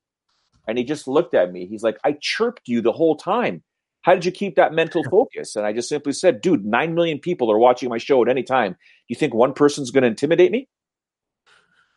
And 0.68 0.78
he 0.78 0.84
just 0.84 1.08
looked 1.08 1.34
at 1.34 1.52
me. 1.52 1.68
He's 1.68 1.84
like, 1.84 1.98
I 2.04 2.16
chirped 2.20 2.68
you 2.68 2.82
the 2.82 2.92
whole 2.92 3.16
time. 3.18 3.64
How 4.02 4.14
did 4.14 4.26
you 4.26 4.32
keep 4.32 4.56
that 4.56 4.74
mental 4.74 5.04
focus? 5.12 5.56
And 5.56 5.66
I 5.66 5.74
just 5.74 5.90
simply 5.90 6.14
said, 6.14 6.42
dude, 6.42 6.66
nine 6.66 6.96
million 6.96 7.20
people 7.20 7.52
are 7.52 7.60
watching 7.60 7.90
my 7.90 7.98
show 7.98 8.22
at 8.24 8.30
any 8.30 8.44
time. 8.44 8.76
You 9.08 9.16
think 9.16 9.34
one 9.34 9.54
person's 9.54 9.92
going 9.92 10.04
to 10.04 10.08
intimidate 10.08 10.52
me? 10.52 10.70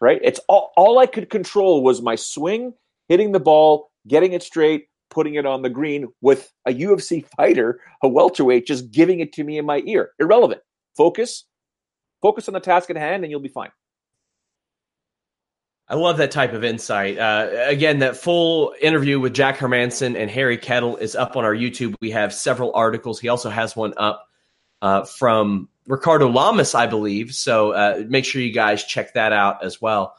Right? 0.00 0.20
It's 0.22 0.40
all, 0.48 0.72
all 0.76 0.98
I 0.98 1.06
could 1.06 1.28
control 1.30 1.82
was 1.82 2.02
my 2.02 2.14
swing, 2.14 2.74
hitting 3.08 3.32
the 3.32 3.40
ball, 3.40 3.90
getting 4.06 4.32
it 4.32 4.42
straight, 4.42 4.88
putting 5.10 5.34
it 5.34 5.46
on 5.46 5.62
the 5.62 5.70
green 5.70 6.08
with 6.20 6.52
a 6.66 6.72
UFC 6.72 7.24
fighter, 7.36 7.80
a 8.02 8.08
welterweight, 8.08 8.66
just 8.66 8.90
giving 8.90 9.20
it 9.20 9.32
to 9.34 9.44
me 9.44 9.58
in 9.58 9.66
my 9.66 9.82
ear. 9.86 10.10
Irrelevant. 10.18 10.60
Focus, 10.96 11.44
focus 12.20 12.48
on 12.48 12.54
the 12.54 12.60
task 12.60 12.90
at 12.90 12.96
hand, 12.96 13.24
and 13.24 13.30
you'll 13.30 13.40
be 13.40 13.48
fine. 13.48 13.70
I 15.90 15.94
love 15.94 16.18
that 16.18 16.30
type 16.30 16.52
of 16.52 16.64
insight. 16.64 17.18
Uh, 17.18 17.48
again, 17.66 18.00
that 18.00 18.16
full 18.16 18.74
interview 18.80 19.18
with 19.18 19.32
Jack 19.32 19.56
Hermansson 19.56 20.20
and 20.20 20.30
Harry 20.30 20.58
Kettle 20.58 20.98
is 20.98 21.16
up 21.16 21.34
on 21.34 21.44
our 21.44 21.54
YouTube. 21.54 21.94
We 22.00 22.10
have 22.10 22.34
several 22.34 22.72
articles. 22.74 23.18
He 23.18 23.28
also 23.28 23.48
has 23.48 23.74
one 23.74 23.94
up 23.96 24.28
uh, 24.82 25.04
from 25.04 25.68
Ricardo 25.86 26.28
Lamas, 26.28 26.74
I 26.74 26.86
believe. 26.86 27.34
So 27.34 27.72
uh, 27.72 28.04
make 28.06 28.26
sure 28.26 28.42
you 28.42 28.52
guys 28.52 28.84
check 28.84 29.14
that 29.14 29.32
out 29.32 29.64
as 29.64 29.80
well. 29.80 30.14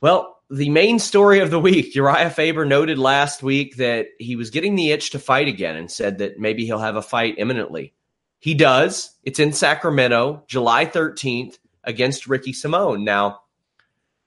Well, 0.00 0.40
the 0.52 0.68
main 0.68 0.98
story 0.98 1.40
of 1.40 1.50
the 1.50 1.58
week 1.58 1.94
Uriah 1.94 2.30
Faber 2.30 2.66
noted 2.66 2.98
last 2.98 3.42
week 3.42 3.76
that 3.76 4.08
he 4.18 4.36
was 4.36 4.50
getting 4.50 4.74
the 4.74 4.90
itch 4.90 5.10
to 5.10 5.18
fight 5.18 5.48
again 5.48 5.76
and 5.76 5.90
said 5.90 6.18
that 6.18 6.38
maybe 6.38 6.66
he'll 6.66 6.78
have 6.78 6.96
a 6.96 7.02
fight 7.02 7.36
imminently. 7.38 7.94
He 8.38 8.54
does. 8.54 9.16
It's 9.24 9.38
in 9.38 9.52
Sacramento, 9.52 10.44
July 10.46 10.84
13th 10.84 11.58
against 11.84 12.26
Ricky 12.26 12.52
Simon. 12.52 13.04
Now, 13.04 13.40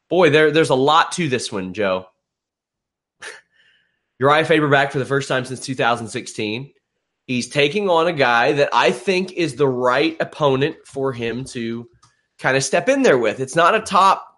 boy, 0.09 0.31
there 0.31 0.51
there's 0.51 0.69
a 0.69 0.75
lot 0.75 1.11
to 1.13 1.29
this 1.29 1.51
one, 1.51 1.73
Joe. 1.73 2.07
Uriah 4.19 4.45
Faber 4.45 4.69
back 4.69 4.91
for 4.91 4.99
the 4.99 5.05
first 5.05 5.27
time 5.27 5.45
since 5.45 5.59
2016. 5.59 6.71
He's 7.27 7.49
taking 7.49 7.89
on 7.89 8.07
a 8.07 8.13
guy 8.13 8.53
that 8.53 8.69
I 8.73 8.91
think 8.91 9.33
is 9.33 9.55
the 9.55 9.67
right 9.67 10.15
opponent 10.19 10.77
for 10.85 11.11
him 11.11 11.43
to 11.45 11.87
kind 12.39 12.57
of 12.57 12.63
step 12.63 12.89
in 12.89 13.03
there 13.03 13.17
with. 13.17 13.39
It's 13.39 13.55
not 13.55 13.75
a 13.75 13.81
top, 13.81 14.34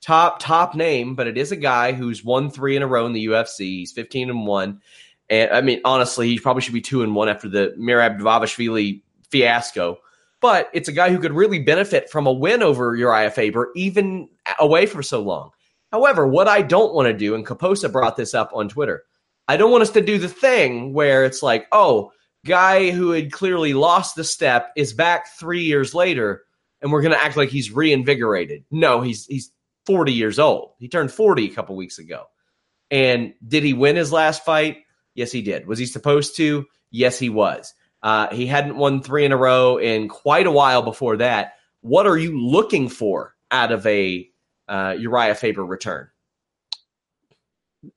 top, 0.00 0.40
top 0.40 0.74
name, 0.74 1.14
but 1.14 1.26
it 1.26 1.36
is 1.36 1.52
a 1.52 1.56
guy 1.56 1.92
who's 1.92 2.24
won 2.24 2.50
three 2.50 2.76
in 2.76 2.82
a 2.82 2.86
row 2.86 3.06
in 3.06 3.12
the 3.12 3.26
UFC. 3.26 3.60
He's 3.60 3.92
15 3.92 4.30
and 4.30 4.46
one. 4.46 4.80
And 5.28 5.50
I 5.50 5.60
mean, 5.60 5.80
honestly, 5.84 6.28
he 6.28 6.38
probably 6.38 6.62
should 6.62 6.74
be 6.74 6.80
two 6.80 7.02
and 7.02 7.14
one 7.14 7.28
after 7.28 7.48
the 7.48 7.74
Merab 7.78 8.18
Dvalishvili 8.18 9.02
fiasco 9.30 9.98
but 10.40 10.70
it's 10.72 10.88
a 10.88 10.92
guy 10.92 11.10
who 11.10 11.18
could 11.18 11.32
really 11.32 11.58
benefit 11.58 12.10
from 12.10 12.26
a 12.26 12.32
win 12.32 12.62
over 12.62 12.96
Uriah 12.96 13.30
Faber, 13.30 13.70
even 13.76 14.28
away 14.58 14.86
for 14.86 15.02
so 15.02 15.20
long. 15.20 15.50
However, 15.92 16.26
what 16.26 16.48
I 16.48 16.62
don't 16.62 16.94
want 16.94 17.06
to 17.06 17.14
do, 17.14 17.34
and 17.34 17.46
Caposa 17.46 17.92
brought 17.92 18.16
this 18.16 18.34
up 18.34 18.50
on 18.54 18.68
Twitter, 18.68 19.04
I 19.48 19.56
don't 19.56 19.70
want 19.70 19.82
us 19.82 19.90
to 19.90 20.00
do 20.00 20.18
the 20.18 20.28
thing 20.28 20.92
where 20.92 21.24
it's 21.24 21.42
like, 21.42 21.66
oh, 21.72 22.12
guy 22.46 22.90
who 22.90 23.10
had 23.10 23.32
clearly 23.32 23.74
lost 23.74 24.16
the 24.16 24.24
step 24.24 24.72
is 24.76 24.92
back 24.92 25.28
three 25.38 25.62
years 25.62 25.94
later, 25.94 26.44
and 26.80 26.90
we're 26.90 27.02
going 27.02 27.14
to 27.14 27.22
act 27.22 27.36
like 27.36 27.50
he's 27.50 27.70
reinvigorated. 27.70 28.64
No, 28.70 29.02
he's 29.02 29.26
he's 29.26 29.50
40 29.90 30.12
years 30.12 30.38
old. 30.38 30.74
He 30.78 30.88
turned 30.88 31.10
40 31.10 31.46
a 31.46 31.54
couple 31.54 31.74
weeks 31.74 31.98
ago. 31.98 32.26
And 32.92 33.34
did 33.46 33.64
he 33.64 33.72
win 33.72 33.96
his 33.96 34.12
last 34.12 34.44
fight? 34.44 34.78
Yes, 35.14 35.32
he 35.32 35.42
did. 35.42 35.66
Was 35.66 35.80
he 35.80 35.86
supposed 35.86 36.36
to? 36.36 36.64
Yes, 36.92 37.18
he 37.18 37.28
was. 37.28 37.74
Uh, 38.04 38.32
he 38.32 38.46
hadn't 38.46 38.76
won 38.76 39.02
three 39.02 39.24
in 39.24 39.32
a 39.32 39.36
row 39.36 39.78
in 39.78 40.08
quite 40.08 40.46
a 40.46 40.50
while 40.52 40.82
before 40.82 41.16
that. 41.16 41.54
What 41.80 42.06
are 42.06 42.16
you 42.16 42.40
looking 42.40 42.88
for 42.88 43.34
out 43.50 43.72
of 43.72 43.84
a 43.84 44.30
uh, 44.68 44.94
Uriah 44.96 45.34
Faber 45.34 45.64
return? 45.64 46.08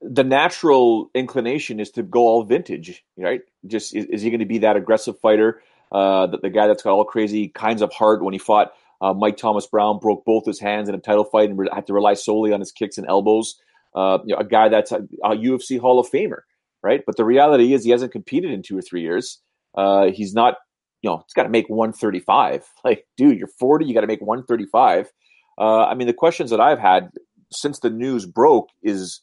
The 0.01 0.23
natural 0.23 1.11
inclination 1.13 1.79
is 1.79 1.91
to 1.91 2.01
go 2.01 2.21
all 2.21 2.43
vintage, 2.43 3.05
right? 3.17 3.41
Just 3.67 3.95
is, 3.95 4.05
is 4.05 4.21
he 4.23 4.31
going 4.31 4.39
to 4.39 4.45
be 4.47 4.59
that 4.59 4.77
aggressive 4.77 5.19
fighter? 5.19 5.61
Uh, 5.91 6.25
the, 6.25 6.39
the, 6.39 6.49
guy 6.49 6.65
that's 6.65 6.81
got 6.81 6.93
all 6.93 7.05
crazy 7.05 7.49
kinds 7.49 7.83
of 7.83 7.93
heart 7.93 8.23
when 8.23 8.33
he 8.33 8.39
fought 8.39 8.73
uh, 9.03 9.13
Mike 9.13 9.35
Thomas 9.35 9.67
Brown, 9.67 9.99
broke 9.99 10.23
both 10.23 10.45
his 10.45 10.61
hands 10.61 10.87
in 10.87 10.95
a 10.95 10.99
title 10.99 11.25
fight 11.25 11.49
and 11.49 11.59
had 11.73 11.87
to 11.87 11.93
rely 11.93 12.13
solely 12.13 12.53
on 12.53 12.61
his 12.61 12.71
kicks 12.71 12.97
and 12.97 13.05
elbows. 13.05 13.59
uh, 13.93 14.19
you 14.25 14.33
know, 14.33 14.39
a 14.39 14.45
guy 14.45 14.69
that's 14.69 14.93
a, 14.93 15.05
a, 15.23 15.35
UFC 15.35 15.77
Hall 15.77 15.99
of 15.99 16.09
Famer, 16.09 16.39
right? 16.81 17.01
But 17.05 17.17
the 17.17 17.25
reality 17.25 17.73
is 17.73 17.83
he 17.83 17.91
hasn't 17.91 18.13
competed 18.13 18.51
in 18.51 18.63
two 18.63 18.77
or 18.77 18.81
three 18.81 19.01
years. 19.01 19.39
Uh, 19.75 20.05
he's 20.05 20.33
not, 20.33 20.55
you 21.01 21.09
know, 21.09 21.17
he's 21.17 21.33
got 21.33 21.43
to 21.43 21.49
make 21.49 21.69
135. 21.69 22.65
Like, 22.85 23.05
dude, 23.17 23.37
you're 23.37 23.49
40, 23.59 23.85
you 23.85 23.93
got 23.93 24.01
to 24.01 24.07
make 24.07 24.21
135. 24.21 25.11
Uh, 25.59 25.85
I 25.85 25.95
mean, 25.95 26.07
the 26.07 26.13
questions 26.13 26.49
that 26.51 26.61
I've 26.61 26.79
had 26.79 27.11
since 27.51 27.79
the 27.79 27.89
news 27.89 28.25
broke 28.25 28.69
is 28.81 29.19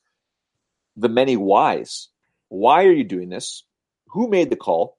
the 0.95 1.09
many 1.09 1.37
whys. 1.37 2.09
Why 2.49 2.85
are 2.85 2.93
you 2.93 3.05
doing 3.05 3.31
this? 3.31 3.65
Who 4.09 4.29
made 4.29 4.51
the 4.51 4.57
call? 4.57 4.99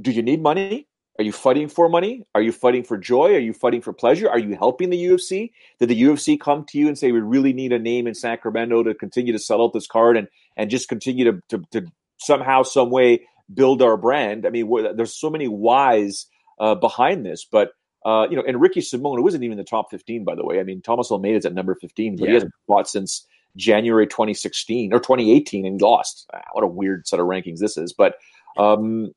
Do 0.00 0.10
you 0.10 0.22
need 0.22 0.42
money? 0.42 0.88
Are 1.18 1.24
you 1.24 1.32
fighting 1.32 1.68
for 1.68 1.88
money? 1.88 2.24
Are 2.34 2.40
you 2.40 2.52
fighting 2.52 2.84
for 2.84 2.96
joy? 2.96 3.34
Are 3.34 3.40
you 3.40 3.52
fighting 3.52 3.82
for 3.82 3.92
pleasure? 3.92 4.30
Are 4.30 4.38
you 4.38 4.56
helping 4.56 4.90
the 4.90 5.04
UFC? 5.04 5.50
Did 5.80 5.88
the 5.88 6.00
UFC 6.00 6.38
come 6.38 6.64
to 6.66 6.78
you 6.78 6.86
and 6.86 6.96
say 6.96 7.10
we 7.10 7.20
really 7.20 7.52
need 7.52 7.72
a 7.72 7.78
name 7.78 8.06
in 8.06 8.14
Sacramento 8.14 8.84
to 8.84 8.94
continue 8.94 9.32
to 9.32 9.38
sell 9.38 9.62
out 9.62 9.72
this 9.72 9.88
card 9.88 10.16
and 10.16 10.28
and 10.56 10.70
just 10.70 10.88
continue 10.88 11.24
to 11.24 11.40
to, 11.48 11.64
to 11.72 11.86
somehow, 12.18 12.62
some 12.62 12.90
way 12.90 13.26
build 13.52 13.82
our 13.82 13.96
brand? 13.96 14.46
I 14.46 14.50
mean, 14.50 14.70
there's 14.94 15.18
so 15.18 15.28
many 15.28 15.46
whys 15.46 16.26
uh, 16.60 16.76
behind 16.76 17.26
this, 17.26 17.44
but 17.50 17.72
uh, 18.06 18.28
you 18.30 18.36
know, 18.36 18.44
and 18.46 18.60
Ricky 18.60 18.80
Simon, 18.80 19.18
who 19.18 19.26
isn't 19.26 19.42
even 19.42 19.58
the 19.58 19.64
top 19.64 19.90
15, 19.90 20.24
by 20.24 20.36
the 20.36 20.44
way. 20.44 20.60
I 20.60 20.62
mean, 20.62 20.80
Thomas 20.82 21.10
Almeida's 21.10 21.44
at 21.44 21.52
number 21.52 21.74
15, 21.74 22.16
but 22.16 22.22
yeah. 22.22 22.28
he 22.28 22.34
hasn't 22.34 22.52
fought 22.68 22.88
since 22.88 23.26
January 23.56 24.06
2016 24.06 24.92
or 24.94 25.00
2018 25.00 25.66
and 25.66 25.80
lost. 25.80 26.30
Ah, 26.32 26.42
what 26.52 26.62
a 26.62 26.68
weird 26.68 27.08
set 27.08 27.18
of 27.18 27.26
rankings 27.26 27.58
this 27.58 27.76
is. 27.76 27.92
But 27.92 28.14
um, 28.56 29.12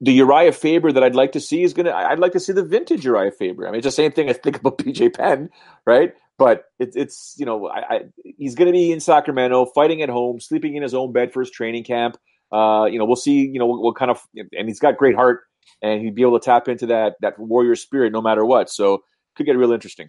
the 0.00 0.12
Uriah 0.12 0.52
Faber 0.52 0.92
that 0.92 1.02
I'd 1.02 1.14
like 1.14 1.32
to 1.32 1.40
see 1.40 1.62
is 1.62 1.74
going 1.74 1.86
to, 1.86 1.94
I'd 1.94 2.18
like 2.18 2.32
to 2.32 2.40
see 2.40 2.52
the 2.52 2.64
vintage 2.64 3.04
Uriah 3.04 3.32
Faber. 3.32 3.66
I 3.66 3.70
mean, 3.70 3.78
it's 3.78 3.86
the 3.86 3.90
same 3.90 4.12
thing 4.12 4.30
I 4.30 4.32
think 4.32 4.58
about 4.58 4.78
BJ 4.78 5.14
Penn, 5.14 5.50
right? 5.86 6.14
But 6.38 6.64
it's, 6.78 6.96
it's 6.96 7.34
you 7.38 7.44
know, 7.44 7.68
I, 7.68 7.78
I, 7.80 8.00
he's 8.24 8.54
going 8.54 8.66
to 8.66 8.72
be 8.72 8.92
in 8.92 9.00
Sacramento, 9.00 9.66
fighting 9.66 10.00
at 10.00 10.08
home, 10.08 10.40
sleeping 10.40 10.74
in 10.74 10.82
his 10.82 10.94
own 10.94 11.12
bed 11.12 11.32
for 11.32 11.40
his 11.40 11.50
training 11.50 11.84
camp. 11.84 12.16
Uh, 12.50 12.86
you 12.90 12.98
know, 12.98 13.04
we'll 13.04 13.16
see, 13.16 13.46
you 13.46 13.58
know, 13.58 13.66
what, 13.66 13.82
what 13.82 13.96
kind 13.96 14.10
of, 14.10 14.20
and 14.34 14.66
he's 14.66 14.80
got 14.80 14.96
great 14.96 15.14
heart 15.14 15.42
and 15.82 16.00
he'd 16.00 16.14
be 16.14 16.22
able 16.22 16.38
to 16.38 16.44
tap 16.44 16.66
into 16.66 16.86
that, 16.86 17.16
that 17.20 17.38
warrior 17.38 17.76
spirit 17.76 18.12
no 18.12 18.22
matter 18.22 18.44
what. 18.44 18.70
So 18.70 19.04
could 19.36 19.46
get 19.46 19.56
real 19.56 19.72
interesting. 19.72 20.08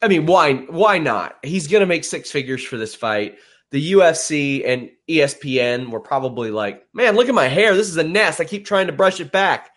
I 0.00 0.06
mean, 0.06 0.26
why, 0.26 0.54
why 0.54 0.98
not? 0.98 1.36
He's 1.42 1.66
going 1.66 1.80
to 1.80 1.86
make 1.86 2.04
six 2.04 2.30
figures 2.30 2.62
for 2.62 2.76
this 2.76 2.94
fight 2.94 3.36
the 3.70 3.92
UFC 3.92 4.66
and 4.66 4.90
ESPN 5.08 5.90
were 5.90 6.00
probably 6.00 6.50
like, 6.50 6.86
man, 6.94 7.16
look 7.16 7.28
at 7.28 7.34
my 7.34 7.48
hair. 7.48 7.74
This 7.74 7.88
is 7.88 7.96
a 7.96 8.04
nest. 8.04 8.40
I 8.40 8.44
keep 8.44 8.64
trying 8.64 8.86
to 8.86 8.92
brush 8.92 9.20
it 9.20 9.32
back. 9.32 9.70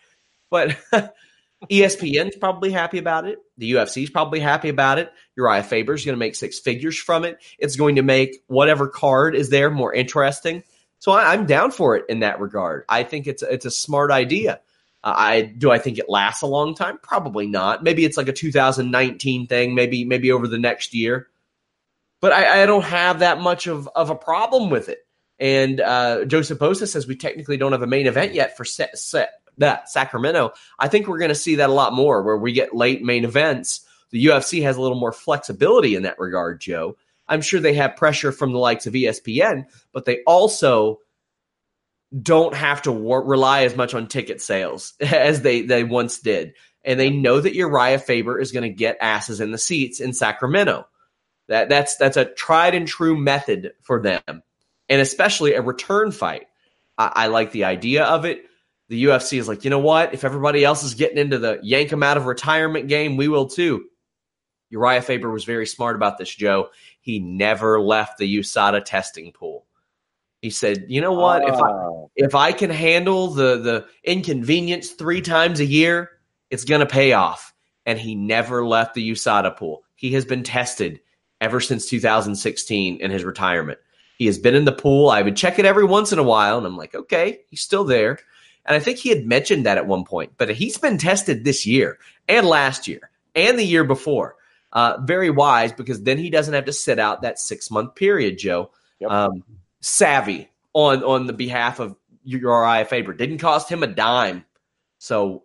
But 0.49 0.77
ESPN's 1.69 2.35
probably 2.37 2.71
happy 2.71 2.97
about 2.99 3.27
it. 3.27 3.39
The 3.57 3.73
UFC's 3.73 4.09
probably 4.09 4.39
happy 4.39 4.69
about 4.69 4.99
it. 4.99 5.11
Uriah 5.35 5.63
Faber's 5.63 6.05
going 6.05 6.13
to 6.13 6.19
make 6.19 6.35
six 6.35 6.59
figures 6.59 6.97
from 6.97 7.25
it. 7.25 7.39
It's 7.57 7.75
going 7.75 7.95
to 7.95 8.01
make 8.01 8.43
whatever 8.47 8.87
card 8.87 9.35
is 9.35 9.49
there 9.49 9.69
more 9.69 9.93
interesting. 9.93 10.63
So 10.99 11.11
I, 11.11 11.33
am 11.33 11.45
down 11.45 11.71
for 11.71 11.95
it 11.95 12.05
in 12.09 12.19
that 12.19 12.39
regard. 12.39 12.83
I 12.89 13.03
think 13.03 13.25
it's 13.25 13.41
it's 13.41 13.65
a 13.65 13.71
smart 13.71 14.11
idea. 14.11 14.59
Uh, 15.01 15.13
I 15.15 15.41
do 15.41 15.71
I 15.71 15.79
think 15.79 15.97
it 15.97 16.09
lasts 16.09 16.41
a 16.41 16.47
long 16.47 16.75
time? 16.75 16.99
Probably 17.01 17.47
not. 17.47 17.83
Maybe 17.83 18.03
it's 18.03 18.17
like 18.17 18.27
a 18.27 18.33
2019 18.33 19.47
thing. 19.47 19.75
Maybe 19.75 20.03
maybe 20.03 20.31
over 20.31 20.47
the 20.47 20.59
next 20.59 20.93
year 20.93 21.27
but 22.21 22.31
I, 22.31 22.63
I, 22.63 22.65
don't 22.65 22.83
have 22.83 23.19
that 23.19 23.39
much 23.39 23.67
of, 23.67 23.87
of 23.95 24.09
a 24.09 24.15
problem 24.15 24.69
with 24.69 24.89
it. 24.89 24.99
And 25.39 25.79
uh, 25.79 26.25
Joseph 26.25 26.59
Bosa 26.59 26.87
says 26.87 27.07
we 27.07 27.15
technically 27.15 27.57
don't 27.57 27.71
have 27.71 27.81
a 27.81 27.87
main 27.87 28.07
event 28.07 28.33
yet 28.33 28.57
for 28.57 28.65
set, 28.65 28.97
set, 28.97 29.41
that 29.57 29.89
Sacramento. 29.89 30.53
I 30.77 30.87
think 30.87 31.07
we're 31.07 31.19
going 31.19 31.29
to 31.29 31.35
see 31.35 31.55
that 31.55 31.69
a 31.69 31.73
lot 31.73 31.93
more 31.93 32.23
where 32.23 32.37
we 32.37 32.51
get 32.51 32.75
late 32.75 33.03
main 33.03 33.23
events. 33.23 33.85
The 34.11 34.25
UFC 34.25 34.63
has 34.63 34.75
a 34.75 34.81
little 34.81 34.99
more 34.99 35.11
flexibility 35.11 35.95
in 35.95 36.03
that 36.03 36.19
regard, 36.19 36.59
Joe. 36.59 36.97
I'm 37.27 37.41
sure 37.41 37.59
they 37.59 37.75
have 37.75 37.95
pressure 37.95 38.31
from 38.31 38.51
the 38.51 38.57
likes 38.57 38.87
of 38.87 38.93
ESPN, 38.93 39.65
but 39.93 40.05
they 40.05 40.23
also 40.25 40.99
don't 42.21 42.55
have 42.55 42.81
to 42.83 42.91
war- 42.91 43.23
rely 43.23 43.63
as 43.63 43.75
much 43.75 43.93
on 43.93 44.07
ticket 44.07 44.41
sales 44.41 44.93
as 44.99 45.41
they, 45.41 45.61
they 45.61 45.83
once 45.83 46.19
did. 46.19 46.53
And 46.83 46.99
they 46.99 47.09
know 47.09 47.39
that 47.39 47.53
Uriah 47.53 47.99
Faber 47.99 48.39
is 48.39 48.51
going 48.51 48.63
to 48.63 48.75
get 48.75 48.97
asses 48.99 49.41
in 49.41 49.51
the 49.51 49.57
seats 49.57 49.99
in 49.99 50.13
Sacramento. 50.13 50.87
That 51.49 51.67
that's 51.67 51.97
that's 51.97 52.15
a 52.15 52.25
tried 52.25 52.75
and 52.75 52.87
true 52.87 53.17
method 53.17 53.73
for 53.81 53.99
them, 53.99 54.21
and 54.87 55.01
especially 55.01 55.53
a 55.53 55.61
return 55.61 56.11
fight. 56.11 56.45
I, 56.95 57.11
I 57.15 57.27
like 57.27 57.51
the 57.51 57.65
idea 57.65 58.05
of 58.05 58.23
it. 58.23 58.45
The 58.87 59.03
UFC 59.05 59.39
is 59.39 59.47
like, 59.47 59.63
you 59.63 59.71
know 59.71 59.79
what? 59.79 60.13
If 60.13 60.23
everybody 60.23 60.63
else 60.63 60.83
is 60.83 60.93
getting 60.93 61.17
into 61.17 61.39
the 61.39 61.59
yank 61.63 61.89
them 61.89 62.03
out 62.03 62.17
of 62.17 62.27
retirement 62.27 62.87
game, 62.87 63.17
we 63.17 63.27
will 63.27 63.47
too. 63.47 63.85
Uriah 64.69 65.01
Faber 65.01 65.31
was 65.31 65.43
very 65.43 65.65
smart 65.65 65.95
about 65.95 66.19
this, 66.19 66.33
Joe. 66.33 66.69
He 67.01 67.19
never 67.19 67.81
left 67.81 68.19
the 68.19 68.37
USADA 68.37 68.85
testing 68.85 69.31
pool. 69.31 69.65
He 70.43 70.51
said, 70.51 70.85
"You 70.87 71.01
know 71.01 71.13
what? 71.13 71.41
If 71.43 71.55
I 71.55 71.71
oh. 71.71 72.11
if 72.15 72.35
I 72.35 72.51
can 72.51 72.69
handle 72.69 73.29
the 73.29 73.57
the 73.57 73.87
inconvenience 74.03 74.91
three 74.91 75.21
times 75.21 75.59
a 75.59 75.65
year, 75.65 76.11
it's 76.51 76.63
going 76.63 76.81
to 76.81 76.85
pay 76.85 77.13
off." 77.13 77.55
And 77.87 77.97
he 77.97 78.13
never 78.13 78.63
left 78.67 78.93
the 78.93 79.11
USADA 79.11 79.57
pool. 79.57 79.83
He 79.95 80.13
has 80.13 80.25
been 80.25 80.43
tested 80.43 80.99
ever 81.41 81.59
since 81.59 81.87
2016 81.87 83.01
in 83.01 83.11
his 83.11 83.23
retirement. 83.23 83.79
He 84.17 84.25
has 84.25 84.37
been 84.37 84.55
in 84.55 84.65
the 84.65 84.71
pool. 84.71 85.09
I 85.09 85.21
would 85.21 85.37
check 85.37 85.59
it 85.59 85.65
every 85.65 85.85
once 85.85 86.11
in 86.11 86.19
a 86.19 86.23
while, 86.23 86.57
and 86.57 86.67
I'm 86.67 86.75
like, 86.75 86.93
okay, 86.93 87.39
he's 87.49 87.61
still 87.61 87.85
there. 87.85 88.19
And 88.65 88.75
I 88.75 88.79
think 88.79 88.97
he 88.97 89.09
had 89.09 89.25
mentioned 89.25 89.65
that 89.65 89.77
at 89.77 89.87
one 89.87 90.03
point, 90.03 90.33
but 90.37 90.49
he's 90.49 90.77
been 90.77 90.97
tested 90.97 91.43
this 91.43 91.65
year 91.65 91.97
and 92.27 92.45
last 92.45 92.87
year 92.87 93.09
and 93.33 93.57
the 93.57 93.63
year 93.63 93.83
before. 93.83 94.35
Uh, 94.71 94.97
very 95.01 95.31
wise 95.31 95.71
because 95.71 96.03
then 96.03 96.19
he 96.19 96.29
doesn't 96.29 96.53
have 96.53 96.65
to 96.65 96.73
sit 96.73 96.99
out 96.99 97.23
that 97.23 97.39
six 97.39 97.71
month 97.71 97.95
period, 97.95 98.37
Joe. 98.37 98.69
Yep. 98.99 99.09
Um, 99.09 99.43
savvy 99.79 100.49
on 100.73 101.03
on 101.03 101.25
the 101.25 101.33
behalf 101.33 101.79
of 101.79 101.95
Uriah 102.23 102.85
Faber. 102.85 103.13
Didn't 103.13 103.39
cost 103.39 103.69
him 103.69 103.81
a 103.81 103.87
dime. 103.87 104.45
So, 104.99 105.43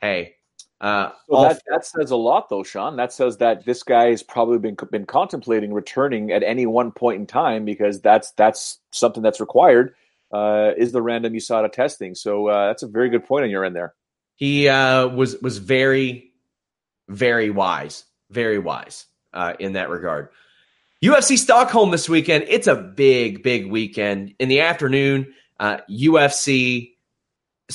hey, 0.00 0.35
uh, 0.80 1.10
so 1.28 1.42
that, 1.42 1.62
that 1.68 1.86
says 1.86 2.10
a 2.10 2.16
lot, 2.16 2.50
though, 2.50 2.62
Sean. 2.62 2.96
That 2.96 3.12
says 3.12 3.38
that 3.38 3.64
this 3.64 3.82
guy 3.82 4.10
has 4.10 4.22
probably 4.22 4.58
been 4.58 4.76
been 4.90 5.06
contemplating 5.06 5.72
returning 5.72 6.30
at 6.32 6.42
any 6.42 6.66
one 6.66 6.92
point 6.92 7.20
in 7.20 7.26
time 7.26 7.64
because 7.64 8.00
that's 8.00 8.32
that's 8.32 8.78
something 8.90 9.22
that's 9.22 9.40
required. 9.40 9.94
Uh, 10.32 10.72
is 10.76 10.92
the 10.92 11.00
random 11.00 11.32
USADA 11.32 11.72
testing? 11.72 12.14
So 12.14 12.48
uh, 12.48 12.66
that's 12.66 12.82
a 12.82 12.88
very 12.88 13.08
good 13.08 13.24
point 13.24 13.44
on 13.44 13.50
your 13.50 13.64
end 13.64 13.74
there. 13.74 13.94
He 14.34 14.68
uh, 14.68 15.06
was 15.08 15.40
was 15.40 15.56
very, 15.58 16.32
very 17.08 17.48
wise, 17.48 18.04
very 18.30 18.58
wise 18.58 19.06
uh, 19.32 19.54
in 19.58 19.74
that 19.74 19.88
regard. 19.88 20.28
UFC 21.02 21.38
Stockholm 21.38 21.90
this 21.90 22.06
weekend. 22.06 22.44
It's 22.48 22.66
a 22.66 22.74
big, 22.74 23.42
big 23.42 23.70
weekend. 23.70 24.34
In 24.38 24.50
the 24.50 24.60
afternoon, 24.60 25.32
UFC 25.58 26.95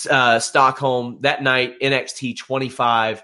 uh, 0.09 0.13
uh, 0.13 0.39
Stockholm 0.39 1.17
that 1.21 1.43
night, 1.43 1.79
NXT 1.81 2.37
25. 2.37 3.23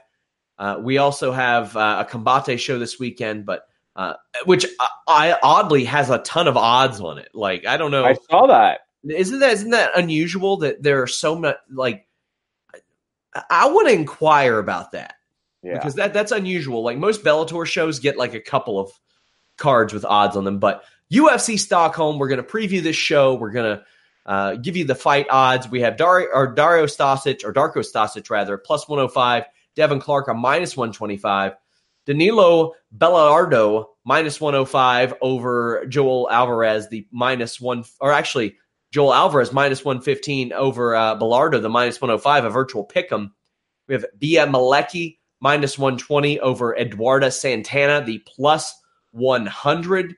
Uh, 0.59 0.77
we 0.81 0.97
also 0.97 1.31
have 1.31 1.75
uh, 1.75 2.05
a 2.05 2.11
Combate 2.11 2.59
show 2.59 2.79
this 2.79 2.99
weekend, 2.99 3.45
but 3.45 3.63
uh, 3.95 4.13
which 4.45 4.65
I, 4.79 4.87
I, 5.07 5.39
oddly 5.41 5.83
has 5.85 6.09
a 6.09 6.19
ton 6.19 6.47
of 6.47 6.57
odds 6.57 6.99
on 6.99 7.17
it. 7.17 7.29
Like 7.33 7.65
I 7.65 7.77
don't 7.77 7.91
know. 7.91 8.05
I 8.05 8.15
saw 8.29 8.47
that. 8.47 8.81
Isn't 9.07 9.39
that 9.39 9.53
isn't 9.53 9.71
that 9.71 9.97
unusual 9.97 10.57
that 10.57 10.83
there 10.83 11.01
are 11.01 11.07
so 11.07 11.35
much? 11.37 11.55
Like 11.71 12.07
I 13.49 13.69
want 13.69 13.87
to 13.87 13.93
inquire 13.93 14.59
about 14.59 14.91
that 14.91 15.15
yeah. 15.63 15.73
because 15.73 15.95
that 15.95 16.13
that's 16.13 16.31
unusual. 16.31 16.83
Like 16.83 16.97
most 16.97 17.23
Bellator 17.23 17.65
shows 17.65 17.99
get 17.99 18.17
like 18.17 18.33
a 18.33 18.41
couple 18.41 18.79
of 18.79 18.91
cards 19.57 19.93
with 19.93 20.05
odds 20.05 20.35
on 20.35 20.43
them, 20.43 20.59
but 20.59 20.83
UFC 21.11 21.59
Stockholm. 21.59 22.19
We're 22.19 22.27
going 22.27 22.43
to 22.43 22.49
preview 22.49 22.81
this 22.81 22.95
show. 22.95 23.35
We're 23.35 23.51
going 23.51 23.77
to 23.77 23.83
uh, 24.27 24.55
give 24.55 24.75
you 24.75 24.83
the 24.83 24.95
fight 24.95 25.27
odds. 25.29 25.69
We 25.69 25.81
have 25.81 25.97
Dar- 25.97 26.33
or 26.33 26.53
Dario 26.53 26.85
Stasic, 26.85 27.45
or 27.45 27.53
Darko 27.53 27.77
Stasic 27.77 28.29
rather, 28.29 28.57
plus 28.57 28.87
105. 28.87 29.45
Devin 29.75 29.99
Clark 29.99 30.27
a 30.27 30.33
minus 30.33 30.75
125. 30.75 31.53
Danilo 32.05 32.73
Belluardo 32.97 33.85
minus 34.03 34.41
105 34.41 35.13
over 35.21 35.85
Joel 35.87 36.29
Alvarez, 36.31 36.89
the 36.89 37.05
minus 37.11 37.61
one, 37.61 37.83
or 37.99 38.11
actually 38.11 38.55
Joel 38.91 39.13
Alvarez 39.13 39.53
minus 39.53 39.83
115 39.83 40.53
over 40.53 40.95
uh, 40.95 41.15
Belluardo, 41.17 41.61
the 41.61 41.69
minus 41.69 42.01
105, 42.01 42.45
a 42.45 42.49
virtual 42.49 42.83
pick 42.83 43.11
'em. 43.11 43.33
We 43.87 43.93
have 43.93 44.05
Bia 44.17 44.47
Malecki 44.47 45.17
minus 45.39 45.77
120 45.77 46.39
over 46.39 46.75
Eduarda 46.75 47.31
Santana, 47.31 48.03
the 48.03 48.19
plus 48.25 48.73
100. 49.11 50.15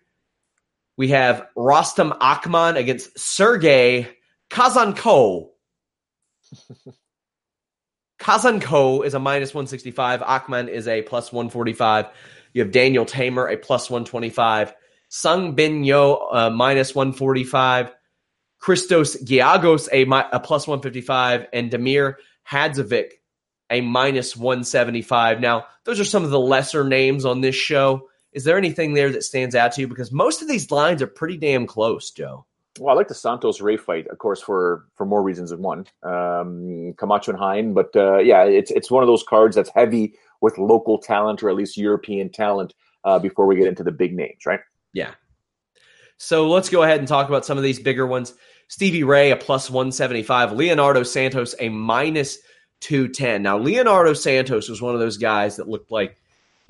We 0.99 1.07
have 1.07 1.47
Rostam 1.55 2.17
Akman 2.19 2.75
against 2.75 3.17
Sergey 3.17 4.09
Kazanko. 4.49 5.47
Kazanko 8.19 9.05
is 9.05 9.13
a 9.13 9.19
minus 9.19 9.53
165. 9.53 10.21
Akman 10.21 10.67
is 10.67 10.89
a 10.89 11.01
plus 11.03 11.31
145. 11.31 12.07
You 12.51 12.63
have 12.63 12.73
Daniel 12.73 13.05
Teymur, 13.05 13.49
a 13.49 13.55
plus 13.55 13.89
125. 13.89 14.73
Sung 15.07 15.55
Bin 15.55 15.85
Yo, 15.85 16.15
a 16.33 16.51
minus 16.51 16.93
145. 16.93 17.93
Christos 18.57 19.23
Giagos, 19.23 19.87
a, 19.93 20.01
a 20.35 20.39
plus 20.41 20.67
155. 20.67 21.47
And 21.53 21.71
Damir 21.71 22.15
Hadzovic, 22.45 23.11
a 23.69 23.79
minus 23.79 24.35
175. 24.35 25.39
Now, 25.39 25.67
those 25.85 26.01
are 26.01 26.03
some 26.03 26.25
of 26.25 26.29
the 26.29 26.37
lesser 26.37 26.83
names 26.83 27.23
on 27.23 27.39
this 27.39 27.55
show. 27.55 28.09
Is 28.33 28.43
there 28.43 28.57
anything 28.57 28.93
there 28.93 29.09
that 29.11 29.23
stands 29.23 29.55
out 29.55 29.71
to 29.73 29.81
you? 29.81 29.87
Because 29.87 30.11
most 30.11 30.41
of 30.41 30.47
these 30.47 30.69
lines 30.71 31.01
are 31.01 31.07
pretty 31.07 31.37
damn 31.37 31.65
close, 31.65 32.11
Joe. 32.11 32.45
Well, 32.79 32.93
I 32.93 32.97
like 32.97 33.07
the 33.07 33.15
Santos 33.15 33.59
Ray 33.59 33.77
fight, 33.77 34.07
of 34.07 34.19
course, 34.19 34.41
for 34.41 34.85
for 34.95 35.05
more 35.05 35.23
reasons 35.23 35.49
than 35.49 35.61
one. 35.61 35.85
Um, 36.03 36.93
Camacho 36.97 37.31
and 37.31 37.39
Hein, 37.39 37.73
but 37.73 37.93
uh, 37.95 38.19
yeah, 38.19 38.43
it's 38.43 38.71
it's 38.71 38.91
one 38.91 39.03
of 39.03 39.07
those 39.07 39.23
cards 39.23 39.55
that's 39.55 39.69
heavy 39.69 40.13
with 40.41 40.57
local 40.57 40.97
talent 40.97 41.43
or 41.43 41.49
at 41.49 41.55
least 41.55 41.75
European 41.75 42.29
talent 42.29 42.73
uh, 43.03 43.19
before 43.19 43.47
we 43.47 43.55
get 43.55 43.67
into 43.67 43.83
the 43.83 43.91
big 43.91 44.15
names, 44.15 44.45
right? 44.45 44.61
Yeah. 44.93 45.11
So 46.17 46.49
let's 46.49 46.69
go 46.69 46.83
ahead 46.83 46.99
and 46.99 47.07
talk 47.07 47.27
about 47.27 47.45
some 47.45 47.57
of 47.57 47.63
these 47.63 47.79
bigger 47.79 48.05
ones. 48.05 48.33
Stevie 48.67 49.03
Ray, 49.03 49.31
a 49.31 49.35
plus 49.35 49.69
175. 49.69 50.51
Leonardo 50.51 51.03
Santos, 51.03 51.55
a 51.59 51.69
minus 51.69 52.37
210. 52.81 53.41
Now, 53.41 53.57
Leonardo 53.57 54.13
Santos 54.13 54.69
was 54.69 54.81
one 54.81 54.93
of 54.93 54.99
those 54.99 55.17
guys 55.17 55.55
that 55.55 55.67
looked 55.67 55.91
like 55.91 56.17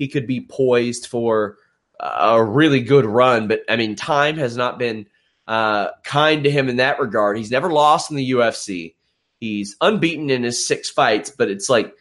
he 0.00 0.08
could 0.08 0.26
be 0.26 0.40
poised 0.40 1.06
for 1.06 1.58
a 2.00 2.42
really 2.42 2.80
good 2.80 3.04
run, 3.04 3.48
but 3.48 3.60
I 3.68 3.76
mean, 3.76 3.96
time 3.96 4.38
has 4.38 4.56
not 4.56 4.78
been 4.78 5.06
uh, 5.46 5.88
kind 6.04 6.42
to 6.44 6.50
him 6.50 6.70
in 6.70 6.76
that 6.76 6.98
regard. 6.98 7.36
He's 7.36 7.50
never 7.50 7.70
lost 7.70 8.10
in 8.10 8.16
the 8.16 8.30
UFC. 8.30 8.94
He's 9.40 9.76
unbeaten 9.82 10.30
in 10.30 10.42
his 10.42 10.66
six 10.66 10.88
fights, 10.88 11.28
but 11.28 11.50
it's 11.50 11.68
like 11.68 11.94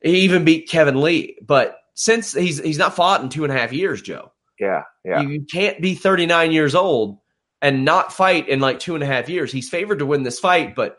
he 0.00 0.20
even 0.20 0.44
beat 0.44 0.68
Kevin 0.68 1.00
Lee. 1.00 1.36
But 1.44 1.76
since 1.94 2.32
he's 2.32 2.62
he's 2.62 2.78
not 2.78 2.94
fought 2.94 3.20
in 3.20 3.30
two 3.30 3.42
and 3.42 3.52
a 3.52 3.58
half 3.58 3.72
years, 3.72 4.00
Joe. 4.00 4.30
Yeah, 4.60 4.82
yeah. 5.04 5.22
You 5.22 5.44
can't 5.52 5.82
be 5.82 5.96
39 5.96 6.52
years 6.52 6.76
old 6.76 7.18
and 7.60 7.84
not 7.84 8.12
fight 8.12 8.48
in 8.48 8.60
like 8.60 8.78
two 8.78 8.94
and 8.94 9.02
a 9.02 9.08
half 9.08 9.28
years. 9.28 9.50
He's 9.50 9.68
favored 9.68 9.98
to 9.98 10.06
win 10.06 10.22
this 10.22 10.38
fight, 10.38 10.76
but 10.76 10.98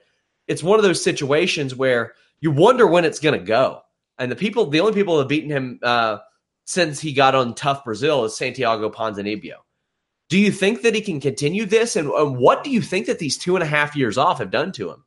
it's 0.50 0.62
one 0.62 0.80
of 0.80 0.84
those 0.84 1.02
situations 1.02 1.74
where 1.74 2.14
you 2.42 2.52
wonder 2.52 2.86
when 2.86 3.06
it's 3.06 3.22
going 3.22 3.40
to 3.40 3.46
go. 3.46 3.84
And 4.18 4.32
the 4.32 4.36
people, 4.36 4.68
the 4.68 4.80
only 4.80 4.94
people 4.94 5.16
that 5.16 5.24
have 5.24 5.30
beaten 5.30 5.50
him 5.50 5.80
uh, 5.84 6.20
since 6.66 7.00
he 7.00 7.14
got 7.14 7.36
on 7.36 7.54
tough 7.56 7.84
Brazil 7.84 8.26
is 8.26 8.36
Santiago 8.38 8.90
Ponzinibbio. 8.90 9.56
Do 10.30 10.40
you 10.40 10.52
think 10.52 10.82
that 10.82 10.96
he 10.96 11.02
can 11.02 11.20
continue 11.20 11.66
this? 11.66 11.96
And, 11.96 12.10
and 12.10 12.38
what 12.38 12.64
do 12.64 12.72
you 12.72 12.82
think 12.82 13.08
that 13.08 13.20
these 13.20 13.38
two 13.38 13.56
and 13.56 13.64
a 13.64 13.68
half 13.68 13.96
years 13.96 14.18
off 14.18 14.40
have 14.40 14.52
done 14.52 14.72
to 14.74 14.90
him? 14.90 15.04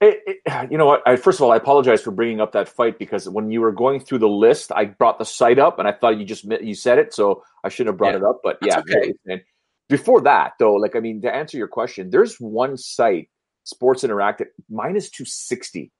It, 0.00 0.20
it, 0.26 0.70
you 0.70 0.78
know 0.78 0.86
what? 0.86 1.02
I, 1.06 1.16
first 1.16 1.38
of 1.38 1.42
all, 1.44 1.52
I 1.52 1.56
apologize 1.56 2.02
for 2.02 2.10
bringing 2.10 2.40
up 2.40 2.52
that 2.52 2.68
fight 2.68 2.98
because 2.98 3.28
when 3.28 3.50
you 3.50 3.60
were 3.60 3.72
going 3.72 4.00
through 4.00 4.18
the 4.18 4.28
list, 4.28 4.72
I 4.74 4.86
brought 4.86 5.18
the 5.18 5.24
site 5.24 5.58
up 5.58 5.78
and 5.78 5.88
I 5.88 5.92
thought 5.92 6.18
you 6.18 6.24
just 6.24 6.44
you 6.44 6.74
said 6.74 6.98
it, 6.98 7.14
so 7.14 7.42
I 7.62 7.68
shouldn't 7.68 7.94
have 7.94 7.98
brought 7.98 8.12
Yeah. 8.12 8.18
it 8.18 8.24
up. 8.24 8.40
But 8.42 8.58
yeah, 8.62 8.80
okay. 8.80 9.12
and 9.26 9.42
before 9.88 10.20
that, 10.22 10.52
though, 10.58 10.74
like 10.74 10.96
I 10.96 11.00
mean, 11.00 11.22
to 11.22 11.34
answer 11.34 11.56
your 11.56 11.68
question, 11.68 12.10
there's 12.10 12.36
one 12.40 12.76
site, 12.76 13.30
Sports 13.64 14.02
Interactive, 14.02 14.46
minus 14.68 15.10
two 15.10 15.24
sixty. 15.24 15.90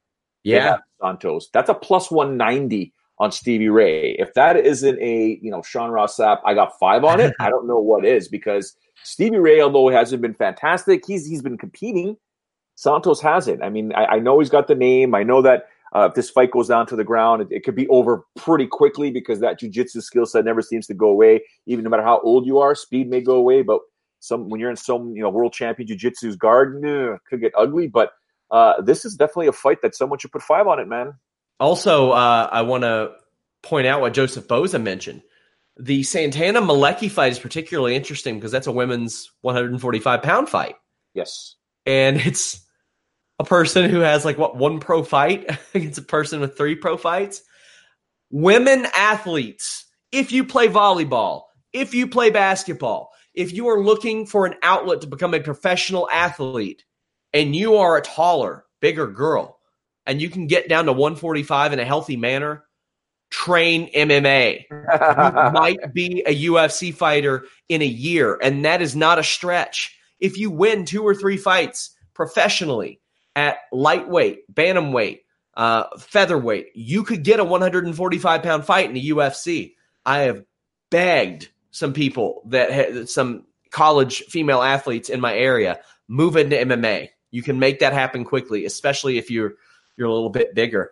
Have 0.53 0.81
Santos. 1.01 1.49
That's 1.53 1.69
a 1.69 1.73
plus 1.73 2.09
one 2.11 2.37
ninety 2.37 2.93
on 3.19 3.31
Stevie 3.31 3.69
Ray. 3.69 4.11
If 4.19 4.33
that 4.33 4.57
isn't 4.57 4.99
a 4.99 5.39
you 5.41 5.51
know 5.51 5.61
Sean 5.61 5.89
Ross 5.89 6.17
Sapp, 6.17 6.39
I 6.45 6.53
got 6.53 6.77
five 6.79 7.03
on 7.03 7.19
it. 7.19 7.33
I 7.39 7.49
don't 7.49 7.67
know 7.67 7.79
what 7.79 8.05
is 8.05 8.27
because 8.27 8.75
Stevie 9.03 9.37
Ray, 9.37 9.61
although 9.61 9.89
he 9.89 9.95
hasn't 9.95 10.21
been 10.21 10.33
fantastic, 10.33 11.03
he's 11.05 11.25
he's 11.25 11.41
been 11.41 11.57
competing. 11.57 12.17
Santos 12.75 13.21
hasn't. 13.21 13.63
I 13.63 13.69
mean, 13.69 13.93
I, 13.93 14.05
I 14.05 14.19
know 14.19 14.39
he's 14.39 14.49
got 14.49 14.67
the 14.67 14.75
name. 14.75 15.15
I 15.15 15.23
know 15.23 15.41
that 15.41 15.67
uh, 15.95 16.07
if 16.09 16.13
this 16.13 16.29
fight 16.29 16.51
goes 16.51 16.67
down 16.67 16.85
to 16.87 16.95
the 16.95 17.05
ground, 17.05 17.41
it, 17.41 17.47
it 17.51 17.63
could 17.63 17.75
be 17.75 17.87
over 17.87 18.25
pretty 18.35 18.67
quickly 18.67 19.11
because 19.11 19.39
that 19.39 19.59
jujitsu 19.59 20.01
skill 20.01 20.25
set 20.25 20.43
never 20.43 20.61
seems 20.61 20.85
to 20.87 20.93
go 20.93 21.07
away. 21.07 21.41
Even 21.67 21.83
no 21.83 21.89
matter 21.89 22.03
how 22.03 22.19
old 22.19 22.45
you 22.45 22.59
are, 22.59 22.75
speed 22.75 23.09
may 23.09 23.21
go 23.21 23.35
away, 23.35 23.61
but 23.61 23.79
some 24.19 24.49
when 24.49 24.59
you're 24.59 24.69
in 24.69 24.75
some 24.75 25.15
you 25.15 25.21
know 25.21 25.29
world 25.29 25.53
champion 25.53 25.87
jujitsu's 25.87 26.35
guard, 26.35 26.81
nah, 26.81 27.17
could 27.29 27.39
get 27.39 27.53
ugly. 27.57 27.87
But 27.87 28.11
uh, 28.51 28.81
this 28.81 29.05
is 29.05 29.15
definitely 29.15 29.47
a 29.47 29.53
fight 29.53 29.81
that 29.81 29.95
someone 29.95 30.19
should 30.19 30.31
put 30.31 30.41
five 30.41 30.67
on 30.67 30.79
it, 30.79 30.87
man. 30.87 31.13
Also, 31.59 32.11
uh, 32.11 32.49
I 32.51 32.61
want 32.63 32.83
to 32.83 33.11
point 33.63 33.87
out 33.87 34.01
what 34.01 34.13
Joseph 34.13 34.47
Boza 34.47 34.81
mentioned. 34.81 35.21
The 35.77 36.03
Santana 36.03 36.61
Malecki 36.61 37.09
fight 37.09 37.31
is 37.31 37.39
particularly 37.39 37.95
interesting 37.95 38.35
because 38.35 38.51
that's 38.51 38.67
a 38.67 38.71
women's 38.71 39.31
145 39.41 40.21
pound 40.21 40.49
fight. 40.49 40.75
Yes. 41.13 41.55
And 41.85 42.17
it's 42.17 42.65
a 43.39 43.43
person 43.43 43.89
who 43.89 43.99
has 43.99 44.23
like 44.23 44.37
what 44.37 44.55
one 44.55 44.79
pro 44.79 45.03
fight 45.03 45.49
against 45.73 45.99
a 45.99 46.03
person 46.03 46.39
with 46.39 46.57
three 46.57 46.75
pro 46.75 46.97
fights. 46.97 47.41
Women 48.31 48.87
athletes, 48.95 49.85
if 50.11 50.31
you 50.31 50.45
play 50.45 50.67
volleyball, 50.67 51.43
if 51.73 51.93
you 51.93 52.07
play 52.07 52.29
basketball, 52.29 53.11
if 53.33 53.53
you 53.53 53.67
are 53.67 53.83
looking 53.83 54.25
for 54.25 54.45
an 54.45 54.55
outlet 54.63 55.01
to 55.01 55.07
become 55.07 55.33
a 55.33 55.39
professional 55.39 56.09
athlete 56.09 56.85
and 57.35 57.53
you 57.53 57.75
are 57.75 57.97
a 57.97 58.01
taller, 58.01 58.65
bigger 58.79 59.07
girl, 59.07 59.59
and 60.05 60.21
you 60.21 60.29
can 60.29 60.47
get 60.47 60.69
down 60.69 60.85
to 60.85 60.93
145 60.93 61.73
in 61.73 61.79
a 61.79 61.85
healthy 61.85 62.15
manner, 62.15 62.63
train 63.29 63.91
MMA. 63.91 64.63
You 64.71 65.51
might 65.51 65.93
be 65.93 66.23
a 66.25 66.45
UFC 66.45 66.93
fighter 66.93 67.45
in 67.67 67.81
a 67.81 67.85
year, 67.85 68.39
and 68.41 68.63
that 68.63 68.81
is 68.81 68.95
not 68.95 69.19
a 69.19 69.23
stretch. 69.23 69.97
If 70.19 70.37
you 70.37 70.49
win 70.49 70.85
two 70.85 71.03
or 71.03 71.13
three 71.13 71.35
fights 71.35 71.91
professionally 72.13 73.01
at 73.35 73.57
lightweight, 73.73 74.53
bantamweight, 74.53 75.19
uh, 75.57 75.83
featherweight, 75.97 76.67
you 76.73 77.03
could 77.03 77.23
get 77.23 77.41
a 77.41 77.43
145 77.43 78.43
pound 78.43 78.65
fight 78.65 78.87
in 78.87 78.93
the 78.93 79.09
UFC. 79.09 79.73
I 80.05 80.19
have 80.19 80.45
begged 80.89 81.49
some 81.71 81.91
people 81.91 82.43
that 82.45 82.71
ha- 82.71 83.05
some 83.05 83.43
college 83.71 84.23
female 84.29 84.61
athletes 84.61 85.09
in 85.09 85.19
my 85.19 85.35
area 85.35 85.81
move 86.07 86.37
into 86.37 86.55
MMA. 86.55 87.09
You 87.35 87.43
can 87.43 87.59
make 87.59 87.79
that 87.79 87.91
happen 87.91 88.23
quickly, 88.23 88.63
especially 88.63 89.17
if 89.17 89.29
you're 89.29 89.55
you're 89.97 90.07
a 90.07 90.13
little 90.13 90.29
bit 90.29 90.55
bigger. 90.55 90.91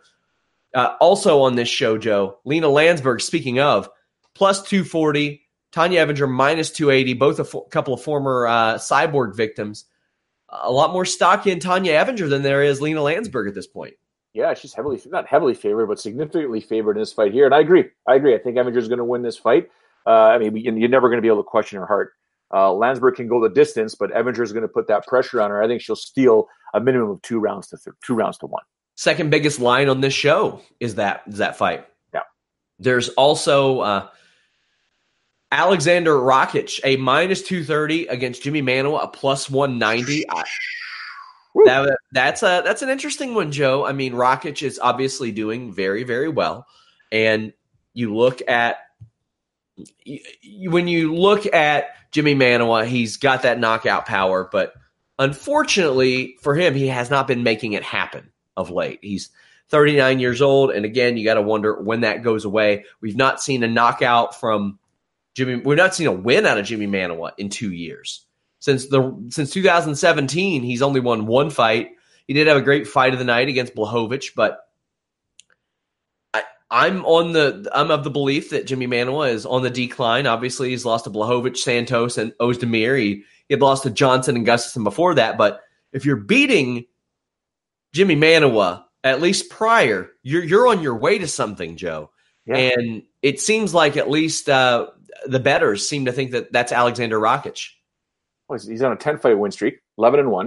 Uh, 0.73 0.95
also 0.99 1.41
on 1.41 1.55
this 1.55 1.69
show, 1.69 1.97
Joe, 1.97 2.39
Lena 2.43 2.67
Landsberg, 2.67 3.21
speaking 3.21 3.59
of, 3.59 3.89
plus 4.35 4.61
240, 4.63 5.41
Tonya 5.71 6.05
Evinger 6.05 6.29
minus 6.29 6.71
280, 6.71 7.13
both 7.13 7.39
a 7.39 7.45
fo- 7.45 7.61
couple 7.61 7.93
of 7.93 8.01
former 8.01 8.45
uh, 8.45 8.75
cyborg 8.75 9.35
victims. 9.35 9.85
A 10.49 10.71
lot 10.71 10.91
more 10.91 11.05
stock 11.05 11.47
in 11.47 11.59
Tonya 11.59 12.03
Evinger 12.03 12.29
than 12.29 12.41
there 12.41 12.61
is 12.61 12.81
Lena 12.81 13.01
Landsberg 13.01 13.47
at 13.47 13.55
this 13.55 13.67
point. 13.67 13.93
Yeah, 14.33 14.53
she's 14.53 14.73
heavily 14.73 14.99
not 15.05 15.27
heavily 15.27 15.53
favored, 15.53 15.87
but 15.87 15.99
significantly 15.99 16.59
favored 16.59 16.97
in 16.97 17.01
this 17.01 17.13
fight 17.13 17.31
here. 17.31 17.45
And 17.45 17.55
I 17.55 17.59
agree. 17.61 17.85
I 18.05 18.15
agree. 18.15 18.35
I 18.35 18.39
think 18.39 18.57
Evinger's 18.57 18.89
going 18.89 18.97
to 18.97 19.05
win 19.05 19.21
this 19.21 19.37
fight. 19.37 19.69
Uh, 20.05 20.09
I 20.09 20.39
mean, 20.39 20.57
you're 20.57 20.89
never 20.89 21.07
going 21.07 21.19
to 21.19 21.21
be 21.21 21.29
able 21.29 21.43
to 21.43 21.49
question 21.49 21.79
her 21.79 21.85
heart. 21.85 22.13
Uh, 22.53 22.71
Landsberg 22.71 23.15
can 23.15 23.27
go 23.27 23.41
the 23.41 23.49
distance, 23.49 23.95
but 23.95 24.11
Evinger's 24.11 24.53
going 24.53 24.61
to 24.61 24.67
put 24.67 24.87
that 24.87 25.07
pressure 25.07 25.41
on 25.41 25.49
her. 25.49 25.63
I 25.63 25.67
think 25.67 25.81
she'll 25.81 25.95
steal 25.95 26.47
a 26.73 26.79
minimum 26.79 27.09
of 27.09 27.21
two 27.23 27.39
rounds 27.39 27.67
to 27.69 27.77
th- 27.77 27.95
two 28.05 28.13
rounds 28.13 28.37
to 28.39 28.45
one. 28.45 28.63
Second 28.95 29.31
biggest 29.31 29.59
line 29.59 29.89
on 29.89 30.01
this 30.01 30.13
show 30.13 30.61
is 30.79 30.95
that 30.95 31.23
is 31.27 31.39
that 31.39 31.57
fight. 31.57 31.87
Yeah. 32.13 32.21
There's 32.77 33.09
also 33.09 33.79
uh, 33.79 34.07
Alexander 35.51 36.13
Rakic, 36.13 36.79
a 36.83 36.97
minus 36.97 37.41
230 37.41 38.07
against 38.07 38.43
Jimi 38.43 38.61
Manuwa, 38.61 39.03
a 39.03 39.07
plus 39.07 39.49
190. 39.49 40.25
That, 41.65 41.97
that's 42.11 42.43
a 42.43 42.61
that's 42.63 42.81
an 42.81 42.89
interesting 42.89 43.33
one, 43.33 43.51
Joe. 43.51 43.85
I 43.85 43.93
mean, 43.93 44.13
Rakic 44.13 44.61
is 44.61 44.79
obviously 44.79 45.31
doing 45.31 45.71
very 45.71 46.03
very 46.03 46.29
well, 46.29 46.67
and 47.11 47.53
you 47.93 48.15
look 48.15 48.41
at 48.47 48.77
when 50.67 50.87
you 50.87 51.15
look 51.15 51.51
at 51.53 52.11
Jimi 52.11 52.35
Manuwa, 52.35 52.85
he's 52.85 53.17
got 53.17 53.41
that 53.41 53.59
knockout 53.59 54.05
power, 54.05 54.47
but 54.51 54.73
unfortunately 55.19 56.37
for 56.41 56.55
him, 56.55 56.73
he 56.75 56.87
has 56.87 57.09
not 57.09 57.27
been 57.27 57.43
making 57.43 57.73
it 57.73 57.83
happen 57.83 58.31
of 58.55 58.69
late. 58.69 58.99
He's 59.01 59.29
39 59.69 60.19
years 60.19 60.41
old, 60.41 60.71
and 60.71 60.85
again, 60.85 61.17
you 61.17 61.25
got 61.25 61.35
to 61.35 61.41
wonder 61.41 61.81
when 61.81 62.01
that 62.01 62.21
goes 62.21 62.45
away. 62.45 62.85
We've 63.01 63.17
not 63.17 63.41
seen 63.41 63.63
a 63.63 63.67
knockout 63.67 64.39
from 64.39 64.77
Jimi. 65.35 65.63
We've 65.63 65.77
not 65.77 65.95
seen 65.95 66.07
a 66.07 66.11
win 66.11 66.45
out 66.45 66.59
of 66.59 66.65
Jimi 66.65 66.87
Manuwa 66.87 67.31
in 67.37 67.49
two 67.49 67.71
years 67.71 68.25
since 68.59 68.87
the 68.87 69.15
since 69.29 69.49
2017. 69.51 70.61
He's 70.61 70.81
only 70.81 70.99
won 70.99 71.25
one 71.25 71.49
fight. 71.49 71.91
He 72.27 72.33
did 72.33 72.47
have 72.47 72.57
a 72.57 72.61
great 72.61 72.87
fight 72.87 73.13
of 73.13 73.19
the 73.19 73.25
night 73.25 73.49
against 73.49 73.75
Blachowicz, 73.75 74.27
but 74.35 74.59
I'm 76.73 77.05
on 77.05 77.33
the 77.33 77.69
I'm 77.71 77.91
of 77.91 78.03
the 78.03 78.09
belief 78.09 78.49
that 78.49 78.65
Jimi 78.65 78.87
Manuwa 78.87 79.29
is 79.31 79.45
on 79.45 79.61
the 79.61 79.69
decline. 79.69 80.25
Obviously, 80.25 80.71
he's 80.71 80.85
lost 80.85 81.03
to 81.05 81.11
Blachowicz, 81.11 81.57
Santos, 81.57 82.17
and 82.17 82.33
Ozdemir. 82.41 82.97
He, 82.97 83.23
he 83.47 83.53
had 83.53 83.61
lost 83.61 83.83
to 83.83 83.91
Johnson 83.91 84.35
and 84.35 84.45
Gustafsson 84.45 84.83
before 84.83 85.13
that, 85.13 85.37
but 85.37 85.61
if 85.91 86.03
you're 86.03 86.15
beating 86.15 86.85
Jimi 87.95 88.17
Manuwa 88.17 88.85
at 89.03 89.21
least 89.21 89.51
prior, 89.51 90.09
you're 90.23 90.43
you're 90.43 90.67
on 90.67 90.81
your 90.81 90.95
way 90.97 91.19
to 91.19 91.27
something, 91.27 91.77
Joe. 91.77 92.09
Yeah. 92.47 92.55
And 92.55 93.03
it 93.21 93.39
seems 93.39 93.75
like 93.75 93.95
at 93.95 94.09
least 94.09 94.49
uh, 94.49 94.87
the 95.27 95.39
betters 95.39 95.87
seem 95.87 96.05
to 96.05 96.11
think 96.11 96.31
that 96.31 96.51
that's 96.51 96.71
Alexander 96.71 97.19
Rakic. 97.19 97.69
Well, 98.49 98.57
he's- 98.57 98.67
he's 98.67 98.81
on 98.81 98.91
a 98.91 98.97
10 98.97 99.19
fight 99.19 99.37
win 99.37 99.51
streak, 99.51 99.79
11 99.99 100.21
and 100.21 100.31
1, 100.31 100.45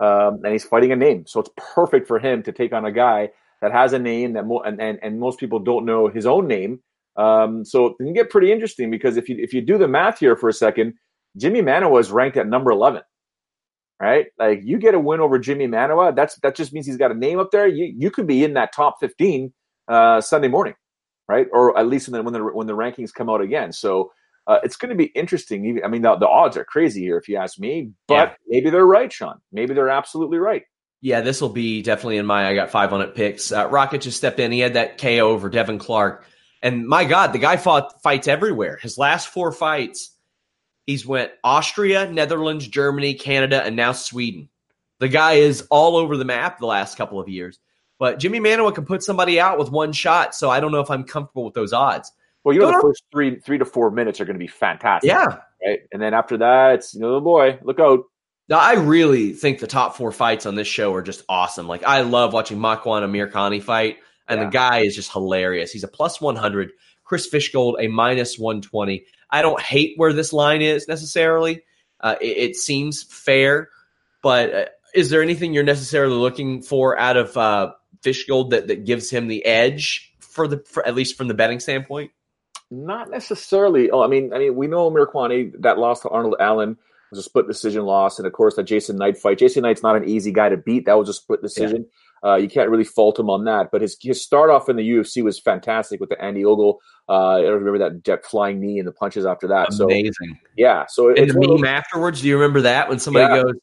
um, 0.00 0.40
and 0.42 0.52
he's 0.52 0.64
fighting 0.64 0.90
a 0.92 0.96
name. 0.96 1.26
So 1.26 1.38
it's 1.40 1.50
perfect 1.56 2.08
for 2.08 2.18
him 2.18 2.42
to 2.44 2.52
take 2.52 2.72
on 2.72 2.86
a 2.86 2.90
guy 2.90 3.28
that 3.66 3.72
has 3.72 3.92
a 3.92 3.98
name 3.98 4.34
that 4.34 4.46
mo- 4.46 4.60
and, 4.60 4.80
and, 4.80 4.96
and 5.02 5.18
most 5.18 5.40
people 5.40 5.58
don't 5.58 5.84
know 5.84 6.06
his 6.06 6.24
own 6.24 6.46
name. 6.46 6.78
Um, 7.16 7.64
so 7.64 7.86
it 7.86 7.96
can 7.96 8.12
get 8.12 8.30
pretty 8.30 8.52
interesting 8.52 8.92
because 8.92 9.16
if 9.16 9.28
you 9.28 9.36
if 9.40 9.52
you 9.52 9.60
do 9.60 9.76
the 9.76 9.88
math 9.88 10.20
here 10.20 10.36
for 10.36 10.48
a 10.48 10.52
second, 10.52 10.94
Jimi 11.36 11.62
Manuwa 11.62 11.98
is 11.98 12.12
ranked 12.12 12.36
at 12.36 12.46
number 12.46 12.70
11. 12.70 13.02
Right? 14.00 14.26
Like 14.38 14.60
you 14.62 14.78
get 14.78 14.94
a 14.94 15.00
win 15.00 15.18
over 15.18 15.40
Jimi 15.40 15.68
Manuwa, 15.68 16.14
that's 16.14 16.38
that 16.42 16.54
just 16.54 16.72
means 16.72 16.86
he's 16.86 16.96
got 16.96 17.10
a 17.10 17.14
name 17.14 17.40
up 17.40 17.50
there. 17.50 17.66
You 17.66 17.92
you 17.98 18.12
could 18.12 18.28
be 18.28 18.44
in 18.44 18.54
that 18.54 18.72
top 18.72 18.98
15 19.00 19.52
uh, 19.88 20.20
Sunday 20.20 20.48
morning. 20.48 20.74
right? 21.28 21.48
Or 21.52 21.76
at 21.76 21.88
least 21.88 22.08
when 22.08 22.18
the 22.18 22.22
when 22.22 22.34
the, 22.34 22.44
when 22.44 22.66
the 22.68 22.76
rankings 22.76 23.12
come 23.12 23.28
out 23.28 23.40
again. 23.40 23.72
So 23.72 24.12
uh, 24.46 24.58
it's 24.62 24.76
going 24.76 24.90
to 24.90 24.94
be 24.94 25.06
interesting. 25.06 25.80
I 25.84 25.88
mean, 25.88 26.02
the, 26.02 26.14
the, 26.14 26.28
odds 26.28 26.56
are 26.56 26.64
crazy 26.64 27.00
here, 27.00 27.18
if 27.18 27.28
you 27.28 27.36
ask 27.36 27.58
me. 27.58 27.90
But 28.06 28.14
yeah. 28.14 28.34
maybe 28.46 28.70
they're 28.70 28.86
right, 28.86 29.12
Sean. 29.12 29.40
Maybe 29.50 29.74
they're 29.74 29.90
absolutely 29.90 30.38
right. 30.38 30.62
Yeah, 31.00 31.20
this 31.20 31.40
will 31.40 31.50
be 31.50 31.82
definitely 31.82 32.16
in 32.16 32.26
my 32.26 32.48
I 32.48 32.54
got 32.54 32.70
five 32.70 32.92
on 32.92 33.02
it 33.02 33.14
picks. 33.14 33.52
Uh, 33.52 33.68
Rocket 33.68 34.00
just 34.00 34.16
stepped 34.16 34.40
in. 34.40 34.50
He 34.50 34.60
had 34.60 34.74
that 34.74 34.98
KO 34.98 35.30
over 35.30 35.48
Devin 35.48 35.78
Clark, 35.78 36.26
and 36.62 36.86
my 36.86 37.04
God, 37.04 37.32
the 37.32 37.38
guy 37.38 37.56
fought 37.56 38.02
fights 38.02 38.28
everywhere. 38.28 38.78
His 38.80 38.98
last 38.98 39.28
four 39.28 39.52
fights, 39.52 40.10
he's 40.86 41.06
went 41.06 41.32
Austria, 41.44 42.10
Netherlands, 42.10 42.66
Germany, 42.66 43.14
Canada, 43.14 43.62
and 43.62 43.76
now 43.76 43.92
Sweden. 43.92 44.48
The 44.98 45.08
guy 45.08 45.34
is 45.34 45.66
all 45.70 45.96
over 45.96 46.16
the 46.16 46.24
map 46.24 46.58
the 46.58 46.66
last 46.66 46.96
couple 46.96 47.20
of 47.20 47.28
years. 47.28 47.58
But 47.98 48.18
Jimi 48.18 48.40
Manuwa 48.40 48.74
can 48.74 48.84
put 48.84 49.02
somebody 49.02 49.40
out 49.40 49.58
with 49.58 49.70
one 49.70 49.92
shot, 49.92 50.34
so 50.34 50.50
I 50.50 50.60
don't 50.60 50.72
know 50.72 50.80
if 50.80 50.90
I'm 50.90 51.04
comfortable 51.04 51.44
with 51.44 51.54
those 51.54 51.72
odds. 51.72 52.12
Well, 52.44 52.54
you 52.54 52.60
know, 52.60 52.70
the 52.70 52.80
first 52.80 53.02
three 53.10 53.40
three 53.40 53.58
to 53.58 53.64
four 53.64 53.90
minutes 53.90 54.20
are 54.20 54.24
going 54.24 54.34
to 54.34 54.40
be 54.40 54.46
fantastic. 54.46 55.08
Yeah, 55.08 55.38
right. 55.66 55.80
And 55.92 56.00
then 56.00 56.14
after 56.14 56.36
that, 56.38 56.74
it's 56.74 56.94
you 56.94 57.00
know, 57.00 57.20
boy, 57.20 57.58
look 57.62 57.80
out. 57.80 58.04
Now, 58.48 58.58
I 58.58 58.74
really 58.74 59.32
think 59.32 59.58
the 59.58 59.66
top 59.66 59.96
four 59.96 60.12
fights 60.12 60.46
on 60.46 60.54
this 60.54 60.68
show 60.68 60.94
are 60.94 61.02
just 61.02 61.24
awesome. 61.28 61.66
Like, 61.66 61.82
I 61.82 62.02
love 62.02 62.32
watching 62.32 62.58
Makwan 62.58 63.02
and 63.02 63.12
Amirkhani 63.12 63.62
fight, 63.62 63.96
and 64.28 64.38
yeah. 64.38 64.44
the 64.44 64.50
guy 64.50 64.78
is 64.80 64.94
just 64.94 65.12
hilarious. 65.12 65.72
He's 65.72 65.84
a 65.84 65.88
plus 65.88 66.20
100. 66.20 66.70
Chris 67.04 67.28
Fishgold, 67.28 67.76
a 67.78 67.88
minus 67.88 68.38
120. 68.38 69.04
I 69.30 69.42
don't 69.42 69.60
hate 69.60 69.94
where 69.96 70.12
this 70.12 70.32
line 70.32 70.62
is 70.62 70.86
necessarily. 70.88 71.62
Uh, 72.00 72.16
it, 72.20 72.36
it, 72.36 72.56
seems 72.56 73.02
fair, 73.02 73.70
but 74.22 74.54
uh, 74.54 74.64
is 74.94 75.10
there 75.10 75.22
anything 75.22 75.54
you're 75.54 75.64
necessarily 75.64 76.14
looking 76.14 76.62
for 76.62 76.98
out 76.98 77.16
of 77.16 77.36
uh, 77.36 77.72
Fishgold 78.02 78.50
that, 78.50 78.68
that 78.68 78.84
gives 78.84 79.10
him 79.10 79.28
the 79.28 79.44
edge 79.44 80.12
for 80.20 80.46
the 80.46 80.58
for, 80.66 80.86
at 80.86 80.94
least 80.94 81.16
from 81.16 81.28
the 81.28 81.34
betting 81.34 81.58
standpoint? 81.60 82.10
Not 82.70 83.10
necessarily. 83.10 83.90
Oh, 83.90 84.02
I 84.02 84.08
mean, 84.08 84.32
I 84.32 84.38
mean, 84.38 84.56
we 84.56 84.66
know 84.66 84.90
Amirkhani 84.90 85.52
that 85.62 85.78
lost 85.78 86.02
to 86.02 86.08
Arnold 86.10 86.36
Allen 86.38 86.76
was 87.10 87.18
a 87.18 87.22
split 87.22 87.46
decision 87.46 87.84
loss, 87.84 88.18
and 88.18 88.26
of 88.26 88.32
course 88.32 88.56
that 88.56 88.64
Jason 88.64 88.96
Knight 88.96 89.16
fight. 89.18 89.38
Jason 89.38 89.62
Knight's 89.62 89.82
not 89.82 89.96
an 89.96 90.08
easy 90.08 90.32
guy 90.32 90.48
to 90.48 90.56
beat. 90.56 90.86
That 90.86 90.98
was 90.98 91.08
a 91.08 91.14
split 91.14 91.42
decision. 91.42 91.86
Yeah. 92.22 92.30
Uh, 92.30 92.36
you 92.36 92.48
can't 92.48 92.70
really 92.70 92.84
fault 92.84 93.18
him 93.18 93.30
on 93.30 93.44
that. 93.44 93.70
But 93.70 93.82
his 93.82 93.96
his 94.00 94.22
start 94.22 94.50
off 94.50 94.68
in 94.68 94.76
the 94.76 94.88
UFC 94.88 95.22
was 95.22 95.38
fantastic 95.38 96.00
with 96.00 96.08
the 96.08 96.20
Andy 96.20 96.44
Ogle. 96.44 96.80
Uh, 97.08 97.34
I 97.34 97.42
don't 97.42 97.62
remember 97.62 98.00
that 98.04 98.24
flying 98.24 98.60
knee 98.60 98.78
and 98.78 98.88
the 98.88 98.92
punches 98.92 99.26
after 99.26 99.46
that. 99.48 99.68
Amazing. 99.80 100.12
So, 100.12 100.50
yeah. 100.56 100.86
So 100.88 101.14
and 101.14 101.30
the 101.30 101.38
meme 101.38 101.64
afterwards. 101.64 102.22
Do 102.22 102.28
you 102.28 102.36
remember 102.36 102.62
that 102.62 102.88
when 102.88 102.98
somebody 102.98 103.32
yeah. 103.32 103.42
goes, 103.42 103.54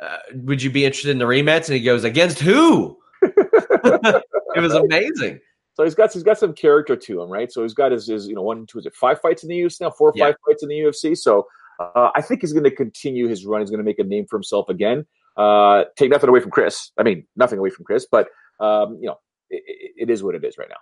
uh, 0.00 0.16
"Would 0.34 0.62
you 0.62 0.70
be 0.70 0.84
interested 0.84 1.10
in 1.10 1.18
the 1.18 1.26
rematch?" 1.26 1.66
And 1.66 1.74
he 1.76 1.80
goes, 1.80 2.04
"Against 2.04 2.40
who?" 2.40 2.98
it 3.22 4.60
was 4.60 4.74
amazing. 4.74 5.40
So 5.74 5.84
he's 5.84 5.94
got 5.94 6.12
he's 6.12 6.22
got 6.22 6.38
some 6.38 6.54
character 6.54 6.96
to 6.96 7.22
him, 7.22 7.28
right? 7.28 7.52
So 7.52 7.62
he's 7.62 7.74
got 7.74 7.92
his, 7.92 8.06
his 8.06 8.26
you 8.26 8.34
know 8.34 8.42
one 8.42 8.66
two 8.66 8.78
is 8.78 8.86
it 8.86 8.94
five 8.94 9.20
fights 9.20 9.42
in 9.42 9.50
the 9.50 9.60
UFC 9.60 9.82
now, 9.82 9.90
four 9.90 10.08
or 10.08 10.14
five 10.18 10.34
fights 10.46 10.62
in 10.62 10.70
the 10.70 10.78
UFC. 10.78 11.16
So 11.16 11.46
uh, 11.78 12.10
I 12.14 12.22
think 12.22 12.40
he's 12.40 12.52
going 12.52 12.64
to 12.64 12.70
continue 12.70 13.28
his 13.28 13.44
run. 13.44 13.60
He's 13.60 13.70
going 13.70 13.78
to 13.78 13.84
make 13.84 13.98
a 13.98 14.04
name 14.04 14.26
for 14.28 14.36
himself 14.36 14.68
again. 14.68 15.06
Uh, 15.36 15.84
take 15.96 16.10
nothing 16.10 16.28
away 16.28 16.40
from 16.40 16.50
Chris. 16.50 16.90
I 16.98 17.02
mean, 17.02 17.26
nothing 17.36 17.58
away 17.58 17.70
from 17.70 17.84
Chris, 17.84 18.06
but 18.10 18.28
um, 18.58 18.98
you 19.00 19.06
know, 19.08 19.18
it, 19.50 19.92
it 19.96 20.10
is 20.10 20.22
what 20.22 20.34
it 20.34 20.44
is 20.44 20.56
right 20.56 20.68
now. 20.68 20.76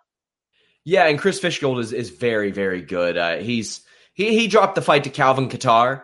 Yeah, 0.84 1.06
and 1.06 1.18
Chris 1.18 1.40
Fishgold 1.40 1.80
is 1.80 1.92
is 1.92 2.10
very 2.10 2.50
very 2.50 2.82
good. 2.82 3.16
Uh, 3.16 3.36
he's 3.38 3.82
he 4.12 4.38
he 4.38 4.46
dropped 4.46 4.74
the 4.74 4.82
fight 4.82 5.04
to 5.04 5.10
Calvin 5.10 5.48
Kattar 5.48 6.02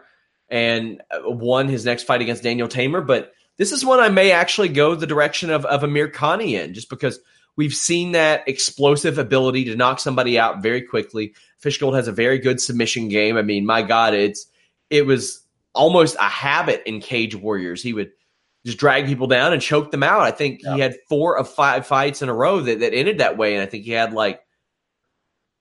and 0.48 1.00
won 1.24 1.68
his 1.68 1.84
next 1.84 2.04
fight 2.04 2.22
against 2.22 2.42
Daniel 2.42 2.66
Teymur, 2.66 3.06
but 3.06 3.32
this 3.56 3.72
is 3.72 3.84
one 3.84 4.00
I 4.00 4.08
may 4.08 4.32
actually 4.32 4.68
go 4.68 4.94
the 4.94 5.06
direction 5.06 5.50
of 5.50 5.64
of 5.66 5.82
Amirkhani 5.82 6.60
in, 6.60 6.74
just 6.74 6.88
because 6.88 7.20
we've 7.56 7.74
seen 7.74 8.12
that 8.12 8.48
explosive 8.48 9.18
ability 9.18 9.66
to 9.66 9.76
knock 9.76 10.00
somebody 10.00 10.38
out 10.38 10.62
very 10.62 10.82
quickly. 10.82 11.34
Fishgold 11.62 11.94
has 11.94 12.08
a 12.08 12.12
very 12.12 12.38
good 12.38 12.60
submission 12.60 13.08
game. 13.08 13.36
I 13.36 13.42
mean, 13.42 13.66
my 13.66 13.82
God, 13.82 14.14
it's 14.14 14.46
it 14.90 15.06
was 15.06 15.42
almost 15.74 16.16
a 16.16 16.28
habit 16.28 16.82
in 16.86 17.00
Cage 17.00 17.34
Warriors. 17.34 17.82
He 17.82 17.92
would 17.92 18.10
just 18.66 18.78
drag 18.78 19.06
people 19.06 19.26
down 19.26 19.52
and 19.52 19.62
choke 19.62 19.90
them 19.90 20.02
out. 20.02 20.20
I 20.20 20.30
think 20.30 20.60
yeah. 20.62 20.74
he 20.74 20.80
had 20.80 20.96
four 21.08 21.38
of 21.38 21.48
five 21.48 21.86
fights 21.86 22.22
in 22.22 22.28
a 22.28 22.34
row 22.34 22.60
that, 22.60 22.80
that 22.80 22.92
ended 22.92 23.18
that 23.18 23.38
way. 23.38 23.54
And 23.54 23.62
I 23.62 23.66
think 23.66 23.84
he 23.84 23.92
had 23.92 24.12
like 24.12 24.42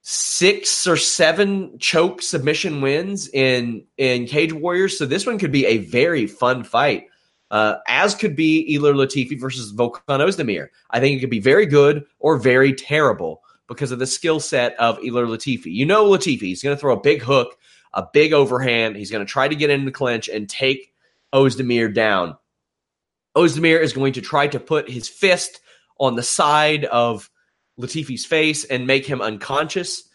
six 0.02 0.86
or 0.86 0.96
seven 0.96 1.78
choke 1.78 2.22
submission 2.22 2.80
wins 2.80 3.28
in 3.28 3.84
in 3.96 4.26
Cage 4.26 4.52
Warriors. 4.52 4.98
So 4.98 5.06
this 5.06 5.26
one 5.26 5.38
could 5.38 5.52
be 5.52 5.66
a 5.66 5.78
very 5.78 6.26
fun 6.26 6.64
fight. 6.64 7.06
Uh, 7.50 7.78
as 7.88 8.14
could 8.14 8.36
be 8.36 8.78
Ilir 8.78 8.94
Latifi 8.94 9.38
versus 9.38 9.72
Volkan 9.72 10.02
Ozdemir. 10.06 10.68
I 10.90 11.00
think 11.00 11.16
it 11.16 11.20
could 11.20 11.30
be 11.30 11.40
very 11.40 11.66
good 11.66 12.04
or 12.20 12.38
very 12.38 12.72
terrible 12.72 13.42
because 13.66 13.90
of 13.90 13.98
the 13.98 14.06
skill 14.06 14.38
set 14.38 14.78
of 14.78 14.98
Ilir 14.98 15.26
Latifi. 15.26 15.66
You 15.66 15.84
know 15.84 16.04
Latifi, 16.04 16.42
he's 16.42 16.62
going 16.62 16.76
to 16.76 16.80
throw 16.80 16.96
a 16.96 17.00
big 17.00 17.22
hook 17.22 17.56
a 17.92 18.06
big 18.12 18.32
overhand. 18.32 18.96
He's 18.96 19.10
going 19.10 19.24
to 19.24 19.30
try 19.30 19.48
to 19.48 19.54
get 19.54 19.70
into 19.70 19.86
the 19.86 19.92
clinch 19.92 20.28
and 20.28 20.48
take 20.48 20.92
Ozdemir 21.32 21.92
down. 21.94 22.36
Ozdemir 23.36 23.80
is 23.80 23.92
going 23.92 24.14
to 24.14 24.20
try 24.20 24.46
to 24.48 24.60
put 24.60 24.90
his 24.90 25.08
fist 25.08 25.60
on 25.98 26.16
the 26.16 26.22
side 26.22 26.84
of 26.86 27.30
Latifi's 27.78 28.24
face 28.24 28.64
and 28.64 28.86
make 28.86 29.06
him 29.06 29.20
unconscious. 29.20 30.08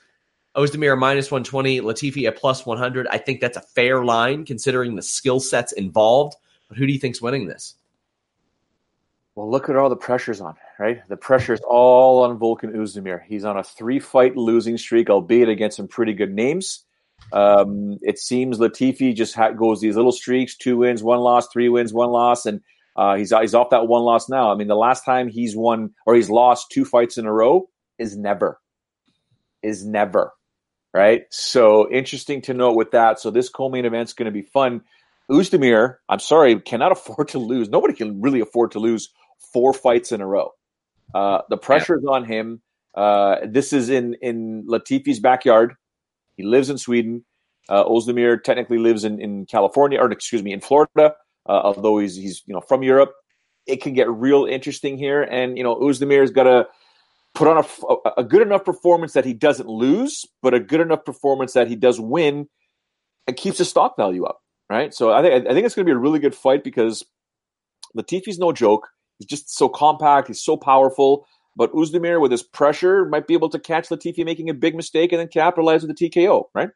Ozdemir 0.55 0.97
minus 0.97 1.31
120, 1.31 1.81
Latifi 1.81 2.27
at 2.27 2.37
plus 2.37 2.65
100. 2.65 3.07
I 3.07 3.17
think 3.17 3.41
that's 3.41 3.57
a 3.57 3.61
fair 3.61 4.03
line 4.05 4.45
considering 4.45 4.95
the 4.95 5.01
skill 5.01 5.39
sets 5.39 5.73
involved. 5.73 6.35
But 6.69 6.77
who 6.77 6.87
do 6.87 6.93
you 6.93 6.99
think's 6.99 7.21
winning 7.21 7.47
this? 7.47 7.75
Well, 9.35 9.51
look 9.51 9.67
at 9.67 9.75
all 9.75 9.89
the 9.89 9.97
pressures 9.97 10.39
on, 10.39 10.55
right? 10.79 11.05
The 11.09 11.17
pressure's 11.17 11.59
all 11.59 12.23
on 12.23 12.39
Volkan 12.39 12.73
Ozdemir. 12.73 13.21
He's 13.25 13.43
on 13.43 13.57
a 13.57 13.63
three 13.63 13.99
fight 13.99 14.37
losing 14.37 14.77
streak, 14.77 15.09
albeit 15.09 15.49
against 15.49 15.75
some 15.75 15.89
pretty 15.89 16.13
good 16.13 16.33
names. 16.33 16.84
Um, 17.31 17.97
it 18.01 18.19
seems 18.19 18.59
Latifi 18.59 19.15
just 19.15 19.35
ha- 19.35 19.51
goes 19.51 19.81
these 19.81 19.95
little 19.95 20.11
streaks: 20.11 20.55
two 20.55 20.77
wins, 20.77 21.03
one 21.03 21.19
loss, 21.19 21.47
three 21.51 21.69
wins, 21.69 21.93
one 21.93 22.09
loss, 22.09 22.45
and 22.45 22.61
uh, 22.95 23.15
he's 23.15 23.33
he's 23.41 23.53
off 23.53 23.71
that 23.71 23.87
one 23.87 24.03
loss 24.03 24.29
now. 24.29 24.51
I 24.51 24.55
mean, 24.55 24.67
the 24.67 24.75
last 24.75 25.03
time 25.03 25.27
he's 25.27 25.55
won 25.55 25.93
or 26.05 26.15
he's 26.15 26.29
lost 26.29 26.67
two 26.71 26.85
fights 26.85 27.17
in 27.17 27.25
a 27.25 27.33
row 27.33 27.69
is 27.97 28.15
never, 28.15 28.59
is 29.61 29.85
never, 29.85 30.31
right? 30.93 31.23
So 31.29 31.91
interesting 31.91 32.41
to 32.43 32.53
note 32.53 32.75
with 32.75 32.91
that. 32.91 33.19
So 33.19 33.31
this 33.31 33.49
co-main 33.49 33.85
event's 33.85 34.13
going 34.13 34.27
to 34.27 34.31
be 34.31 34.43
fun. 34.43 34.81
Ozdemir, 35.29 35.97
I'm 36.07 36.19
sorry, 36.19 36.59
cannot 36.61 36.91
afford 36.93 37.29
to 37.29 37.39
lose. 37.39 37.69
Nobody 37.69 37.93
can 37.93 38.21
really 38.21 38.39
afford 38.39 38.71
to 38.71 38.79
lose 38.79 39.09
four 39.51 39.73
fights 39.73 40.11
in 40.11 40.21
a 40.21 40.27
row. 40.27 40.51
Uh, 41.13 41.41
the 41.49 41.57
pressure's 41.57 42.03
yeah. 42.05 42.11
on 42.11 42.25
him. 42.25 42.61
Uh, 42.93 43.37
this 43.45 43.73
is 43.73 43.89
in 43.89 44.15
in 44.21 44.65
Latifi's 44.67 45.19
backyard. 45.19 45.75
He 46.35 46.43
lives 46.43 46.69
in 46.69 46.77
Sweden. 46.77 47.25
Uh, 47.67 47.83
Ozdemir 47.85 48.43
technically 48.43 48.77
lives 48.77 49.03
in, 49.03 49.19
in 49.19 49.45
California, 49.45 49.99
or 49.99 50.11
excuse 50.11 50.43
me, 50.43 50.53
in 50.53 50.61
Florida. 50.61 51.15
Uh, 51.47 51.61
although 51.63 51.99
he's 51.99 52.15
he's 52.15 52.43
you 52.45 52.53
know 52.53 52.61
from 52.61 52.83
Europe, 52.83 53.13
it 53.65 53.81
can 53.81 53.93
get 53.93 54.09
real 54.09 54.45
interesting 54.45 54.97
here. 54.97 55.21
And 55.21 55.57
you 55.57 55.63
know, 55.63 55.75
Ozdemir's 55.75 56.31
got 56.31 56.43
to 56.43 56.67
put 57.33 57.47
on 57.47 57.63
a, 57.63 58.21
a 58.21 58.23
good 58.23 58.41
enough 58.41 58.63
performance 58.63 59.13
that 59.13 59.25
he 59.25 59.33
doesn't 59.33 59.67
lose, 59.67 60.25
but 60.41 60.53
a 60.53 60.59
good 60.59 60.81
enough 60.81 61.05
performance 61.05 61.53
that 61.53 61.67
he 61.67 61.75
does 61.75 61.99
win 61.99 62.47
and 63.27 63.35
keeps 63.35 63.57
his 63.57 63.69
stock 63.69 63.95
value 63.97 64.25
up. 64.25 64.39
Right. 64.69 64.93
So 64.93 65.11
I 65.11 65.21
think 65.21 65.47
I 65.47 65.53
think 65.53 65.65
it's 65.65 65.75
going 65.75 65.85
to 65.85 65.91
be 65.91 65.95
a 65.95 65.99
really 65.99 66.19
good 66.19 66.33
fight 66.33 66.63
because 66.63 67.03
Latifi's 67.95 68.39
no 68.39 68.51
joke. 68.51 68.87
He's 69.19 69.27
just 69.27 69.55
so 69.55 69.69
compact. 69.69 70.27
He's 70.27 70.43
so 70.43 70.57
powerful. 70.57 71.27
But 71.55 71.71
Ozdemir, 71.73 72.19
with 72.19 72.31
his 72.31 72.43
pressure, 72.43 73.05
might 73.05 73.27
be 73.27 73.33
able 73.33 73.49
to 73.49 73.59
catch 73.59 73.89
Latifi 73.89 74.25
making 74.25 74.49
a 74.49 74.53
big 74.53 74.75
mistake 74.75 75.11
and 75.11 75.19
then 75.19 75.29
capitalize 75.29 75.83
with 75.83 75.97
the 75.97 76.09
TKO, 76.09 76.45
right? 76.53 76.69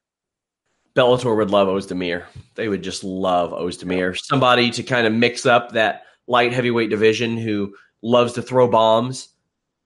Bellator 0.95 1.35
would 1.35 1.51
love 1.51 1.67
Ozdemir. 1.67 2.23
They 2.55 2.67
would 2.67 2.83
just 2.83 3.03
love 3.03 3.51
Ozdemir. 3.51 4.17
Somebody 4.17 4.71
to 4.71 4.83
kind 4.83 5.05
of 5.05 5.13
mix 5.13 5.45
up 5.45 5.73
that 5.73 6.03
light 6.27 6.53
heavyweight 6.53 6.89
division 6.89 7.37
who 7.37 7.73
loves 8.01 8.33
to 8.33 8.41
throw 8.41 8.67
bombs. 8.67 9.29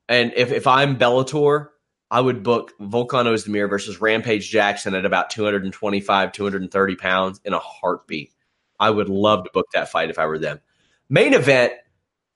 And 0.08 0.32
if, 0.36 0.52
if 0.52 0.68
I'm 0.68 0.98
Bellator, 0.98 1.70
I 2.12 2.22
would 2.22 2.44
book 2.44 2.74
Volkan 2.80 3.26
Ozdemir 3.26 3.70
versus 3.70 4.00
Rampage 4.00 4.50
Jackson 4.50 4.94
at 4.94 5.06
about 5.06 5.32
225, 5.32 6.32
230 6.32 6.96
pounds 6.96 7.42
in 7.44 7.54
a 7.54 7.60
heartbeat. 7.60 8.32
I 8.80 8.90
would 8.90 9.10
love 9.10 9.46
to 9.46 9.50
book 9.54 9.68
that 9.74 9.90
fight 9.90 10.10
if 10.10 10.20
I 10.20 10.26
were 10.26 10.38
them. 10.38 10.60
Main 11.10 11.34
event, 11.34 11.74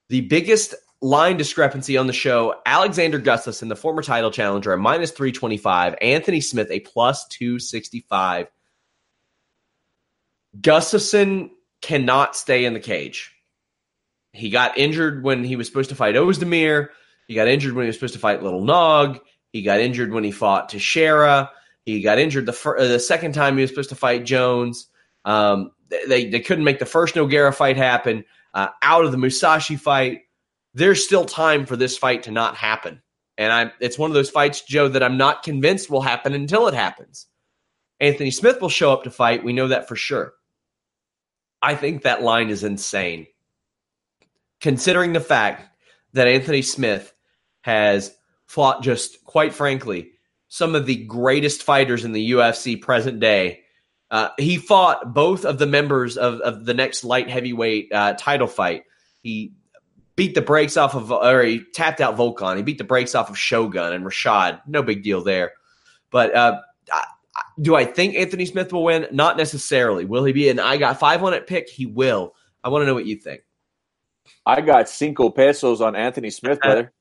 the 0.10 0.22
biggest 0.22 0.74
line 1.02 1.38
discrepancy 1.38 1.98
on 1.98 2.08
the 2.08 2.14
show 2.14 2.56
Alexander 2.66 3.20
Gustafsson, 3.20 3.70
the 3.70 3.76
former 3.76 4.02
title 4.02 4.32
challenger, 4.32 4.74
a 4.74 4.78
minus 4.78 5.12
325, 5.12 5.96
Anthony 6.02 6.42
Smith, 6.42 6.70
a 6.72 6.80
plus 6.80 7.28
265. 7.28 8.48
Gustafsson 10.60 11.52
cannot 11.82 12.36
stay 12.36 12.66
in 12.66 12.74
the 12.74 12.80
cage. 12.80 13.34
He 14.34 14.50
got 14.50 14.78
injured 14.78 15.24
when 15.24 15.44
he 15.44 15.56
was 15.56 15.68
supposed 15.68 15.90
to 15.90 15.96
fight 15.96 16.16
Ozdemir. 16.16 16.90
He 17.28 17.36
got 17.36 17.48
injured 17.48 17.74
when 17.74 17.84
he 17.84 17.88
was 17.88 17.96
supposed 17.96 18.14
to 18.14 18.20
fight 18.20 18.44
Little 18.44 18.64
Nog. 18.64 19.20
He 19.52 19.62
got 19.62 19.80
injured 19.80 20.12
when 20.12 20.24
he 20.24 20.32
fought 20.32 20.70
Teixeira. 20.70 21.52
He 21.86 22.02
got 22.02 22.20
injured 22.20 22.46
the 22.46 22.54
fir- 22.54 22.78
uh, 22.78 22.88
the 22.88 23.00
second 23.00 23.34
time 23.34 23.56
he 23.56 23.62
was 23.62 23.70
supposed 23.70 23.90
to 23.90 23.96
fight 23.96 24.26
Jones. 24.26 24.88
Um, 25.26 25.72
they 25.90 26.30
they 26.30 26.40
couldn't 26.40 26.64
make 26.64 26.80
the 26.80 26.86
first 26.86 27.16
Nogueira 27.16 27.54
fight 27.54 27.78
happen. 27.78 28.26
Uh, 28.54 28.68
out 28.82 29.06
of 29.06 29.12
the 29.12 29.18
Musashi 29.18 29.76
fight, 29.76 30.22
there's 30.78 31.04
still 31.04 31.26
time 31.26 31.66
for 31.66 31.76
this 31.76 31.98
fight 31.98 32.24
to 32.24 32.32
not 32.32 32.56
happen. 32.56 33.02
And 33.38 33.52
I'm 33.52 33.72
it's 33.80 33.98
one 33.98 34.12
of 34.12 34.16
those 34.16 34.30
fights, 34.30 34.62
Joe, 34.62 34.88
that 34.90 35.04
I'm 35.04 35.18
not 35.18 35.44
convinced 35.44 35.90
will 35.90 36.02
happen 36.02 36.34
until 36.34 36.68
it 36.68 36.74
happens. 36.76 37.26
Anthony 38.00 38.30
Smith 38.30 38.62
will 38.62 38.70
show 38.70 38.94
up 38.94 39.04
to 39.04 39.12
fight. 39.12 39.44
We 39.44 39.54
know 39.54 39.70
that 39.70 39.88
for 39.88 39.96
sure. 39.96 40.34
I 41.62 41.74
think 41.74 42.04
that 42.04 42.22
line 42.22 42.50
is 42.50 42.64
insane. 42.64 43.26
Considering 44.62 45.14
the 45.14 45.20
fact 45.20 45.68
that 46.14 46.28
Anthony 46.28 46.62
Smith 46.62 47.12
has 47.62 48.16
fought 48.46 48.84
just 48.84 49.24
quite 49.24 49.54
frankly 49.54 50.12
some 50.48 50.76
of 50.76 50.86
the 50.86 51.06
greatest 51.06 51.64
fighters 51.64 52.06
in 52.06 52.12
the 52.12 52.32
UFC 52.32 52.80
present 52.80 53.20
day. 53.20 53.62
Uh, 54.10 54.30
he 54.38 54.58
fought 54.58 55.14
both 55.14 55.44
of 55.44 55.58
the 55.58 55.66
members 55.66 56.18
of, 56.18 56.40
of 56.40 56.66
the 56.66 56.74
next 56.74 57.04
light 57.04 57.30
heavyweight 57.30 57.92
uh, 57.92 58.14
title 58.14 58.48
fight. 58.48 58.84
He 59.22 59.54
beat 60.18 60.36
the 60.36 60.42
brakes 60.42 60.76
off 60.76 60.96
of, 60.96 61.12
or 61.12 61.44
he 61.44 61.64
tapped 61.74 62.02
out 62.02 62.18
Volkan. 62.18 62.58
He 62.58 62.64
beat 62.64 62.80
the 62.80 62.84
brakes 62.84 63.16
off 63.16 63.30
of 63.30 63.38
Shogun 63.38 63.94
and 63.94 64.04
Rashad. 64.04 64.60
No 64.68 64.84
big 64.84 65.04
deal 65.04 65.24
there. 65.24 65.54
But 66.12 66.36
uh, 66.36 66.60
do 67.62 67.76
I 67.76 67.86
think 67.86 68.16
Anthony 68.16 68.46
Smith 68.46 68.74
will 68.74 68.84
win? 68.84 69.08
Not 69.12 69.38
necessarily. 69.38 70.04
Will 70.04 70.26
he 70.26 70.34
be 70.34 70.50
an 70.50 70.60
I 70.60 70.76
got 70.76 71.00
five 71.00 71.24
on 71.24 71.34
it 71.34 71.48
pick? 71.48 71.70
He 71.70 71.86
will. 71.86 72.34
I 72.64 72.70
want 72.70 72.82
to 72.82 72.88
know 72.88 72.96
what 72.96 73.06
you 73.06 73.16
think. 73.16 73.42
I 74.46 74.60
got 74.60 74.90
cinco 74.90 75.30
pesos 75.30 75.80
on 75.80 75.96
Anthony 75.96 76.32
Smith, 76.32 76.60
brother. 76.60 76.92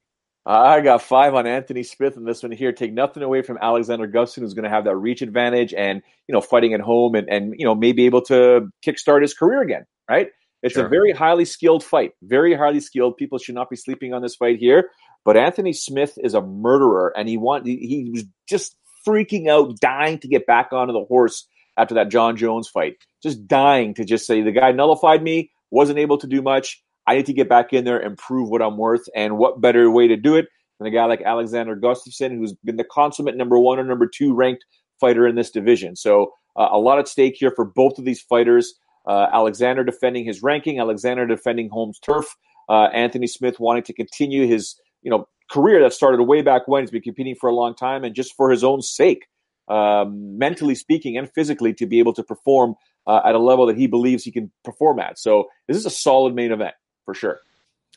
I 0.45 0.81
got 0.81 1.03
five 1.03 1.35
on 1.35 1.45
Anthony 1.45 1.83
Smith 1.83 2.17
in 2.17 2.25
this 2.25 2.45
one 2.45 2.53
here. 2.53 2.71
Take 2.71 2.93
nothing 2.93 3.25
away 3.25 3.43
from 3.43 3.59
Alexander 3.61 4.07
Gustafsson, 4.07 4.43
who's 4.43 4.55
going 4.55 4.64
to 4.64 4.71
have 4.71 4.85
that 4.85 4.95
reach 4.95 5.21
advantage 5.23 5.75
and 5.75 6.03
you 6.29 6.33
know 6.33 6.41
fighting 6.41 6.73
at 6.73 6.81
home 6.81 7.14
and 7.17 7.29
and 7.29 7.55
you 7.59 7.64
know 7.64 7.75
maybe 7.75 8.05
able 8.07 8.23
to 8.23 8.69
kickstart 8.85 9.23
his 9.23 9.35
career 9.35 9.62
again. 9.62 9.87
Right? 10.09 10.29
It's 10.62 10.74
sure. 10.74 10.86
a 10.86 10.88
very 10.88 11.12
highly 11.12 11.44
skilled 11.44 11.84
fight. 11.84 12.12
Very 12.22 12.54
highly 12.54 12.80
skilled. 12.80 13.16
People 13.16 13.38
should 13.38 13.54
not 13.54 13.70
be 13.70 13.76
sleeping 13.76 14.12
on 14.12 14.22
this 14.22 14.34
fight 14.34 14.59
here. 14.59 14.90
But 15.24 15.36
Anthony 15.36 15.72
Smith 15.72 16.18
is 16.22 16.34
a 16.34 16.40
murderer, 16.40 17.12
and 17.16 17.28
he 17.28 17.36
want 17.36 17.66
he, 17.66 17.76
he 17.76 18.11
was 18.12 18.24
just 18.48 18.76
freaking 19.07 19.48
out, 19.48 19.78
dying 19.80 20.18
to 20.20 20.28
get 20.28 20.46
back 20.46 20.72
onto 20.72 20.92
the 20.92 21.04
horse 21.04 21.46
after 21.76 21.94
that 21.94 22.11
John 22.11 22.36
Jones 22.36 22.68
fight. 22.68 22.94
Just 23.22 23.46
dying 23.46 23.94
to 23.94 24.04
just 24.04 24.26
say 24.26 24.42
the 24.42 24.52
guy 24.52 24.72
nullified 24.72 25.22
me, 25.22 25.50
wasn't 25.70 25.98
able 25.98 26.18
to 26.18 26.26
do 26.26 26.42
much 26.42 26.82
I 27.07 27.16
need 27.16 27.26
to 27.26 27.32
get 27.32 27.48
back 27.48 27.72
in 27.72 27.84
there 27.84 27.98
and 27.98 28.18
prove 28.18 28.50
what 28.50 28.62
I'm 28.62 28.76
worth. 28.76 29.09
And 29.14 29.38
what 29.38 29.61
better 29.61 29.90
way 29.90 30.09
to 30.09 30.16
do 30.16 30.34
it 30.34 30.46
than 30.78 30.88
a 30.88 30.90
guy 30.90 31.04
like 31.04 31.22
Alexander 31.22 31.76
Gustafsson, 31.76 32.36
who's 32.36 32.54
been 32.64 32.76
the 32.76 32.84
consummate 32.84 33.36
number 33.36 33.59
one 33.59 33.78
or 33.78 33.84
number 33.84 34.09
two 34.12 34.34
ranked 34.34 34.64
fighter 35.00 35.26
in 35.26 35.36
this 35.36 35.50
division. 35.50 35.94
So 35.94 36.32
uh, 36.57 36.68
a 36.72 36.78
lot 36.78 36.98
at 36.98 37.09
stake 37.09 37.36
here 37.38 37.52
for 37.54 37.64
both 37.64 37.98
of 37.98 38.04
these 38.04 38.20
fighters. 38.20 38.74
Uh, 39.07 39.28
Alexander 39.32 39.84
defending 39.84 40.24
his 40.24 40.42
ranking, 40.42 40.80
Alexander 40.80 41.26
defending 41.26 41.68
home 41.68 41.92
turf, 42.02 42.36
uh, 42.68 42.84
Anthony 42.92 43.26
Smith 43.26 43.61
wanting 43.61 43.84
to 43.84 43.92
continue 43.92 44.46
his 44.46 44.80
you 45.02 45.11
know 45.11 45.28
career 45.50 45.80
that 45.82 45.92
started 45.92 46.22
way 46.22 46.42
back 46.42 46.66
when. 46.66 46.82
He's 46.82 46.90
been 46.90 47.02
competing 47.02 47.34
for 47.34 47.48
a 47.48 47.54
long 47.54 47.74
time, 47.74 48.04
and 48.04 48.14
just 48.14 48.34
for 48.34 48.50
his 48.50 48.64
own 48.64 48.82
sake, 48.82 49.26
um, 49.68 50.36
mentally 50.38 50.74
speaking 50.74 51.16
and 51.16 51.30
physically, 51.32 51.72
to 51.74 51.86
be 51.86 51.98
able 51.98 52.12
to 52.14 52.22
perform 52.22 52.74
uh, 53.07 53.20
at 53.24 53.34
a 53.34 53.38
level 53.38 53.66
that 53.66 53.76
he 53.76 53.86
believes 53.86 54.24
he 54.24 54.32
can 54.32 54.50
perform 54.64 54.98
at. 54.98 55.18
So 55.18 55.48
this 55.68 55.76
is 55.76 55.86
a 55.86 55.90
solid 55.90 56.34
main 56.34 56.52
event 56.52 56.74
for 57.04 57.14
sure. 57.14 57.40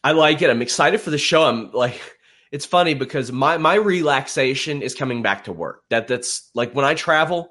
I 0.04 0.12
like 0.12 0.42
it. 0.42 0.50
I'm 0.50 0.62
excited 0.62 1.02
for 1.02 1.10
the 1.10 1.18
show. 1.18 1.44
I'm 1.44 1.72
like, 1.72 2.00
it's 2.52 2.66
funny 2.66 2.94
because 2.94 3.32
my 3.32 3.58
my 3.58 3.76
relaxation 3.76 4.82
is 4.82 4.96
coming 4.96 5.22
back 5.22 5.44
to 5.46 5.52
work. 5.52 5.82
That 5.90 6.08
that's 6.08 6.50
like 6.54 6.74
when 6.74 6.86
I 6.86 6.94
travel. 6.94 7.50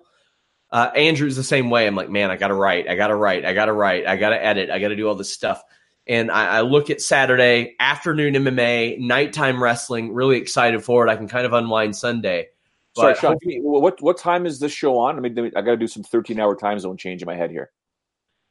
Uh, 0.71 0.91
Andrew's 0.95 1.37
the 1.37 1.43
same 1.43 1.71
way. 1.71 1.87
I'm 1.87 1.95
like, 1.95 2.11
man, 2.11 2.31
I 2.31 2.37
gotta 2.37 2.55
write, 2.55 2.89
I 2.89 2.95
gotta 2.95 3.15
write, 3.15 3.45
I 3.45 3.55
gotta 3.55 3.73
write, 3.73 4.07
I 4.07 4.17
gotta 4.17 4.43
edit, 4.43 4.71
I 4.71 4.79
gotta 4.79 4.97
do 4.97 5.09
all 5.09 5.15
this 5.15 5.33
stuff. 5.33 5.63
And 6.07 6.31
I, 6.31 6.59
I 6.59 6.61
look 6.63 6.91
at 6.91 7.01
Saturday 7.01 7.77
afternoon 7.79 8.35
MMA, 8.35 8.99
nighttime 8.99 9.63
wrestling. 9.63 10.15
Really 10.15 10.39
excited 10.39 10.83
for 10.83 11.07
it. 11.07 11.11
I 11.11 11.17
can 11.17 11.29
kind 11.29 11.45
of 11.45 11.53
unwind 11.53 11.97
Sunday. 11.97 12.49
Sorry, 12.97 13.15
Sean. 13.15 13.37
what 13.63 14.01
what 14.03 14.19
time 14.19 14.47
is 14.47 14.59
this 14.59 14.73
show 14.73 14.99
on? 14.99 15.17
I 15.17 15.21
mean, 15.21 15.53
I 15.55 15.61
got 15.61 15.73
to 15.73 15.77
do 15.77 15.87
some 15.87 16.03
13 16.03 16.41
hour 16.41 16.57
time 16.57 16.79
zone 16.79 16.97
change 16.97 17.23
in 17.23 17.27
my 17.27 17.37
head 17.37 17.51
here. 17.51 17.71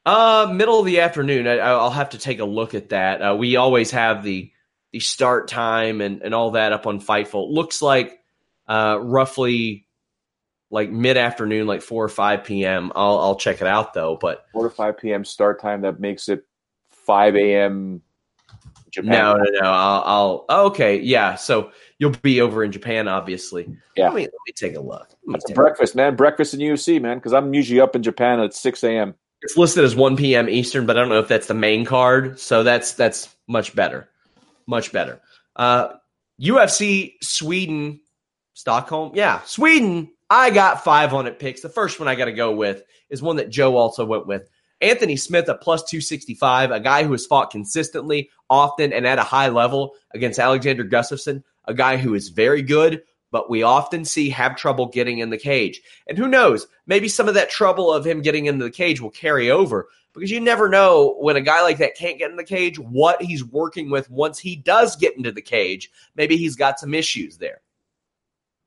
Uh, 0.05 0.49
middle 0.53 0.80
of 0.80 0.86
the 0.86 1.01
afternoon. 1.01 1.47
I, 1.47 1.74
will 1.74 1.89
have 1.89 2.11
to 2.11 2.18
take 2.18 2.39
a 2.39 2.45
look 2.45 2.74
at 2.76 2.89
that. 2.89 3.22
Uh, 3.22 3.36
we 3.36 3.55
always 3.57 3.91
have 3.91 4.24
the 4.24 4.51
the 4.93 4.99
start 5.01 5.49
time 5.49 5.99
and, 5.99 6.22
and 6.22 6.34
all 6.34 6.51
that 6.51 6.72
up 6.72 6.88
on 6.88 7.01
Fightful. 7.01 7.51
looks 7.51 7.82
like 7.82 8.18
uh, 8.68 8.99
roughly 9.01 9.86
like 10.70 10.89
mid 10.89 11.18
afternoon, 11.18 11.68
like 11.68 11.82
four 11.82 12.03
or 12.03 12.09
five 12.09 12.43
p.m. 12.43 12.91
I'll 12.95 13.20
I'll 13.20 13.36
check 13.36 13.61
it 13.61 13.68
out 13.68 13.93
though. 13.93 14.18
But 14.20 14.45
four 14.53 14.63
to 14.63 14.70
five 14.70 14.97
p.m. 14.97 15.24
start 15.24 15.61
time 15.61 15.82
that 15.82 15.99
makes 15.99 16.30
it 16.30 16.43
five 16.89 17.36
a.m. 17.36 18.01
Japan. 18.91 19.11
No, 19.11 19.36
no, 19.36 19.43
no. 19.61 19.70
I'll, 19.70 20.03
I'll 20.05 20.45
oh, 20.49 20.65
okay, 20.68 20.99
yeah. 20.99 21.36
So 21.36 21.72
you'll 21.99 22.11
be 22.11 22.41
over 22.41 22.63
in 22.63 22.72
Japan, 22.72 23.07
obviously. 23.07 23.70
Yeah. 23.95 24.05
Let 24.05 24.15
me, 24.15 24.22
let 24.22 24.32
me 24.47 24.53
take 24.55 24.76
a 24.76 24.80
look. 24.80 25.09
That's 25.28 25.51
breakfast, 25.51 25.95
man. 25.95 26.15
Breakfast 26.15 26.53
in 26.53 26.59
UFC, 26.61 27.01
man. 27.01 27.18
Because 27.18 27.34
I'm 27.34 27.53
usually 27.53 27.80
up 27.80 27.95
in 27.95 28.03
Japan 28.03 28.39
at 28.39 28.53
six 28.53 28.84
a.m. 28.84 29.15
It's 29.41 29.55
listed 29.55 29.84
as 29.84 29.95
1 29.95 30.18
p.m. 30.18 30.49
Eastern, 30.49 30.88
but 30.88 30.97
I 30.97 31.01
don't 31.01 31.09
know 31.09 31.20
if 31.20 31.28
that's 31.28 31.47
the 31.47 31.53
main 31.53 31.86
card. 31.86 32.39
So 32.39 32.63
that's 32.63 32.93
that's 32.93 33.36
much 33.47 33.76
better, 33.76 34.09
much 34.65 34.91
better. 34.91 35.22
Uh, 35.55 35.89
UFC 36.41 37.13
Sweden, 37.22 37.99
Stockholm, 38.53 39.11
yeah, 39.13 39.41
Sweden. 39.43 40.09
I 40.30 40.49
got 40.49 40.84
five 40.84 41.13
on 41.13 41.28
it 41.28 41.39
picks. 41.39 41.61
The 41.61 41.69
first 41.69 41.99
one 41.99 42.07
I 42.07 42.15
got 42.15 42.25
to 42.25 42.34
go 42.34 42.53
with 42.53 42.84
is 43.09 43.21
one 43.21 43.38
that 43.38 43.49
Joe 43.49 43.78
also 43.78 44.05
went 44.05 44.28
with. 44.28 44.49
Anthony 44.82 45.15
Smith 45.15 45.49
at 45.49 45.61
plus 45.61 45.84
265, 45.84 46.71
a 46.71 46.80
guy 46.80 47.03
who 47.03 47.13
has 47.13 47.25
fought 47.25 47.49
consistently, 47.49 48.30
often, 48.49 48.93
and 48.93 49.07
at 49.07 49.19
a 49.19 49.23
high 49.23 49.49
level 49.49 49.95
against 50.13 50.39
Alexander 50.39 50.84
Gustafsson, 50.84 51.43
a 51.65 51.73
guy 51.73 51.97
who 51.97 52.13
is 52.13 52.30
very 52.30 52.61
good, 52.61 53.01
but 53.32 53.49
we 53.49 53.63
often 53.63 54.05
see 54.05 54.30
have 54.30 54.55
trouble 54.55 54.86
getting 54.88 55.19
in 55.19 55.30
the 55.30 55.38
cage. 55.38 55.82
And 56.07 56.17
who 56.17 56.28
knows, 56.28 56.67
maybe 56.86 57.07
some 57.07 57.28
of 57.28 57.34
that 57.34 57.49
trouble 57.49 57.91
of 57.91 58.05
him 58.05 58.21
getting 58.21 58.45
into 58.45 58.65
the 58.65 58.71
cage 58.71 59.01
will 59.01 59.09
carry 59.09 59.49
over 59.49 59.88
because 60.13 60.32
you 60.32 60.39
never 60.39 60.69
know 60.69 61.15
when 61.19 61.36
a 61.36 61.41
guy 61.41 61.61
like 61.61 61.78
that 61.78 61.95
can't 61.95 62.17
get 62.17 62.32
in 62.32 62.38
the 62.38 62.43
cage 62.43 62.80
what 62.80 63.21
he's 63.21 63.43
working 63.43 63.89
with 63.89 64.09
once 64.09 64.39
he 64.39 64.55
does 64.55 64.95
get 64.95 65.15
into 65.17 65.32
the 65.32 65.41
cage. 65.41 65.91
Maybe 66.15 66.38
he's 66.38 66.55
got 66.55 66.80
some 66.80 66.93
issues 66.93 67.38
there. 67.38 67.61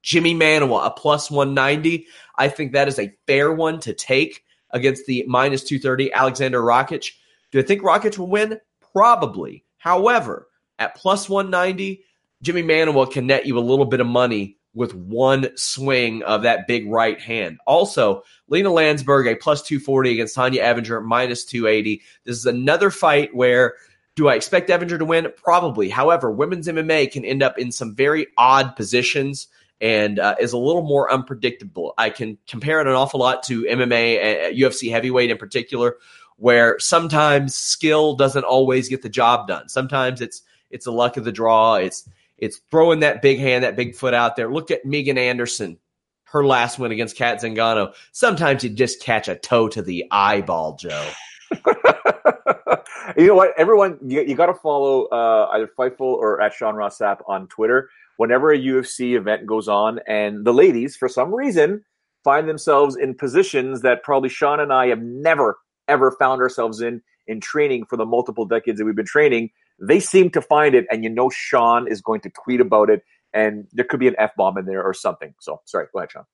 Jimi 0.05 0.35
Manuwa, 0.35 0.87
a 0.87 0.91
plus 0.91 1.31
190. 1.31 2.07
I 2.37 2.49
think 2.49 2.73
that 2.73 2.89
is 2.89 2.99
a 2.99 3.13
fair 3.27 3.53
one 3.53 3.81
to 3.81 3.93
take 3.93 4.45
against 4.71 5.07
the 5.07 5.25
minus 5.27 5.65
230 5.65 6.13
Alexander 6.13 6.61
Rakic. 6.61 7.13
Do 7.51 7.59
I 7.59 7.63
think 7.63 7.83
Rakic 7.83 8.19
will 8.19 8.29
win? 8.29 8.59
Probably. 8.93 9.65
However, 9.79 10.49
at 10.79 10.95
plus 10.95 11.29
190, 11.29 12.03
Jimi 12.45 12.65
Manuwa 12.65 13.11
can 13.11 13.27
net 13.27 13.47
you 13.47 13.59
a 13.59 13.61
little 13.61 13.85
bit 13.85 14.01
of 14.01 14.07
money 14.07 14.57
with 14.73 14.95
one 14.95 15.49
swing 15.57 16.23
of 16.23 16.43
that 16.43 16.67
big 16.69 16.89
right 16.89 17.21
hand. 17.21 17.59
Also, 17.67 18.23
Lena 18.49 18.71
Landsberg, 18.71 19.27
a 19.27 19.35
plus 19.35 19.63
240 19.63 20.13
against 20.13 20.37
Tonya 20.37 20.61
Evinger, 20.61 21.05
minus 21.05 21.45
280. 21.45 22.01
This 22.25 22.37
is 22.37 22.47
another 22.47 22.91
fight 22.91 23.35
where 23.35 23.75
do 24.15 24.29
I 24.29 24.35
expect 24.35 24.71
Evinger 24.71 24.99
to 24.99 25.05
win? 25.05 25.33
Probably. 25.37 25.89
However, 25.89 26.31
women's 26.31 26.69
MMA 26.69 27.11
can 27.11 27.25
end 27.25 27.43
up 27.43 27.59
in 27.59 27.73
some 27.73 27.95
very 27.95 28.29
odd 28.39 28.77
positions 28.77 29.49
and 29.81 30.19
uh, 30.19 30.37
is 30.41 30.53
a 30.53 30.59
little 30.59 30.83
more 30.83 31.13
unpredictable. 31.13 31.95
I 31.97 32.11
can 32.11 32.39
compare 32.47 32.81
it 32.81 32.87
an 32.87 32.93
awful 32.93 33.21
lot 33.21 33.43
to 33.45 33.65
MMA, 33.65 34.19
uh, 34.19 34.53
UFC 34.53 34.91
heavyweight 34.91 35.31
in 35.31 35.39
particular, 35.39 35.97
where 36.37 36.79
sometimes 36.79 37.55
skill 37.55 38.15
doesn't 38.15 38.45
always 38.45 38.89
get 38.89 39.03
the 39.03 39.09
job 39.09 39.49
done. 39.49 39.69
Sometimes 39.69 40.21
it's 40.21 40.43
it's 40.71 40.85
the 40.85 40.93
luck 40.93 41.17
of 41.17 41.25
the 41.25 41.33
draw. 41.33 41.77
It's 41.77 42.09
it's 42.39 42.61
throwing 42.71 43.01
that 43.01 43.23
big 43.23 43.39
hand, 43.39 43.65
that 43.65 43.77
big 43.77 43.95
foot 43.95 44.15
out 44.15 44.37
there. 44.37 44.51
Look 44.51 44.71
at 44.71 44.85
Megan 44.85 45.19
Anderson, 45.19 45.79
her 46.25 46.45
last 46.45 46.79
win 46.79 46.93
against 46.93 47.17
Cat 47.17 47.43
Zingano. 47.43 47.95
Sometimes 48.13 48.65
you 48.65 48.71
just 48.71 49.03
catch 49.03 49.29
a 49.29 49.35
toe 49.35 49.69
to 49.69 49.83
the 49.83 50.07
eyeball, 50.11 50.77
Joe. 50.77 51.11
you 53.17 53.27
know 53.27 53.35
what? 53.35 53.53
Everyone, 53.57 53.99
you, 54.07 54.23
you 54.23 54.35
got 54.35 54.47
to 54.47 54.55
follow 54.55 55.07
uh, 55.07 55.49
either 55.53 55.71
Fightful 55.79 56.01
or 56.01 56.41
at 56.41 56.53
Sean 56.53 56.75
Ross 56.75 56.99
Sapp 56.99 57.19
on 57.27 57.49
Twitter. 57.49 57.91
Whenever 58.17 58.53
a 58.53 58.59
UFC 58.59 59.17
event 59.17 59.47
goes 59.47 59.67
on, 59.67 60.01
and 60.07 60.45
the 60.45 60.53
ladies, 60.53 60.97
for 60.97 61.09
some 61.09 61.35
reason, 61.35 61.83
find 62.23 62.49
themselves 62.49 62.97
in 62.97 63.15
positions 63.15 63.81
that 63.81 64.03
probably 64.03 64.29
Sean 64.29 64.61
and 64.61 64.73
I 64.73 64.89
have 64.89 65.01
never, 65.01 65.59
ever 65.89 66.13
found 66.19 66.43
ourselves 66.43 66.81
in 66.81 67.03
in 67.27 67.41
training 67.41 67.87
for 67.87 67.97
the 67.97 68.05
multiple 68.05 68.45
decades 68.45 68.79
that 68.79 68.85
we've 68.85 68.97
been 68.97 69.07
training 69.07 69.51
they 69.81 69.99
seem 69.99 70.31
to 70.31 70.43
find 70.43 70.75
it, 70.75 70.87
and 70.91 71.03
you 71.03 71.11
know 71.11 71.31
Sean 71.31 71.89
is 71.89 72.01
going 72.01 72.21
to 72.21 72.31
tweet 72.45 72.61
about 72.61 72.91
it, 72.91 73.03
and 73.33 73.67
there 73.73 73.85
could 73.85 74.01
be 74.01 74.09
an 74.09 74.15
f 74.19 74.33
bomb 74.37 74.59
in 74.59 74.67
there 74.67 74.83
or 74.83 74.93
something. 74.93 75.35
So 75.41 75.61
sorry, 75.65 75.87
go 75.93 76.01
ahead, 76.01 76.13
Sean. 76.13 76.25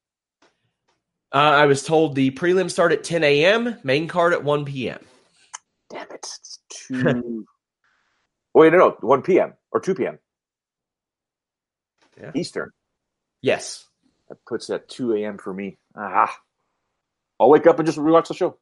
Uh, 1.32 1.38
I 1.38 1.66
was 1.66 1.82
told 1.82 2.14
the 2.14 2.30
prelim 2.30 2.70
start 2.70 2.92
at 2.92 3.04
10 3.04 3.24
a.m., 3.24 3.78
main 3.82 4.08
card 4.08 4.32
at 4.32 4.44
1 4.44 4.64
p.m. 4.64 5.04
Damn 5.90 6.02
it! 6.10 6.14
It's 6.14 6.60
two. 6.70 7.46
Wait, 8.54 8.72
no, 8.72 8.78
no, 8.78 8.96
1 9.00 9.22
p.m. 9.22 9.54
or 9.72 9.80
2 9.80 9.94
p.m. 9.94 10.18
Yeah. 12.18 12.30
Eastern. 12.34 12.70
Yes. 13.42 13.84
That 14.28 14.38
puts 14.48 14.70
it 14.70 14.74
at 14.74 14.88
2 14.88 15.14
a.m. 15.14 15.38
for 15.38 15.52
me. 15.52 15.78
Ah. 15.94 16.34
I'll 17.38 17.50
wake 17.50 17.66
up 17.66 17.78
and 17.78 17.86
just 17.86 17.98
rewatch 17.98 18.28
the 18.28 18.34
show. 18.34 18.56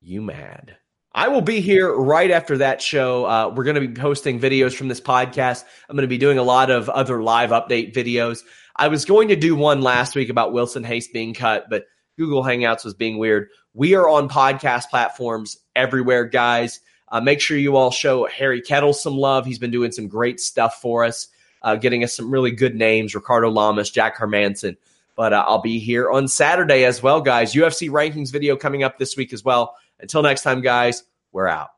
You 0.00 0.20
mad? 0.22 0.76
I 1.12 1.28
will 1.28 1.40
be 1.40 1.60
here 1.60 1.92
right 1.92 2.30
after 2.30 2.58
that 2.58 2.82
show. 2.82 3.24
Uh, 3.24 3.52
we're 3.54 3.64
going 3.64 3.80
to 3.80 3.88
be 3.88 4.00
posting 4.00 4.38
videos 4.38 4.74
from 4.74 4.88
this 4.88 5.00
podcast. 5.00 5.64
I'm 5.88 5.96
going 5.96 6.02
to 6.02 6.08
be 6.08 6.18
doing 6.18 6.38
a 6.38 6.42
lot 6.42 6.70
of 6.70 6.88
other 6.88 7.22
live 7.22 7.50
update 7.50 7.94
videos. 7.94 8.44
I 8.78 8.88
was 8.88 9.04
going 9.04 9.28
to 9.28 9.36
do 9.36 9.56
one 9.56 9.82
last 9.82 10.14
week 10.14 10.28
about 10.28 10.52
Wilson 10.52 10.84
Reis 10.84 11.08
being 11.08 11.34
cut, 11.34 11.68
but 11.68 11.86
Google 12.16 12.44
Hangouts 12.44 12.84
was 12.84 12.94
being 12.94 13.18
weird. 13.18 13.48
We 13.74 13.94
are 13.94 14.08
on 14.08 14.28
podcast 14.28 14.88
platforms 14.88 15.58
everywhere, 15.74 16.24
guys. 16.24 16.80
Uh, 17.08 17.20
make 17.20 17.40
sure 17.40 17.56
you 17.56 17.76
all 17.76 17.90
show 17.90 18.26
Harry 18.26 18.60
Kettle 18.60 18.92
some 18.92 19.16
love. 19.16 19.46
He's 19.46 19.58
been 19.58 19.70
doing 19.70 19.90
some 19.90 20.06
great 20.06 20.38
stuff 20.38 20.80
for 20.80 21.04
us, 21.04 21.28
uh, 21.62 21.74
getting 21.74 22.04
us 22.04 22.14
some 22.14 22.30
really 22.30 22.50
good 22.52 22.76
names 22.76 23.14
Ricardo 23.14 23.50
Lamas, 23.50 23.90
Jack 23.90 24.16
Hermansson. 24.16 24.76
But 25.16 25.32
uh, 25.32 25.44
I'll 25.46 25.62
be 25.62 25.80
here 25.80 26.10
on 26.10 26.28
Saturday 26.28 26.84
as 26.84 27.02
well, 27.02 27.20
guys. 27.20 27.54
UFC 27.54 27.90
rankings 27.90 28.30
video 28.30 28.56
coming 28.56 28.84
up 28.84 28.98
this 28.98 29.16
week 29.16 29.32
as 29.32 29.44
well. 29.44 29.74
Until 29.98 30.22
next 30.22 30.42
time, 30.42 30.60
guys, 30.60 31.02
we're 31.32 31.48
out. 31.48 31.77